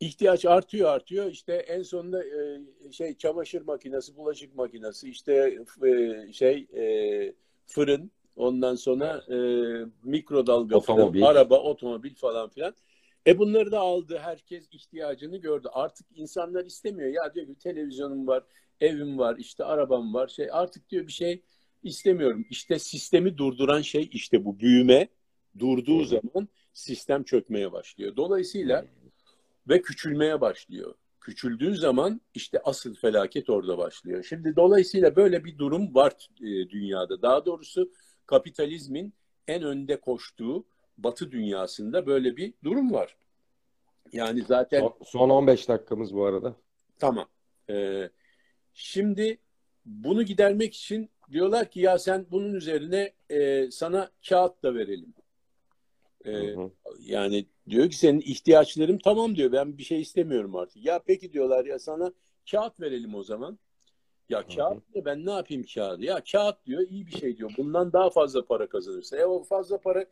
ihtiyaç 0.00 0.44
artıyor 0.44 0.90
artıyor. 0.90 1.30
İşte 1.30 1.54
en 1.54 1.82
sonunda 1.82 2.24
e, 2.24 2.60
şey 2.92 3.16
çamaşır 3.16 3.62
makinesi, 3.62 4.16
bulaşık 4.16 4.54
makinesi, 4.54 5.10
işte 5.10 5.58
e, 5.86 6.32
şey 6.32 6.66
e, 6.76 7.34
fırın, 7.66 8.10
ondan 8.36 8.74
sonra 8.74 9.24
e, 9.30 9.36
mikrodalga 10.04 10.76
otomobil. 10.76 11.20
Fırın, 11.20 11.30
araba, 11.30 11.60
otomobil 11.60 12.14
falan 12.14 12.48
filan. 12.48 12.74
E 13.26 13.38
bunları 13.38 13.72
da 13.72 13.80
aldı. 13.80 14.18
Herkes 14.22 14.68
ihtiyacını 14.72 15.36
gördü. 15.36 15.68
Artık 15.72 16.06
insanlar 16.14 16.64
istemiyor. 16.64 17.10
Ya 17.10 17.34
diyor 17.34 17.46
ki 17.46 17.54
televizyonum 17.58 18.26
var, 18.26 18.44
evim 18.80 19.18
var, 19.18 19.36
işte 19.38 19.64
arabam 19.64 20.14
var. 20.14 20.28
Şey 20.28 20.48
artık 20.52 20.90
diyor 20.90 21.06
bir 21.06 21.12
şey 21.12 21.42
istemiyorum. 21.82 22.46
İşte 22.50 22.78
sistemi 22.78 23.38
durduran 23.38 23.82
şey 23.82 24.08
işte 24.12 24.44
bu 24.44 24.60
büyüme 24.60 25.08
durduğu 25.58 26.04
zaman 26.04 26.48
sistem 26.72 27.22
çökmeye 27.22 27.72
başlıyor. 27.72 28.16
Dolayısıyla 28.16 28.86
ve 29.68 29.82
küçülmeye 29.82 30.40
başlıyor. 30.40 30.94
Küçüldüğü 31.20 31.76
zaman 31.76 32.20
işte 32.34 32.60
asıl 32.64 32.94
felaket 32.94 33.50
orada 33.50 33.78
başlıyor. 33.78 34.24
Şimdi 34.28 34.56
dolayısıyla 34.56 35.16
böyle 35.16 35.44
bir 35.44 35.58
durum 35.58 35.94
var 35.94 36.12
e, 36.40 36.70
dünyada. 36.70 37.22
Daha 37.22 37.46
doğrusu 37.46 37.92
kapitalizmin 38.26 39.14
en 39.48 39.62
önde 39.62 40.00
koştuğu 40.00 40.66
Batı 40.98 41.30
dünyasında 41.32 42.06
böyle 42.06 42.36
bir 42.36 42.54
durum 42.64 42.92
var. 42.92 43.16
Yani 44.12 44.42
zaten 44.42 44.80
son, 44.80 44.94
son 45.04 45.30
15 45.30 45.68
dakikamız 45.68 46.14
bu 46.14 46.24
arada. 46.24 46.56
Tamam. 46.98 47.28
Ee, 47.70 48.10
şimdi 48.74 49.38
bunu 49.84 50.22
gidermek 50.22 50.74
için 50.74 51.10
diyorlar 51.30 51.70
ki 51.70 51.80
ya 51.80 51.98
sen 51.98 52.26
bunun 52.30 52.54
üzerine 52.54 53.12
e, 53.30 53.70
sana 53.70 54.10
kağıt 54.28 54.62
da 54.62 54.74
verelim. 54.74 55.14
Ee, 56.24 56.32
hı 56.32 56.60
hı. 56.60 56.70
Yani 57.00 57.46
diyor 57.68 57.90
ki 57.90 57.96
senin 57.96 58.20
ihtiyaçlarım 58.20 58.98
tamam 58.98 59.36
diyor. 59.36 59.52
Ben 59.52 59.78
bir 59.78 59.82
şey 59.82 60.00
istemiyorum 60.00 60.56
artık. 60.56 60.84
Ya 60.84 61.02
peki 61.06 61.32
diyorlar 61.32 61.64
ya 61.64 61.78
sana 61.78 62.12
kağıt 62.50 62.80
verelim 62.80 63.14
o 63.14 63.22
zaman. 63.22 63.58
Ya 64.28 64.46
kağıt 64.46 64.94
diyor 64.94 65.04
ben 65.04 65.26
ne 65.26 65.30
yapayım 65.30 65.64
kağıdı? 65.74 66.04
Ya 66.04 66.22
kağıt 66.32 66.66
diyor 66.66 66.82
iyi 66.88 67.06
bir 67.06 67.18
şey 67.18 67.36
diyor. 67.36 67.50
Bundan 67.58 67.92
daha 67.92 68.10
fazla 68.10 68.44
para 68.44 68.68
kazanırsa. 68.68 69.16
E 69.16 69.24
o 69.24 69.42
fazla 69.42 69.78
para 69.78 70.06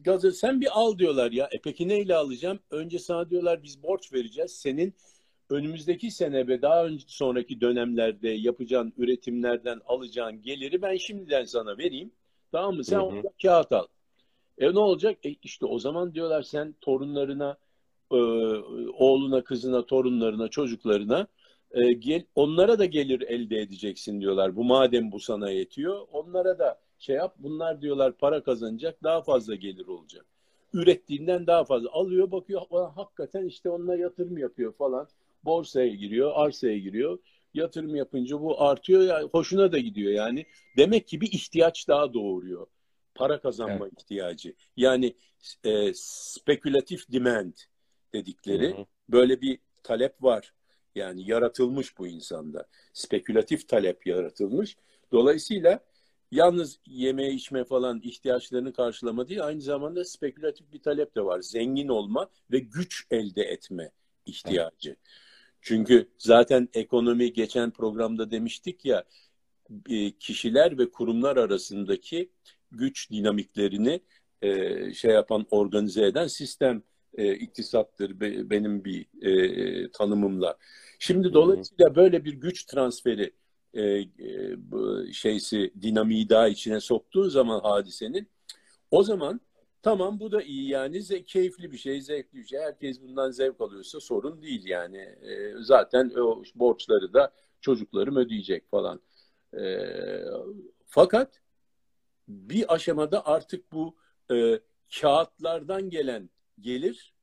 gazı 0.00 0.32
sen 0.32 0.60
bir 0.60 0.68
al 0.72 0.98
diyorlar 0.98 1.32
ya. 1.32 1.48
E 1.52 1.60
peki 1.60 1.88
neyle 1.88 2.14
alacağım? 2.14 2.58
Önce 2.70 2.98
sana 2.98 3.30
diyorlar 3.30 3.62
biz 3.62 3.82
borç 3.82 4.12
vereceğiz. 4.12 4.52
Senin 4.52 4.94
önümüzdeki 5.50 6.10
sene 6.10 6.46
ve 6.48 6.62
daha 6.62 6.86
önce 6.86 7.04
sonraki 7.08 7.60
dönemlerde 7.60 8.28
yapacağın 8.28 8.92
üretimlerden 8.96 9.80
alacağın 9.86 10.42
geliri 10.42 10.82
ben 10.82 10.96
şimdiden 10.96 11.44
sana 11.44 11.78
vereyim. 11.78 12.12
Tamam 12.52 12.74
mı? 12.74 12.84
Sen 12.84 13.00
hı 13.00 13.18
hı. 13.18 13.22
kağıt 13.42 13.72
al. 13.72 13.86
E 14.58 14.74
ne 14.74 14.78
olacak? 14.78 15.18
E 15.24 15.34
işte 15.42 15.66
o 15.66 15.78
zaman 15.78 16.14
diyorlar 16.14 16.42
sen 16.42 16.74
torunlarına, 16.80 17.56
e, 18.10 18.16
oğluna, 18.98 19.44
kızına, 19.44 19.86
torunlarına, 19.86 20.48
çocuklarına 20.48 21.26
e, 21.70 21.92
gel, 21.92 22.24
onlara 22.34 22.78
da 22.78 22.84
gelir 22.84 23.20
elde 23.20 23.58
edeceksin 23.58 24.20
diyorlar. 24.20 24.56
Bu 24.56 24.64
madem 24.64 25.12
bu 25.12 25.20
sana 25.20 25.50
yetiyor, 25.50 26.06
onlara 26.12 26.58
da 26.58 26.80
şey 27.02 27.16
yap. 27.16 27.34
Bunlar 27.38 27.82
diyorlar 27.82 28.12
para 28.18 28.42
kazanacak, 28.42 29.02
daha 29.02 29.22
fazla 29.22 29.54
gelir 29.54 29.86
olacak. 29.86 30.26
Ürettiğinden 30.72 31.46
daha 31.46 31.64
fazla 31.64 31.90
alıyor, 31.92 32.30
bakıyor. 32.30 32.62
Hakikaten 32.94 33.46
işte 33.46 33.70
onunla 33.70 33.96
yatırım 33.96 34.38
yapıyor 34.38 34.72
falan. 34.72 35.08
Borsaya 35.44 35.94
giriyor, 35.94 36.32
arsaya 36.34 36.78
giriyor. 36.78 37.18
Yatırım 37.54 37.96
yapınca 37.96 38.40
bu 38.40 38.62
artıyor, 38.62 39.02
ya 39.02 39.22
hoşuna 39.22 39.72
da 39.72 39.78
gidiyor 39.78 40.12
yani. 40.12 40.46
Demek 40.76 41.08
ki 41.08 41.20
bir 41.20 41.32
ihtiyaç 41.32 41.88
daha 41.88 42.14
doğuruyor 42.14 42.66
para 43.14 43.40
kazanma 43.40 43.86
evet. 43.86 44.02
ihtiyacı. 44.02 44.54
Yani 44.76 45.16
e, 45.64 45.92
spekülatif 45.94 47.12
demand 47.12 47.52
dedikleri 48.14 48.74
hı 48.74 48.80
hı. 48.80 48.86
böyle 49.08 49.40
bir 49.40 49.58
talep 49.82 50.22
var. 50.22 50.54
Yani 50.94 51.30
yaratılmış 51.30 51.98
bu 51.98 52.06
insanda. 52.06 52.66
Spekülatif 52.92 53.68
talep 53.68 54.06
yaratılmış. 54.06 54.76
Dolayısıyla 55.12 55.80
yalnız 56.32 56.80
yeme 56.86 57.30
içme 57.30 57.64
falan 57.64 58.00
ihtiyaçlarını 58.04 58.72
karşılama 58.72 59.28
değil 59.28 59.44
aynı 59.44 59.60
zamanda 59.60 60.04
spekülatif 60.04 60.72
bir 60.72 60.82
talep 60.82 61.14
de 61.14 61.24
var. 61.24 61.40
Zengin 61.40 61.88
olma 61.88 62.30
ve 62.50 62.58
güç 62.58 63.06
elde 63.10 63.42
etme 63.42 63.90
ihtiyacı. 64.26 64.88
Evet. 64.88 64.98
Çünkü 65.60 66.08
zaten 66.18 66.68
ekonomi 66.74 67.32
geçen 67.32 67.70
programda 67.70 68.30
demiştik 68.30 68.84
ya 68.84 69.04
e, 69.88 70.10
kişiler 70.10 70.78
ve 70.78 70.90
kurumlar 70.90 71.36
arasındaki 71.36 72.30
güç 72.70 73.10
dinamiklerini 73.10 74.00
e, 74.42 74.94
şey 74.94 75.10
yapan, 75.10 75.46
organize 75.50 76.06
eden 76.06 76.26
sistem 76.26 76.82
e, 77.14 77.34
iktisattır 77.34 78.20
be, 78.20 78.50
benim 78.50 78.84
bir 78.84 79.06
e, 79.22 79.90
tanımımla. 79.90 80.58
Şimdi 80.98 81.32
dolayısıyla 81.32 81.94
böyle 81.94 82.24
bir 82.24 82.32
güç 82.32 82.64
transferi 82.64 83.32
e, 83.74 83.82
e, 83.82 84.06
şeysi 85.12 85.72
dinamiği 85.82 86.28
daha 86.28 86.48
içine 86.48 86.80
soktuğu 86.80 87.30
zaman 87.30 87.60
hadisenin 87.60 88.28
o 88.90 89.02
zaman 89.02 89.40
tamam 89.82 90.20
bu 90.20 90.32
da 90.32 90.42
iyi 90.42 90.68
yani 90.68 90.96
ze- 90.96 91.24
keyifli 91.24 91.72
bir 91.72 91.78
şey, 91.78 92.00
zevkli 92.00 92.38
bir 92.38 92.44
şey. 92.44 92.60
Herkes 92.60 93.02
bundan 93.02 93.30
zevk 93.30 93.60
alıyorsa 93.60 94.00
sorun 94.00 94.42
değil 94.42 94.64
yani. 94.66 94.98
E, 94.98 95.54
zaten 95.58 96.10
o 96.10 96.42
borçları 96.54 97.12
da 97.12 97.32
çocuklarım 97.60 98.16
ödeyecek 98.16 98.70
falan. 98.70 99.00
E, 99.58 99.88
fakat 100.86 101.40
bir 102.28 102.74
aşamada 102.74 103.26
artık 103.26 103.72
bu 103.72 103.96
e, 104.32 104.60
kağıtlardan 105.00 105.90
gelen 105.90 106.30
gelir 106.60 107.14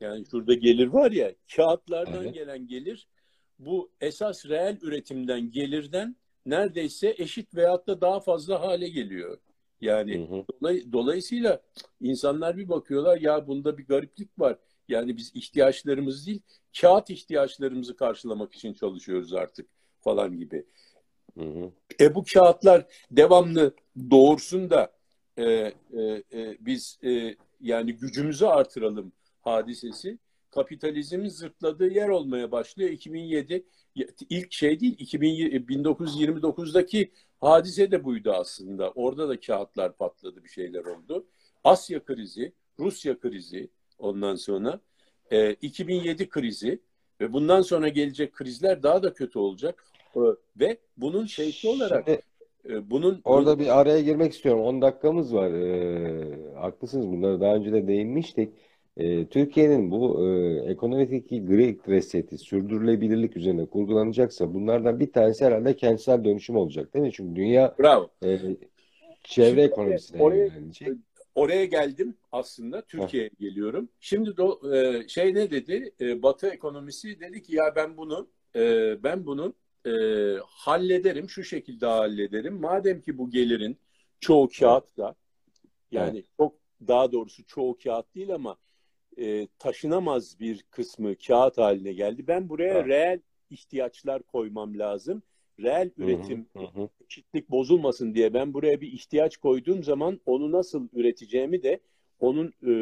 yani 0.00 0.26
şurada 0.30 0.54
gelir 0.54 0.86
var 0.86 1.10
ya 1.10 1.34
kağıtlardan 1.56 2.24
evet. 2.24 2.34
gelen 2.34 2.66
gelir 2.66 3.08
bu 3.58 3.90
esas 4.00 4.46
reel 4.46 4.78
üretimden 4.82 5.50
gelirden 5.50 6.16
neredeyse 6.46 7.14
eşit 7.18 7.54
veyahut 7.54 7.86
da 7.86 8.00
daha 8.00 8.20
fazla 8.20 8.60
hale 8.60 8.88
geliyor. 8.88 9.38
Yani 9.80 10.28
Hı 10.28 10.34
hı. 10.34 10.44
dolay- 10.60 10.92
dolayısıyla 10.92 11.62
insanlar 12.00 12.56
bir 12.56 12.68
bakıyorlar 12.68 13.20
ya 13.20 13.46
bunda 13.46 13.78
bir 13.78 13.86
gariplik 13.86 14.38
var. 14.38 14.58
Yani 14.88 15.16
biz 15.16 15.32
ihtiyaçlarımız 15.34 16.26
değil, 16.26 16.42
kağıt 16.80 17.10
ihtiyaçlarımızı 17.10 17.96
karşılamak 17.96 18.54
için 18.54 18.74
çalışıyoruz 18.74 19.34
artık 19.34 19.66
falan 20.00 20.38
gibi. 20.38 20.66
Hı 21.38 21.44
hı. 21.44 21.70
E 22.00 22.14
bu 22.14 22.24
kağıtlar 22.34 22.86
devamlı 23.10 23.74
doğursun 24.10 24.70
da 24.70 24.92
e, 25.36 25.44
e, 25.44 25.72
e, 26.32 26.56
biz 26.60 26.98
e, 27.04 27.36
yani 27.60 27.92
gücümüzü 27.92 28.46
artıralım 28.46 29.12
hadisesi 29.40 30.18
kapitalizmin 30.54 31.28
zırtladığı 31.28 31.88
yer 31.88 32.08
olmaya 32.08 32.52
başlıyor. 32.52 32.90
2007 32.90 33.64
ilk 34.30 34.52
şey 34.52 34.80
değil 34.80 34.96
2000, 34.98 35.50
1929'daki 35.50 37.10
hadise 37.40 37.90
de 37.90 38.04
buydu 38.04 38.32
aslında. 38.32 38.90
Orada 38.90 39.28
da 39.28 39.40
kağıtlar 39.40 39.96
patladı 39.96 40.44
bir 40.44 40.48
şeyler 40.48 40.84
oldu. 40.84 41.26
Asya 41.64 42.04
krizi, 42.04 42.52
Rusya 42.78 43.20
krizi 43.20 43.68
ondan 43.98 44.34
sonra 44.34 44.80
e, 45.30 45.52
2007 45.52 46.28
krizi 46.28 46.80
ve 47.20 47.32
bundan 47.32 47.62
sonra 47.62 47.88
gelecek 47.88 48.32
krizler 48.32 48.82
daha 48.82 49.02
da 49.02 49.12
kötü 49.12 49.38
olacak. 49.38 49.84
E, 50.16 50.20
ve 50.56 50.78
bunun 50.96 51.26
şeysi 51.26 51.68
olarak 51.68 52.04
Şimdi 52.06 52.20
e, 52.68 52.90
bunun 52.90 53.20
orada 53.24 53.58
bir 53.58 53.80
araya 53.80 54.00
girmek 54.00 54.32
istiyorum. 54.32 54.62
10 54.62 54.82
dakikamız 54.82 55.34
var. 55.34 55.50
Ee, 55.50 56.54
haklısınız. 56.54 57.06
Bunları 57.06 57.40
daha 57.40 57.54
önce 57.54 57.72
de 57.72 57.88
değinmiştik. 57.88 58.52
Ee, 58.96 59.26
Türkiye'nin 59.26 59.90
bu 59.90 60.28
e, 60.28 60.56
ekonomideki 60.70 61.44
Great 61.44 61.88
Reset'i 61.88 62.38
sürdürülebilirlik 62.38 63.36
üzerine 63.36 63.66
kurgulanacaksa 63.66 64.54
bunlardan 64.54 65.00
bir 65.00 65.12
tanesi 65.12 65.44
herhalde 65.44 65.76
kentsel 65.76 66.24
dönüşüm 66.24 66.56
olacak 66.56 66.94
değil 66.94 67.04
mi? 67.04 67.12
Çünkü 67.12 67.36
dünya 67.36 67.74
bravo. 67.78 68.10
e, 68.24 68.38
çevre 69.24 69.48
Şimdi 69.48 69.60
ekonomisine 69.60 70.22
oraya- 70.22 70.46
yönelecek. 70.46 70.88
Oraya 71.34 71.64
geldim 71.64 72.14
aslında 72.32 72.82
Türkiye'ye 72.82 73.30
geliyorum. 73.40 73.88
Şimdi 74.00 74.36
de 74.36 74.76
e, 74.78 75.08
şey 75.08 75.34
ne 75.34 75.50
dedi? 75.50 75.94
E, 76.00 76.22
Batı 76.22 76.48
ekonomisi 76.48 77.20
dedi 77.20 77.42
ki 77.42 77.56
ya 77.56 77.72
ben 77.76 77.96
bunu 77.96 78.28
e, 78.56 78.62
ben 79.02 79.26
bunu 79.26 79.54
e, 79.86 79.90
hallederim 80.46 81.28
şu 81.28 81.44
şekilde 81.44 81.86
hallederim. 81.86 82.60
Madem 82.60 83.00
ki 83.00 83.18
bu 83.18 83.30
gelirin 83.30 83.76
çoğu 84.20 84.48
kağıt 84.58 84.96
da 84.98 85.14
yani 85.92 86.24
çok 86.36 86.54
daha 86.88 87.12
doğrusu 87.12 87.46
çoğu 87.46 87.78
kağıt 87.84 88.14
değil 88.14 88.34
ama 88.34 88.56
e, 89.18 89.48
taşınamaz 89.58 90.40
bir 90.40 90.62
kısmı 90.70 91.16
kağıt 91.16 91.58
haline 91.58 91.92
geldi. 91.92 92.26
Ben 92.26 92.48
buraya 92.48 92.74
Evet. 92.74 92.86
reel 92.88 93.20
ihtiyaçlar 93.50 94.22
koymam 94.22 94.78
lazım. 94.78 95.22
Reel 95.60 95.90
hı, 95.98 96.04
üretim 96.04 96.46
hı 96.56 96.88
bozulmasın 97.50 98.14
diye 98.14 98.34
ben 98.34 98.54
buraya 98.54 98.80
bir 98.80 98.92
ihtiyaç 98.92 99.36
koyduğum 99.36 99.82
zaman 99.84 100.20
onu 100.26 100.52
nasıl 100.52 100.88
üreteceğimi 100.92 101.62
de 101.62 101.80
onun 102.20 102.46
e, 102.46 102.72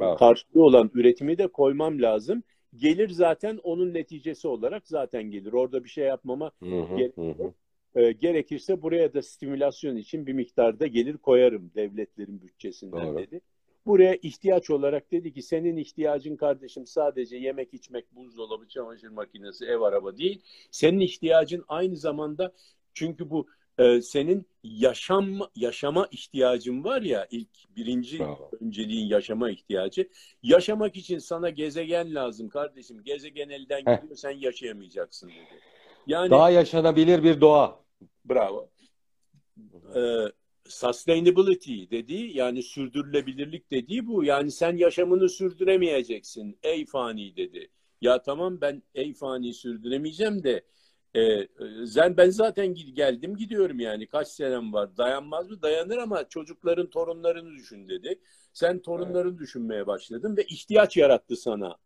Bravo. 0.00 0.16
karşılığı 0.18 0.62
olan 0.64 0.90
üretimi 0.94 1.38
de 1.38 1.46
koymam 1.48 2.02
lazım. 2.02 2.42
Gelir 2.76 3.08
zaten 3.08 3.58
onun 3.62 3.94
neticesi 3.94 4.48
olarak 4.48 4.88
zaten 4.88 5.22
gelir. 5.22 5.52
Orada 5.52 5.84
bir 5.84 5.88
şey 5.88 6.04
yapmama 6.04 6.52
Hı 6.62 6.66
hı, 6.66 6.96
Ge- 6.96 7.12
hı 7.16 7.30
hı. 7.30 7.52
e, 7.94 8.12
gerekirse 8.12 8.82
buraya 8.82 9.14
da 9.14 9.22
stimülasyon 9.22 9.96
için 9.96 10.26
bir 10.26 10.32
miktarda 10.32 10.86
gelir 10.86 11.16
koyarım 11.16 11.70
devletlerin 11.74 12.42
bütçesinden 12.42 13.06
Doğru. 13.06 13.18
dedi. 13.18 13.40
Buraya 13.86 14.14
ihtiyaç 14.14 14.70
olarak 14.70 15.12
dedi 15.12 15.32
ki 15.32 15.42
senin 15.42 15.76
ihtiyacın 15.76 16.36
kardeşim 16.36 16.86
sadece 16.86 17.36
yemek 17.36 17.74
içmek, 17.74 18.16
buzdolabı, 18.16 18.68
çamaşır 18.68 19.08
makinesi, 19.08 19.64
ev 19.64 19.80
araba 19.80 20.16
değil. 20.16 20.42
Senin 20.70 21.00
ihtiyacın 21.00 21.64
aynı 21.68 21.96
zamanda 21.96 22.52
çünkü 22.94 23.30
bu 23.30 23.46
e, 23.78 24.02
senin 24.02 24.46
yaşam 24.62 25.38
yaşama 25.54 26.08
ihtiyacın 26.10 26.84
var 26.84 27.02
ya 27.02 27.26
ilk 27.30 27.76
birinci 27.76 28.18
Bravo. 28.18 28.50
önceliğin 28.60 29.06
yaşama 29.06 29.50
ihtiyacı. 29.50 30.08
Yaşamak 30.42 30.96
için 30.96 31.18
sana 31.18 31.50
gezegen 31.50 32.14
lazım 32.14 32.48
kardeşim. 32.48 33.02
Gezegen 33.04 33.48
elden 33.48 33.86
Heh. 33.86 33.96
gidiyor 34.00 34.16
sen 34.16 34.30
yaşayamayacaksın 34.30 35.28
dedi. 35.28 35.60
Yani 36.06 36.30
Daha 36.30 36.50
yaşanabilir 36.50 37.22
bir 37.22 37.40
doğa. 37.40 37.80
Bravo. 38.24 38.68
Ee, 39.96 40.00
sustainability 40.68 41.84
dediği 41.90 42.36
yani 42.36 42.62
sürdürülebilirlik 42.62 43.70
dediği 43.70 44.06
bu. 44.06 44.24
Yani 44.24 44.50
sen 44.50 44.76
yaşamını 44.76 45.28
sürdüremeyeceksin 45.28 46.58
ey 46.62 46.86
fani 46.86 47.36
dedi. 47.36 47.70
Ya 48.00 48.22
tamam 48.22 48.60
ben 48.60 48.82
ey 48.94 49.14
fani 49.14 49.54
sürdüremeyeceğim 49.54 50.42
de 50.42 50.64
e, 51.16 51.48
ben, 51.96 52.16
ben 52.16 52.30
zaten 52.30 52.74
geldim 52.74 53.36
gidiyorum 53.36 53.80
yani 53.80 54.06
kaç 54.06 54.28
senem 54.28 54.72
var 54.72 54.96
dayanmaz 54.96 55.50
mı 55.50 55.62
dayanır 55.62 55.96
ama 55.96 56.28
çocukların 56.28 56.90
torunlarını 56.90 57.50
düşün 57.54 57.88
dedi. 57.88 58.20
Sen 58.52 58.78
torunlarını 58.82 59.38
düşünmeye 59.38 59.86
başladın 59.86 60.36
ve 60.36 60.44
ihtiyaç 60.44 60.96
yarattı 60.96 61.36
sana. 61.36 61.76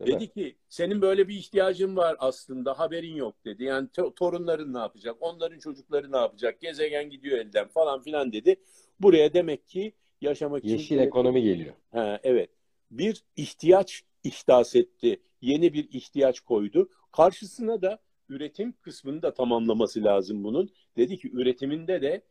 Değil 0.00 0.14
mi? 0.14 0.20
Dedi 0.20 0.32
ki 0.32 0.56
senin 0.68 1.02
böyle 1.02 1.28
bir 1.28 1.34
ihtiyacın 1.34 1.96
var 1.96 2.16
aslında 2.18 2.78
haberin 2.78 3.14
yok 3.14 3.44
dedi. 3.44 3.64
Yani 3.64 3.88
to- 3.88 4.14
torunların 4.14 4.74
ne 4.74 4.78
yapacak? 4.78 5.16
Onların 5.20 5.58
çocukları 5.58 6.12
ne 6.12 6.16
yapacak? 6.16 6.60
Gezegen 6.60 7.10
gidiyor 7.10 7.38
elden 7.38 7.68
falan 7.68 8.02
filan 8.02 8.32
dedi. 8.32 8.56
Buraya 9.00 9.32
demek 9.32 9.66
ki 9.66 9.92
yaşamak 10.20 10.64
için 10.64 10.78
Yeşil 10.78 10.98
ekonomi 10.98 11.42
geliyor. 11.42 11.74
Ha, 11.92 12.20
evet. 12.22 12.50
Bir 12.90 13.22
ihtiyaç 13.36 14.02
ihdas 14.24 14.76
etti. 14.76 15.20
Yeni 15.40 15.72
bir 15.72 15.88
ihtiyaç 15.92 16.40
koydu. 16.40 16.88
Karşısına 17.12 17.82
da 17.82 17.98
üretim 18.28 18.72
kısmını 18.72 19.22
da 19.22 19.34
tamamlaması 19.34 20.04
lazım 20.04 20.44
bunun. 20.44 20.70
Dedi 20.96 21.18
ki 21.18 21.30
üretiminde 21.32 22.02
de 22.02 22.22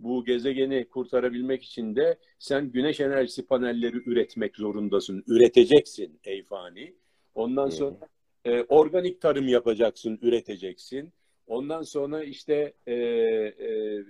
bu 0.00 0.24
gezegeni 0.24 0.88
kurtarabilmek 0.88 1.62
için 1.62 1.96
de 1.96 2.18
sen 2.38 2.72
güneş 2.72 3.00
enerjisi 3.00 3.46
panelleri 3.46 3.96
üretmek 3.96 4.56
zorundasın. 4.56 5.24
Üreteceksin 5.26 6.20
ey 6.24 6.42
fani. 6.42 6.94
Ondan 7.34 7.66
hı. 7.66 7.70
sonra 7.70 7.96
e, 8.44 8.62
organik 8.62 9.20
tarım 9.20 9.48
yapacaksın, 9.48 10.18
üreteceksin. 10.22 11.12
Ondan 11.46 11.82
sonra 11.82 12.24
işte 12.24 12.72
e, 12.86 12.94
e, 12.94 14.04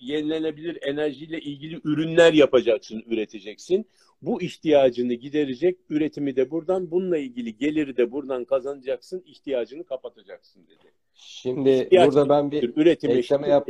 yenilenebilir 0.00 0.78
enerjiyle 0.82 1.40
ilgili 1.40 1.80
ürünler 1.84 2.32
yapacaksın, 2.32 3.02
üreteceksin. 3.06 3.86
Bu 4.22 4.42
ihtiyacını 4.42 5.14
giderecek, 5.14 5.78
üretimi 5.90 6.36
de 6.36 6.50
buradan, 6.50 6.90
bununla 6.90 7.18
ilgili 7.18 7.56
geliri 7.56 7.96
de 7.96 8.12
buradan 8.12 8.44
kazanacaksın, 8.44 9.22
ihtiyacını 9.26 9.84
kapatacaksın 9.84 10.66
dedi. 10.66 10.92
Şimdi 11.14 11.70
İhtiyaç 11.70 12.06
burada 12.06 12.28
ben 12.28 12.50
bir 12.50 12.76
Üretim 12.76 13.10
ekleme 13.10 13.48
yap- 13.48 13.68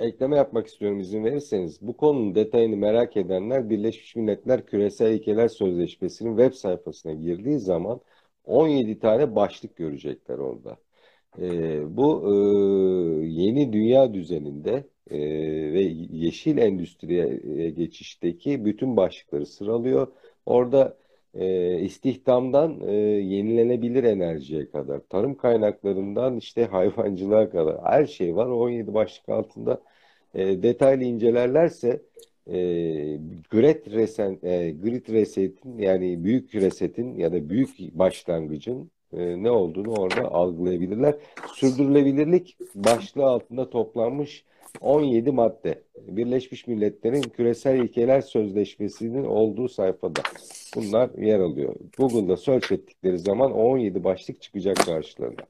ekleme 0.00 0.36
yapmak 0.36 0.66
istiyorum 0.66 1.00
izin 1.00 1.24
verirseniz. 1.24 1.78
Bu 1.82 1.96
konunun 1.96 2.34
detayını 2.34 2.76
merak 2.76 3.16
edenler 3.16 3.70
Birleşmiş 3.70 4.16
Milletler 4.16 4.66
Küresel 4.66 5.12
İlkeler 5.14 5.48
Sözleşmesi'nin 5.48 6.36
web 6.36 6.54
sayfasına 6.54 7.12
girdiği 7.12 7.58
zaman 7.58 8.00
17 8.44 8.98
tane 8.98 9.34
başlık 9.36 9.76
görecekler 9.76 10.38
orada. 10.38 10.78
Ee, 11.38 11.96
bu 11.96 12.22
e, 12.24 13.26
yeni 13.26 13.72
dünya 13.72 14.14
düzeninde 14.14 14.84
e, 15.10 15.18
ve 15.72 15.80
yeşil 16.10 16.58
endüstriye 16.58 17.40
e, 17.56 17.70
geçişteki 17.70 18.64
bütün 18.64 18.96
başlıkları 18.96 19.46
sıralıyor. 19.46 20.08
Orada 20.46 20.98
e, 21.34 21.80
istihdamdan 21.80 22.80
e, 22.88 22.92
yenilenebilir 22.94 24.04
enerjiye 24.04 24.70
kadar, 24.70 25.00
tarım 25.00 25.34
kaynaklarından 25.36 26.36
işte 26.36 26.64
hayvancılığa 26.70 27.50
kadar 27.50 27.84
her 27.84 28.06
şey 28.06 28.36
var. 28.36 28.46
O 28.46 28.60
17 28.60 28.94
başlık 28.94 29.28
altında 29.28 29.82
e, 30.34 30.62
detaylı 30.62 31.04
incelerlerse 31.04 32.02
e, 32.46 32.52
Great 33.50 33.88
Reset, 33.88 34.44
e, 34.44 34.70
Great 34.70 35.10
Reset'in 35.10 35.78
yani 35.78 36.24
büyük 36.24 36.54
resetin 36.54 37.14
ya 37.18 37.32
da 37.32 37.48
büyük 37.48 37.78
başlangıcın 37.78 38.90
e, 39.16 39.42
ne 39.42 39.50
olduğunu 39.50 39.94
orada 39.94 40.32
algılayabilirler. 40.32 41.14
Sürdürülebilirlik 41.54 42.56
başlığı 42.74 43.24
altında 43.24 43.70
toplanmış 43.70 44.44
17 44.80 45.30
madde. 45.30 45.82
Birleşmiş 45.96 46.66
Milletler'in 46.66 47.22
Küresel 47.22 47.78
İlkeler 47.78 48.20
Sözleşmesi'nin 48.20 49.24
olduğu 49.24 49.68
sayfada 49.68 50.20
bunlar 50.76 51.10
yer 51.18 51.40
alıyor. 51.40 51.74
Google'da 51.98 52.36
search 52.36 52.72
ettikleri 52.72 53.18
zaman 53.18 53.52
17 53.52 54.04
başlık 54.04 54.42
çıkacak 54.42 54.76
karşılarına. 54.76 55.42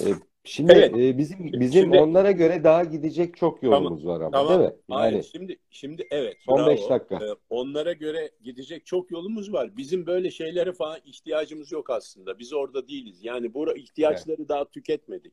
E, 0.00 0.06
şimdi 0.48 0.72
Evet. 0.72 0.96
e, 0.96 1.18
bizim 1.18 1.52
bizim 1.52 1.82
Şimdi- 1.82 1.98
onlara 1.98 2.30
göre 2.30 2.64
daha 2.64 2.84
gidecek 2.84 3.36
çok 3.36 3.62
yolumuz 3.62 4.06
var 4.06 4.20
ama 4.20 4.30
Tamam. 4.30 4.48
değil 4.48 4.70
mi? 4.70 4.76
Hayır, 4.90 5.12
Yani 5.12 5.24
şimdi 5.24 5.56
şimdi 5.70 6.06
evet. 6.10 6.36
son 6.46 6.58
bravo. 6.58 6.66
5 6.70 6.90
dakika. 6.90 7.14
Ee, 7.14 7.34
onlara 7.50 7.92
göre 7.92 8.30
gidecek 8.44 8.86
çok 8.86 9.10
yolumuz 9.10 9.52
var. 9.52 9.76
Bizim 9.76 10.06
böyle 10.06 10.30
şeylere 10.30 10.72
falan 10.72 10.98
ihtiyacımız 11.04 11.72
yok 11.72 11.90
aslında. 11.90 12.38
Biz 12.38 12.52
orada 12.52 12.88
değiliz. 12.88 13.18
Yani 13.24 13.54
bu 13.54 13.76
ihtiyaçları 13.76 14.48
daha 14.48 14.64
tüketmedik. 14.64 15.32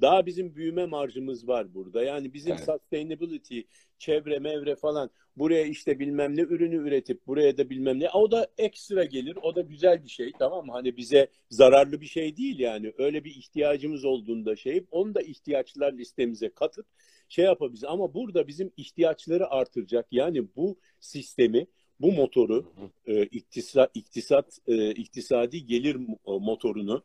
Daha 0.00 0.26
bizim 0.26 0.54
büyüme 0.54 0.86
marjımız 0.86 1.48
var 1.48 1.74
burada. 1.74 2.02
Yani 2.02 2.34
bizim 2.34 2.52
Evet. 2.52 2.64
sustainability, 2.64 3.60
çevre, 3.98 4.38
mevre 4.38 4.76
falan 4.76 5.10
buraya 5.36 5.64
işte 5.64 5.98
bilmem 5.98 6.36
ne 6.36 6.40
ürünü 6.40 6.76
üretip 6.76 7.26
buraya 7.26 7.58
da 7.58 7.70
bilmem 7.70 8.00
ne 8.00 8.10
o 8.10 8.30
da 8.30 8.48
ekstra 8.58 9.04
gelir. 9.04 9.38
O 9.42 9.54
da 9.54 9.60
güzel 9.60 10.04
bir 10.04 10.08
şey 10.08 10.32
tamam 10.38 10.66
mı? 10.66 10.72
Hani 10.72 10.96
bize 10.96 11.28
zararlı 11.50 12.00
bir 12.00 12.06
şey 12.06 12.36
değil 12.36 12.58
yani. 12.58 12.92
Öyle 12.98 13.24
bir 13.24 13.30
ihtiyacımız 13.30 14.04
olduğunda 14.04 14.56
şey 14.56 14.84
onu 14.90 15.14
da 15.14 15.22
ihtiyaçlar 15.22 15.92
listemize 15.92 16.48
katıp 16.48 16.86
şey 17.28 17.44
yapabiliriz. 17.44 17.84
Ama 17.84 18.14
burada 18.14 18.48
bizim 18.48 18.72
ihtiyaçları 18.76 19.50
artıracak. 19.50 20.06
Yani 20.10 20.44
bu 20.56 20.78
sistemi, 21.00 21.66
bu 22.00 22.12
motoru 22.12 22.72
e, 23.06 23.22
iktisat, 23.22 23.90
iktisat 23.94 24.58
e, 24.66 24.90
iktisadi 24.90 25.66
gelir 25.66 25.94
mo- 25.94 26.44
motorunu 26.44 27.02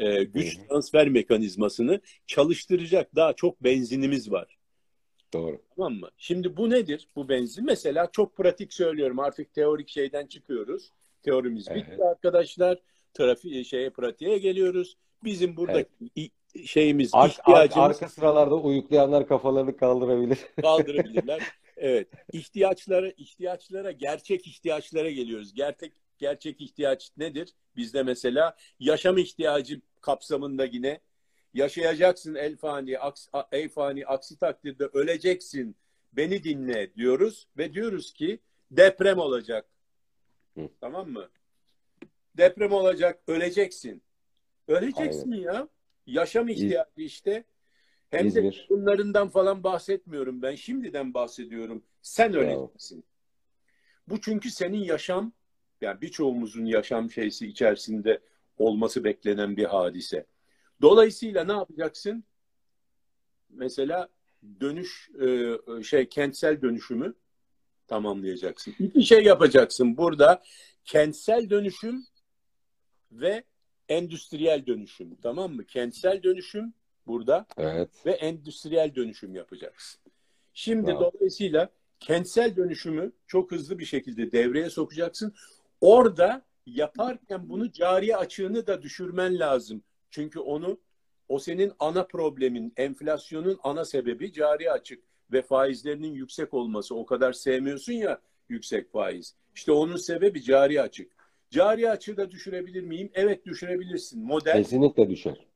e, 0.00 0.24
güç 0.24 0.58
Hı 0.58 0.62
hı. 0.62 0.68
transfer 0.68 1.08
mekanizmasını 1.08 2.00
çalıştıracak 2.26 3.14
daha 3.16 3.32
çok 3.32 3.64
benzinimiz 3.64 4.32
var. 4.32 4.58
Doğru. 5.32 5.62
Tamam 5.76 5.94
mı? 5.94 6.08
Şimdi 6.16 6.56
bu 6.56 6.70
nedir? 6.70 7.08
Bu 7.16 7.28
benzin 7.28 7.64
mesela 7.66 8.08
çok 8.12 8.36
pratik 8.36 8.72
söylüyorum. 8.72 9.18
Artık 9.18 9.54
teorik 9.54 9.88
şeyden 9.88 10.26
çıkıyoruz. 10.26 10.90
Teorimiz 11.22 11.66
Evet. 11.70 11.86
bitti 11.86 12.04
arkadaşlar. 12.04 12.78
Trafiğe 13.14 13.64
şeye 13.64 13.90
pratiğe 13.90 14.38
geliyoruz. 14.38 14.96
Bizim 15.24 15.56
burada 15.56 15.84
i- 16.18 16.30
şeyimiz 16.66 17.10
Ar- 17.12 17.20
ar- 17.24 17.28
ihtiyacımız 17.30 17.96
arka 17.96 18.08
sıralarda 18.08 18.54
uyuklayanlar 18.54 19.28
kafalarını 19.28 19.76
kaldırabilir. 19.76 20.38
kaldırabilirler. 20.62 21.42
Evet. 21.76 22.08
İhtiyaçlara 22.32 23.08
ihtiyaçlara 23.10 23.92
gerçek 23.92 24.46
ihtiyaçlara 24.46 25.10
geliyoruz. 25.10 25.54
Gerçek 25.54 25.92
gerçek 26.18 26.60
ihtiyaç 26.60 27.10
nedir? 27.16 27.54
Bizde 27.76 28.02
mesela 28.02 28.56
yaşam 28.80 29.18
ihtiyacı 29.18 29.80
kapsamında 30.00 30.64
yine 30.64 31.00
yaşayacaksın 31.54 32.34
el 32.34 32.56
fani 32.56 32.98
aks, 32.98 33.28
ey 33.52 33.68
fani 33.68 34.06
aksi 34.06 34.38
takdirde 34.38 34.84
öleceksin. 34.84 35.76
Beni 36.12 36.44
dinle 36.44 36.94
diyoruz 36.94 37.48
ve 37.56 37.74
diyoruz 37.74 38.12
ki 38.12 38.38
deprem 38.70 39.18
olacak. 39.18 39.66
Hı. 40.54 40.68
Tamam 40.80 41.10
mı? 41.10 41.30
Deprem 42.36 42.72
olacak, 42.72 43.22
öleceksin. 43.26 44.02
Öleceksin 44.68 45.32
ya. 45.32 45.68
Yaşam 46.06 46.48
ihtiyacı 46.48 47.02
işte. 47.02 47.44
Hem 48.10 48.24
de 48.24 48.28
İzmir. 48.28 48.66
bunlarından 48.70 49.28
falan 49.28 49.64
bahsetmiyorum 49.64 50.42
ben. 50.42 50.54
Şimdiden 50.54 51.14
bahsediyorum. 51.14 51.84
Sen 52.02 52.34
öleceksin. 52.34 53.04
Bu 54.08 54.20
çünkü 54.20 54.50
senin 54.50 54.78
yaşam, 54.78 55.32
yani 55.80 56.00
birçoğumuzun 56.00 56.64
yaşam 56.64 57.10
şeysi 57.10 57.46
içerisinde 57.46 58.20
olması 58.60 59.04
beklenen 59.04 59.56
bir 59.56 59.64
hadise. 59.64 60.26
Dolayısıyla 60.82 61.44
ne 61.44 61.52
yapacaksın? 61.52 62.24
Mesela 63.50 64.08
dönüş 64.60 65.10
e, 65.20 65.82
şey 65.82 66.08
kentsel 66.08 66.62
dönüşümü 66.62 67.14
tamamlayacaksın. 67.86 68.74
İki 68.78 69.02
şey 69.02 69.24
yapacaksın 69.24 69.96
burada. 69.96 70.42
Kentsel 70.84 71.50
dönüşüm 71.50 72.06
ve 73.12 73.44
endüstriyel 73.88 74.66
dönüşüm. 74.66 75.16
Tamam 75.22 75.52
mı? 75.52 75.66
Kentsel 75.66 76.22
dönüşüm 76.22 76.74
burada 77.06 77.46
Evet. 77.56 77.90
ve 78.06 78.12
endüstriyel 78.12 78.94
dönüşüm 78.94 79.34
yapacaksın. 79.34 80.00
Şimdi 80.54 80.86
Bravo. 80.86 81.12
dolayısıyla 81.12 81.68
kentsel 82.00 82.56
dönüşümü 82.56 83.12
çok 83.26 83.52
hızlı 83.52 83.78
bir 83.78 83.84
şekilde 83.84 84.32
devreye 84.32 84.70
sokacaksın. 84.70 85.34
Orada 85.80 86.42
yaparken 86.74 87.48
bunu 87.48 87.72
cari 87.72 88.16
açığını 88.16 88.66
da 88.66 88.82
düşürmen 88.82 89.38
lazım. 89.38 89.82
Çünkü 90.10 90.38
onu 90.40 90.78
o 91.28 91.38
senin 91.38 91.72
ana 91.78 92.04
problemin, 92.04 92.72
enflasyonun 92.76 93.58
ana 93.62 93.84
sebebi 93.84 94.32
cari 94.32 94.70
açık 94.70 95.02
ve 95.32 95.42
faizlerinin 95.42 96.12
yüksek 96.12 96.54
olması. 96.54 96.94
O 96.94 97.06
kadar 97.06 97.32
sevmiyorsun 97.32 97.92
ya 97.92 98.20
yüksek 98.48 98.92
faiz. 98.92 99.34
İşte 99.54 99.72
onun 99.72 99.96
sebebi 99.96 100.42
cari 100.42 100.82
açık. 100.82 101.12
Cari 101.50 101.90
açığı 101.90 102.16
da 102.16 102.30
düşürebilir 102.30 102.82
miyim? 102.82 103.10
Evet 103.14 103.46
düşürebilirsin. 103.46 104.22
Model 104.24 104.52
Kesinlikle 104.56 105.10
düşer. 105.10 105.46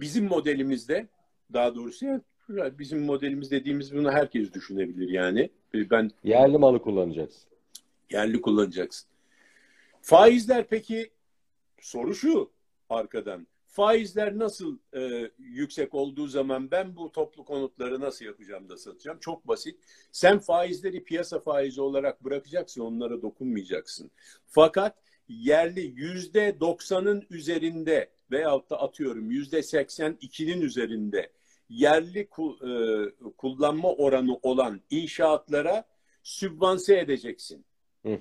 bizim 0.00 0.24
modelimizde 0.26 1.08
daha 1.52 1.74
doğrusu 1.74 2.06
ya, 2.06 2.20
bizim 2.78 3.04
modelimiz 3.04 3.50
dediğimiz 3.50 3.94
bunu 3.94 4.10
herkes 4.10 4.52
düşünebilir 4.52 5.08
yani. 5.08 5.50
Ben 5.74 6.10
Yerli 6.24 6.58
malı 6.58 6.82
kullanacaksın. 6.82 7.42
yerli 8.10 8.40
kullanacaksın. 8.40 9.08
Faizler 10.02 10.68
peki 10.68 11.12
soru 11.80 12.14
şu 12.14 12.52
arkadan. 12.88 13.46
Faizler 13.66 14.38
nasıl 14.38 14.78
e, 14.96 15.30
yüksek 15.38 15.94
olduğu 15.94 16.26
zaman 16.26 16.70
ben 16.70 16.96
bu 16.96 17.12
toplu 17.12 17.44
konutları 17.44 18.00
nasıl 18.00 18.24
yapacağım 18.24 18.68
da 18.68 18.76
satacağım? 18.76 19.18
Çok 19.18 19.48
basit. 19.48 19.80
Sen 20.12 20.38
faizleri 20.38 21.04
piyasa 21.04 21.40
faizi 21.40 21.80
olarak 21.80 22.24
bırakacaksın, 22.24 22.80
onlara 22.80 23.22
dokunmayacaksın. 23.22 24.10
Fakat 24.46 24.98
yerli 25.28 25.80
yüzde 25.80 26.56
doksanın 26.60 27.26
üzerinde 27.30 28.10
veyahut 28.30 28.70
da 28.70 28.82
atıyorum 28.82 29.30
yüzde 29.30 29.62
seksen 29.62 30.18
ikinin 30.20 30.60
üzerinde 30.60 31.32
yerli 31.68 32.24
ku- 32.24 32.56
e, 32.68 33.30
kullanma 33.30 33.92
oranı 33.92 34.38
olan 34.42 34.80
inşaatlara 34.90 35.84
sübvanse 36.22 36.98
edeceksin. 36.98 37.64
Hı. 38.06 38.18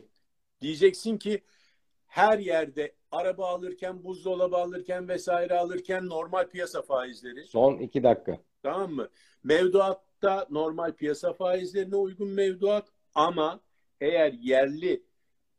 Diyeceksin 0.62 1.18
ki 1.18 1.42
her 2.12 2.40
yerde 2.40 2.94
araba 3.12 3.48
alırken, 3.48 4.04
buzdolabı 4.04 4.58
alırken 4.58 5.08
vesaire 5.08 5.54
alırken 5.58 6.10
normal 6.10 6.48
piyasa 6.48 6.82
faizleri 6.82 7.44
Son 7.44 7.78
iki 7.78 8.04
dakika. 8.04 8.38
tamam 8.64 8.92
mı? 8.94 9.10
Mevduatta 9.44 10.48
normal 10.50 10.92
piyasa 10.92 11.34
faizlerine 11.34 11.96
uygun 11.96 12.28
mevduat 12.28 12.88
ama 13.16 13.60
eğer 14.02 14.34
yerli 14.34 15.04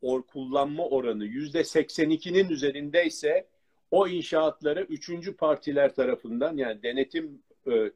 or 0.03 0.23
kullanma 0.23 0.87
oranı 0.89 1.25
yüzde 1.25 1.61
82'nin 1.61 2.49
üzerindeyse 2.49 3.49
o 3.91 4.09
inşaatlara 4.09 4.81
üçüncü 4.83 5.37
partiler 5.37 5.95
tarafından 5.95 6.57
yani 6.57 6.83
denetim 6.83 7.43
e, 7.67 7.93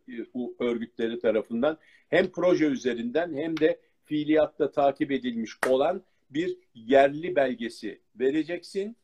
örgütleri 0.58 1.18
tarafından 1.18 1.78
hem 2.08 2.32
proje 2.32 2.66
üzerinden 2.66 3.36
hem 3.36 3.56
de 3.56 3.80
fiiliyatta 4.04 4.70
takip 4.70 5.10
edilmiş 5.10 5.52
olan 5.68 6.02
bir 6.36 6.58
yerli 6.74 7.36
belgesi 7.36 8.00
vereceksin. 8.20 8.96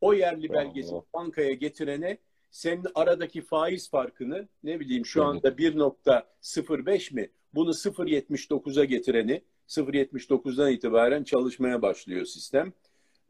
O 0.00 0.14
yerli 0.14 0.52
belgesi 0.52 0.92
bankaya 1.14 1.52
getirene 1.52 2.18
senin 2.50 2.86
aradaki 2.94 3.42
faiz 3.42 3.90
farkını 3.90 4.48
ne 4.64 4.80
bileyim 4.80 5.06
şu 5.06 5.24
anda 5.24 5.48
1.05 5.48 7.14
mi? 7.14 7.30
Bunu 7.54 7.70
0.79'a 7.70 8.84
getireni 8.84 9.42
0.79'dan 9.68 10.72
itibaren 10.72 11.24
çalışmaya 11.24 11.82
başlıyor 11.82 12.24
sistem. 12.24 12.72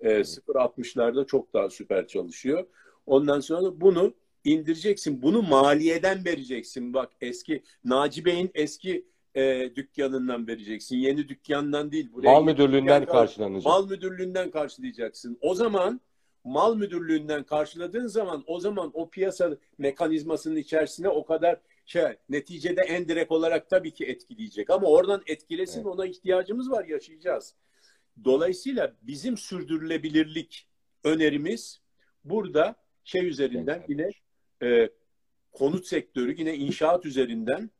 Ee, 0.00 0.08
0.60'larda 0.08 1.26
çok 1.26 1.54
daha 1.54 1.70
süper 1.70 2.06
çalışıyor. 2.06 2.66
Ondan 3.06 3.40
sonra 3.40 3.80
bunu 3.80 4.14
indireceksin. 4.44 5.22
Bunu 5.22 5.42
maliyeden 5.42 6.24
vereceksin. 6.24 6.94
Bak 6.94 7.12
eski 7.20 7.62
Naci 7.84 8.24
Bey'in 8.24 8.50
eski 8.54 9.06
e, 9.34 9.70
dükkanından 9.76 10.46
vereceksin. 10.46 10.96
Yeni 10.96 11.28
dükkandan 11.28 11.92
değil. 11.92 12.12
Buraya 12.12 12.32
Mal 12.32 12.44
müdürlüğünden 12.44 13.02
dükkan- 13.02 13.12
karşılanacak. 13.12 13.64
Mal 13.64 13.88
müdürlüğünden 13.88 14.50
karşılayacaksın. 14.50 15.38
O 15.40 15.54
zaman 15.54 16.00
mal 16.44 16.76
müdürlüğünden 16.76 17.42
karşıladığın 17.44 18.06
zaman 18.06 18.44
o 18.46 18.60
zaman 18.60 18.90
o 18.94 19.10
piyasa 19.10 19.56
mekanizmasının 19.78 20.56
içerisine 20.56 21.08
o 21.08 21.24
kadar 21.24 21.60
şey 21.86 22.02
neticede 22.28 22.80
en 22.80 23.08
direkt 23.08 23.32
olarak 23.32 23.70
tabii 23.70 23.90
ki 23.94 24.04
etkileyecek 24.04 24.70
ama 24.70 24.86
oradan 24.86 25.22
etkilesin 25.26 25.76
Evet. 25.80 25.86
ona 25.86 26.06
ihtiyacımız 26.06 26.70
var 26.70 26.84
yaşayacağız. 26.84 27.54
Dolayısıyla 28.24 28.94
bizim 29.02 29.36
sürdürülebilirlik 29.36 30.66
önerimiz 31.04 31.80
burada 32.24 32.76
şey 33.04 33.26
üzerinden 33.28 33.84
yine 33.88 34.10
e, 34.62 34.90
konut 35.52 35.86
sektörü 35.86 36.34
yine 36.38 36.54
inşaat 36.56 37.06
üzerinden 37.06 37.70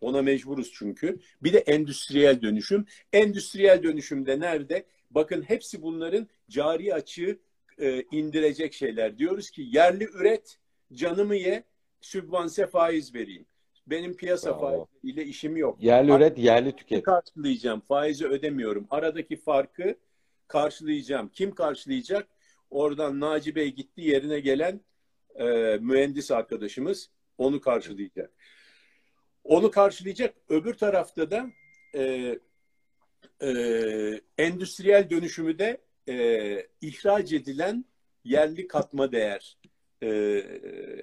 ona 0.00 0.22
mecburuz 0.22 0.72
çünkü. 0.74 1.18
Bir 1.42 1.52
de 1.52 1.58
endüstriyel 1.58 2.42
dönüşüm. 2.42 2.86
Endüstriyel 3.12 3.82
dönüşümde 3.82 4.40
nerede? 4.40 4.86
Bakın 5.10 5.42
hepsi 5.42 5.82
bunların 5.82 6.28
cari 6.50 6.94
açığı 6.94 7.38
e, 7.78 8.02
indirecek 8.10 8.72
şeyler. 8.72 9.18
Diyoruz 9.18 9.50
ki 9.50 9.62
yerli 9.66 10.04
üret, 10.04 10.58
canımı 10.92 11.36
ye, 11.36 11.64
sübvanse 12.00 12.66
faiz 12.66 13.14
vereyim. 13.14 13.46
Benim 13.86 14.16
piyasa 14.16 14.50
Bravo. 14.50 14.86
faiziyle 14.86 15.24
işim 15.24 15.56
yok. 15.56 15.82
Yerli 15.82 16.12
üret, 16.12 16.38
yerli 16.38 16.76
tüket. 16.76 17.02
karşılayacağım? 17.02 17.80
Faizi 17.80 18.26
ödemiyorum. 18.26 18.86
Aradaki 18.90 19.36
farkı 19.36 19.94
karşılayacağım. 20.48 21.28
Kim 21.28 21.54
karşılayacak? 21.54 22.28
Oradan 22.70 23.20
Naci 23.20 23.54
Bey 23.54 23.74
gitti 23.74 24.00
yerine 24.00 24.40
gelen 24.40 24.80
e, 25.34 25.44
mühendis 25.80 26.30
arkadaşımız 26.30 27.10
onu 27.38 27.60
karşılayacak. 27.60 28.32
Onu 29.48 29.70
karşılayacak. 29.70 30.34
Öbür 30.48 30.74
tarafta 30.74 31.30
da 31.30 31.50
e, 31.94 32.34
e, 33.42 33.50
endüstriyel 34.38 35.10
dönüşümü 35.10 35.58
de 35.58 35.80
e, 36.08 36.66
ihraç 36.80 37.32
edilen 37.32 37.84
yerli 38.24 38.66
katma 38.66 39.12
değer 39.12 39.56
e, 40.02 40.42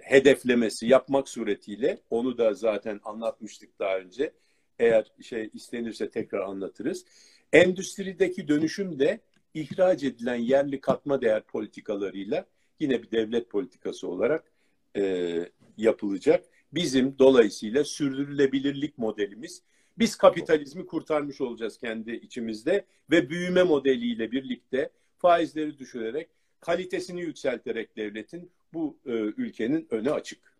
hedeflemesi 0.01 0.87
yapmak 0.87 1.29
suretiyle 1.29 1.97
onu 2.09 2.37
da 2.37 2.53
zaten 2.53 2.99
anlatmıştık 3.03 3.79
daha 3.79 3.97
önce. 3.97 4.33
Eğer 4.79 5.11
şey 5.21 5.49
istenirse 5.53 6.09
tekrar 6.09 6.39
anlatırız. 6.39 7.05
Endüstrideki 7.53 8.47
dönüşüm 8.47 8.99
de 8.99 9.19
ihraç 9.53 10.03
edilen 10.03 10.35
yerli 10.35 10.81
katma 10.81 11.21
değer 11.21 11.43
politikalarıyla 11.43 12.45
yine 12.79 13.03
bir 13.03 13.11
devlet 13.11 13.49
politikası 13.49 14.07
olarak 14.07 14.51
e, 14.97 15.35
yapılacak. 15.77 16.45
Bizim 16.75 17.19
dolayısıyla 17.19 17.83
sürdürülebilirlik 17.83 18.97
modelimiz 18.97 19.61
biz 19.97 20.15
kapitalizmi 20.15 20.85
kurtarmış 20.85 21.41
olacağız 21.41 21.77
kendi 21.77 22.11
içimizde 22.11 22.85
ve 23.11 23.29
büyüme 23.29 23.63
modeliyle 23.63 24.31
birlikte 24.31 24.89
faizleri 25.17 25.79
düşürerek 25.79 26.29
kalitesini 26.59 27.21
yükselterek 27.21 27.97
devletin 27.97 28.51
bu 28.73 28.97
e, 29.05 29.11
ülkenin 29.11 29.87
önü 29.89 30.11
açık. 30.11 30.54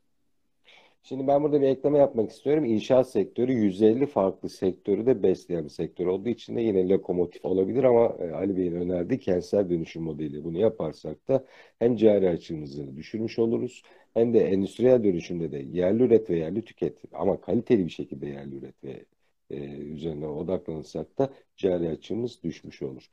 Şimdi 1.05 1.27
ben 1.27 1.43
burada 1.43 1.61
bir 1.61 1.67
ekleme 1.67 1.97
yapmak 1.97 2.31
istiyorum. 2.31 2.65
İnşaat 2.65 3.09
sektörü 3.09 3.53
150 3.53 4.05
farklı 4.05 4.49
sektörü 4.49 5.05
de 5.05 5.23
besleyen 5.23 5.63
bir 5.63 5.69
sektör 5.69 6.05
olduğu 6.05 6.29
için 6.29 6.55
de 6.55 6.61
yine 6.61 6.89
lokomotif 6.89 7.45
olabilir 7.45 7.83
ama 7.83 8.15
e, 8.19 8.31
Ali 8.31 8.57
Bey'in 8.57 8.75
önerdiği 8.75 9.19
kentsel 9.19 9.69
dönüşüm 9.69 10.03
modeli 10.03 10.43
bunu 10.43 10.59
yaparsak 10.59 11.27
da 11.27 11.45
hem 11.79 11.95
cari 11.95 12.29
açığımızı 12.29 12.95
düşürmüş 12.95 13.39
oluruz 13.39 13.83
hem 14.13 14.33
de 14.33 14.39
endüstriyel 14.39 15.03
dönüşümde 15.03 15.51
de 15.51 15.57
yerli 15.57 16.03
üret 16.03 16.29
ve 16.29 16.37
yerli 16.37 16.61
tüket 16.65 16.97
ama 17.13 17.41
kaliteli 17.41 17.85
bir 17.85 17.91
şekilde 17.91 18.27
yerli 18.27 18.55
üret 18.55 18.83
ve 18.83 19.05
e, 19.49 19.57
üzerine 19.77 20.27
odaklanırsak 20.27 21.17
da 21.17 21.33
cari 21.57 21.89
açığımız 21.89 22.43
düşmüş 22.43 22.81
olur. 22.81 23.09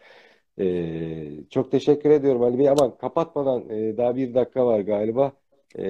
E, 0.59 1.45
çok 1.51 1.70
teşekkür 1.70 2.11
ediyorum 2.11 2.43
Ali 2.43 2.59
Bey 2.59 2.68
ama 2.68 2.99
kapatmadan 2.99 3.68
e, 3.70 3.97
daha 3.97 4.16
bir 4.16 4.34
dakika 4.34 4.66
var 4.66 4.80
galiba. 4.80 5.41
E, 5.79 5.85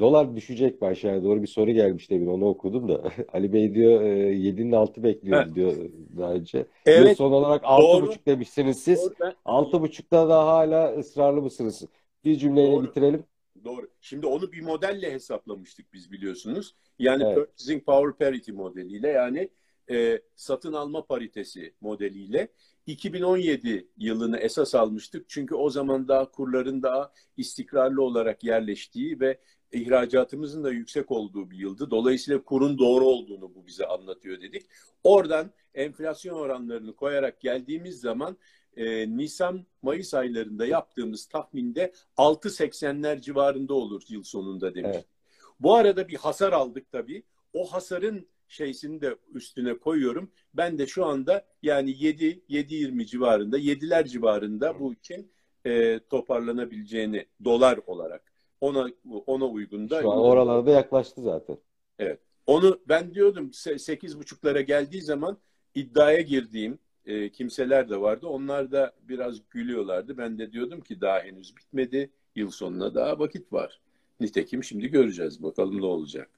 dolar 0.00 0.36
düşecek 0.36 0.82
mi 0.82 0.88
aşağıya 0.88 1.24
doğru 1.24 1.42
bir 1.42 1.46
soru 1.46 1.70
gelmiş 1.70 2.10
demin 2.10 2.26
onu 2.26 2.44
okudum 2.48 2.88
da. 2.88 3.12
Ali 3.32 3.52
Bey 3.52 3.74
diyor 3.74 4.02
e, 4.02 4.34
7'nin 4.34 4.72
altı 4.72 5.02
bekliyoruz 5.02 5.46
Evet. 5.46 5.56
diyor 5.56 5.90
daha 6.18 6.32
önce. 6.32 6.66
Evet, 6.86 7.04
Diyor 7.04 7.16
son 7.16 7.32
olarak 7.32 7.60
altı 7.64 8.06
buçuk 8.06 8.26
demişsiniz 8.26 8.78
siz. 8.82 9.10
Altı 9.44 9.80
buçukta 9.80 10.28
da 10.28 10.46
hala 10.46 10.92
ısrarlı 10.98 11.42
mısınız? 11.42 11.84
Bir 12.24 12.36
cümleyle 12.36 12.72
Doğru. 12.72 12.82
bitirelim. 12.86 13.24
Doğru. 13.64 13.88
Şimdi 14.00 14.26
onu 14.26 14.52
bir 14.52 14.62
modelle 14.62 15.12
hesaplamıştık 15.12 15.92
biz 15.92 16.12
biliyorsunuz. 16.12 16.74
Yani 16.98 17.22
Evet. 17.26 17.34
Purchasing 17.36 17.84
Power 17.84 18.12
Parity 18.26 18.52
modeliyle 18.52 19.08
yani 19.08 19.48
e, 19.90 20.22
satın 20.36 20.72
alma 20.72 21.06
paritesi 21.06 21.74
modeliyle 21.80 22.48
2017 22.86 23.88
yılını 23.96 24.38
esas 24.38 24.74
almıştık. 24.74 25.28
Çünkü 25.28 25.54
o 25.54 25.70
zaman 25.70 26.08
daha 26.08 26.30
kurların 26.30 26.82
daha 26.82 27.12
istikrarlı 27.36 28.02
olarak 28.02 28.44
yerleştiği 28.44 29.20
ve 29.20 29.38
ihracatımızın 29.72 30.64
da 30.64 30.70
yüksek 30.70 31.10
olduğu 31.10 31.50
bir 31.50 31.58
yıldı. 31.58 31.90
Dolayısıyla 31.90 32.44
kurun 32.44 32.78
doğru 32.78 33.04
olduğunu 33.04 33.54
bu 33.54 33.66
bize 33.66 33.86
anlatıyor 33.86 34.40
dedik. 34.40 34.66
Oradan 35.04 35.50
enflasyon 35.74 36.34
oranlarını 36.34 36.96
koyarak 36.96 37.40
geldiğimiz 37.40 38.00
zaman 38.00 38.36
e, 38.76 39.16
Nisan-Mayıs 39.16 40.14
aylarında 40.14 40.66
yaptığımız 40.66 41.26
tahminde 41.26 41.92
6.80'ler 42.16 43.20
civarında 43.20 43.74
olur 43.74 44.02
yıl 44.08 44.22
sonunda 44.22 44.74
demiş. 44.74 44.90
Evet. 44.94 45.06
Bu 45.60 45.74
arada 45.74 46.08
bir 46.08 46.16
hasar 46.16 46.52
aldık 46.52 46.92
tabii. 46.92 47.22
O 47.52 47.72
hasarın 47.72 48.28
şeysini 48.48 49.00
de 49.00 49.16
üstüne 49.34 49.78
koyuyorum. 49.78 50.30
Ben 50.54 50.78
de 50.78 50.86
şu 50.86 51.04
anda 51.04 51.46
yani 51.62 51.90
7 52.04 52.40
7.20 52.48 53.06
civarında, 53.06 53.58
7'ler 53.58 54.08
civarında 54.08 54.80
bu 54.80 54.94
için 54.94 55.30
e, 55.66 56.00
toparlanabileceğini 56.10 57.26
dolar 57.44 57.78
olarak 57.86 58.22
ona 58.60 58.90
ona 59.26 59.46
uygun 59.46 59.90
da 59.90 60.02
Şu 60.02 60.10
an 60.10 60.18
oralarda 60.18 60.70
yaklaştı 60.70 61.22
zaten. 61.22 61.58
onu 62.46 62.80
ben 62.88 63.14
diyordum 63.14 63.50
se- 63.50 63.78
sekiz 63.78 64.18
buçuklara 64.18 64.60
geldiği 64.60 65.02
zaman 65.02 65.38
iddiaya 65.74 66.20
girdiğim 66.20 66.78
e, 67.06 67.30
kimseler 67.30 67.88
de 67.88 68.00
vardı. 68.00 68.26
Onlar 68.26 68.72
da 68.72 68.92
biraz 69.08 69.36
gülüyorlardı. 69.50 70.18
Ben 70.18 70.38
de 70.38 70.52
diyordum 70.52 70.80
ki 70.80 71.00
daha 71.00 71.20
henüz 71.20 71.56
bitmedi. 71.56 72.10
Yıl 72.36 72.50
sonuna 72.50 72.94
daha 72.94 73.18
vakit 73.18 73.52
var. 73.52 73.80
Nitekim 74.20 74.64
şimdi 74.64 74.88
göreceğiz. 74.88 75.42
Bakalım 75.42 75.80
ne 75.80 75.86
olacak. 75.86 76.30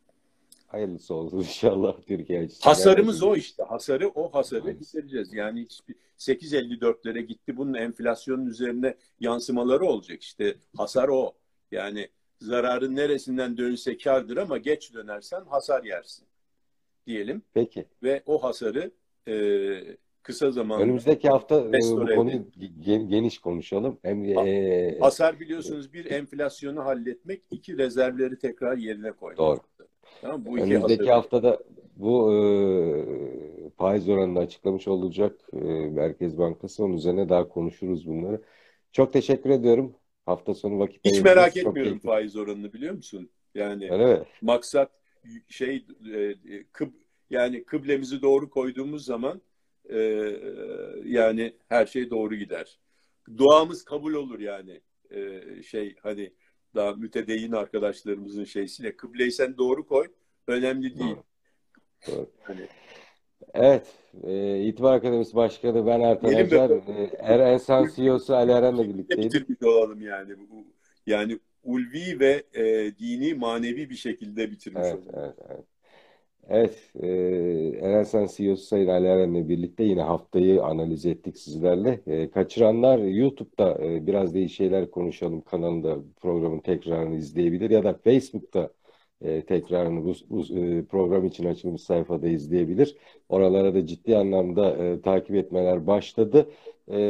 Hayırlısı 0.70 1.14
olsun 1.14 1.38
inşallah 1.38 1.96
Türkiye 2.06 2.40
açısından. 2.40 2.70
Hasarımız 2.70 3.22
o 3.22 3.36
işte. 3.36 3.62
Hasarı 3.62 4.08
o 4.08 4.34
hasarı 4.34 4.62
Evet. 4.64 4.80
gidereceğiz. 4.80 5.32
Yani 5.32 5.60
hiçbir 5.62 5.94
8.54'lere 6.18 7.20
gitti. 7.20 7.56
Bunun 7.56 7.74
enflasyonun 7.74 8.46
üzerine 8.46 8.94
yansımaları 9.20 9.84
olacak. 9.84 10.22
İşte 10.22 10.54
hasar 10.76 11.08
o. 11.08 11.32
Yani 11.70 12.08
zararın 12.40 12.96
neresinden 12.96 13.56
dönse 13.56 13.98
kardır 13.98 14.36
ama 14.36 14.58
geç 14.58 14.94
dönersen 14.94 15.44
hasar 15.44 15.84
yersin 15.84 16.26
diyelim. 17.06 17.42
Peki. 17.54 17.84
ve 18.02 18.22
o 18.26 18.42
hasarı 18.42 18.90
e, 19.28 19.96
kısa 20.22 20.50
zamanda 20.50 20.84
Önümüzdeki 20.84 21.28
hafta 21.28 21.60
e, 21.60 21.72
bu 21.72 22.06
konuyu 22.14 22.44
gen- 22.80 23.08
geniş 23.08 23.38
konuşalım. 23.38 23.98
Hem 24.02 24.24
e, 24.24 24.98
hasar 25.00 25.40
biliyorsunuz 25.40 25.92
bir 25.92 26.04
enflasyonu 26.10 26.84
halletmek, 26.84 27.42
iki 27.50 27.78
rezervleri 27.78 28.38
tekrar 28.38 28.76
yerine 28.76 29.12
koymak. 29.12 29.38
Doğru. 29.38 29.60
Tamam, 30.20 30.44
bu 30.46 30.58
önümüzdeki 30.58 31.02
hasarı- 31.02 31.14
haftada 31.14 31.60
bu 31.96 32.32
e, 32.34 33.70
faiz 33.76 34.08
oranını 34.08 34.38
açıklamış 34.38 34.88
olacak 34.88 35.40
e, 35.52 35.56
Merkez 35.90 36.38
Bankası. 36.38 36.84
Onun 36.84 36.94
üzerine 36.94 37.28
daha 37.28 37.48
konuşuruz 37.48 38.06
bunları. 38.06 38.42
Çok 38.92 39.12
teşekkür 39.12 39.50
ediyorum. 39.50 39.94
Hafta 40.26 40.54
sonu 40.54 40.78
vakit 40.78 41.04
hiç 41.04 41.24
merak 41.24 41.56
Çok 41.56 41.56
etmiyorum 41.56 41.92
keyifli. 41.92 42.08
faiz 42.08 42.36
oranını 42.36 42.72
biliyor 42.72 42.94
musun? 42.94 43.30
Yani 43.54 43.84
Öyle 43.92 44.06
mi? 44.06 44.24
maksat 44.42 44.90
şey 45.48 45.86
e, 46.14 46.64
kıb, 46.72 46.92
yani 47.30 47.64
kıblemizi 47.64 48.22
doğru 48.22 48.50
koyduğumuz 48.50 49.04
zaman 49.04 49.40
e, 49.90 49.98
yani 51.04 51.52
her 51.68 51.86
şey 51.86 52.10
doğru 52.10 52.34
gider. 52.34 52.78
Duamız 53.36 53.84
kabul 53.84 54.14
olur 54.14 54.40
yani. 54.40 54.80
E, 55.10 55.40
şey 55.62 55.96
hani 56.02 56.32
daha 56.74 56.92
mütedeyyin 56.92 57.52
arkadaşlarımızın 57.52 58.44
şeysiyle 58.44 58.96
kıbleyi 58.96 59.32
sen 59.32 59.58
doğru 59.58 59.86
koy 59.86 60.08
önemli 60.46 60.98
değil. 60.98 61.16
Doğru. 62.06 62.30
Hani 62.42 62.60
Evet, 63.54 63.86
e, 64.22 64.62
İtibar 64.66 64.94
Akademisi 64.94 65.36
Başkanı 65.36 65.86
ben 65.86 66.00
Ertan 66.00 66.34
Acar, 66.34 66.70
e, 66.70 67.10
Erensan 67.18 67.88
CEO'su 67.96 68.34
Ali 68.36 68.52
Eren'le 68.52 68.78
birlikteydik. 68.78 69.32
bitirmiş 69.32 69.62
olalım 69.62 70.02
yani. 70.02 70.36
Bu- 70.50 70.66
Yani 71.06 71.38
ulvi 71.62 72.20
ve 72.20 72.42
e, 72.54 72.92
dini 72.98 73.34
manevi 73.34 73.90
bir 73.90 73.94
şekilde 73.94 74.50
bitirmiş 74.50 74.80
Evet, 74.84 74.94
olalım. 74.94 75.14
evet, 75.14 75.34
evet. 75.48 75.64
Evet, 76.50 76.92
e, 77.02 77.06
Erensan 77.80 78.26
CEO'su 78.36 78.64
Sayın 78.64 78.88
Ali 78.88 79.06
Eren'le 79.06 79.48
birlikte 79.48 79.84
yine 79.84 80.02
haftayı 80.02 80.62
analiz 80.64 81.06
ettik 81.06 81.38
sizlerle. 81.38 82.00
E, 82.06 82.30
kaçıranlar 82.30 82.98
YouTube'da 82.98 83.78
e, 83.84 84.06
biraz 84.06 84.34
değil 84.34 84.48
şeyler 84.48 84.90
konuşalım 84.90 85.40
kanalında 85.40 85.98
programın 86.20 86.58
tekrarını 86.60 87.16
izleyebilir 87.16 87.70
ya 87.70 87.84
da 87.84 87.94
Facebook'ta 87.94 88.70
e, 89.22 89.44
tekrarını 89.46 90.04
bu, 90.04 90.14
bu 90.30 90.58
e, 90.58 90.84
program 90.84 91.24
için 91.26 91.44
açılmış 91.44 91.82
sayfada 91.82 92.28
izleyebilir. 92.28 92.96
Oralara 93.28 93.74
da 93.74 93.86
ciddi 93.86 94.16
anlamda 94.16 94.76
e, 94.76 95.00
takip 95.00 95.36
etmeler 95.36 95.86
başladı. 95.86 96.50
E, 96.88 97.00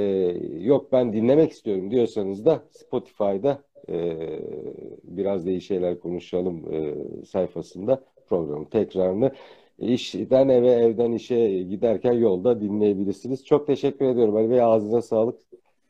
yok 0.61 0.93
ben 0.93 1.13
dinlemek 1.13 1.53
istiyorum 1.53 1.91
diyorsanız 1.91 2.45
da 2.45 2.63
Spotify'da 2.71 3.63
e, 3.89 4.19
biraz 5.05 5.47
iyi 5.47 5.61
şeyler 5.61 6.01
konuşalım 6.01 6.75
e, 6.75 6.95
sayfasında 7.25 8.05
programın 8.31 8.65
tekrarını 8.65 9.33
işten 9.79 10.49
eve 10.49 10.71
evden 10.71 11.13
işe 11.13 11.63
giderken 11.63 12.13
yolda 12.13 12.61
dinleyebilirsiniz. 12.61 13.45
Çok 13.45 13.67
teşekkür 13.67 14.05
ediyorum 14.05 14.37
Ali 14.37 14.51
Bey 14.51 14.63
ağzına 14.63 15.03
sağlık. 15.03 15.41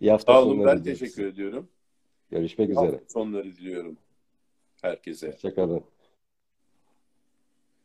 İyi 0.00 0.10
hafta 0.10 0.32
Sağ 0.32 0.42
olun 0.42 0.64
ben 0.64 0.82
teşekkür 0.82 1.26
ediyorum. 1.26 1.68
Görüşmek 2.30 2.70
üzere. 2.70 2.86
Hafta 2.86 3.00
sonları 3.08 3.44
diliyorum 3.44 3.96
herkese. 4.82 5.32
Hoşçakalın. 5.32 5.84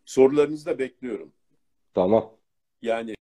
Sorularınızı 0.06 0.66
da 0.66 0.80
bekliyorum. 0.80 1.32
Tamam. 1.94 2.32
Yani 2.82 3.16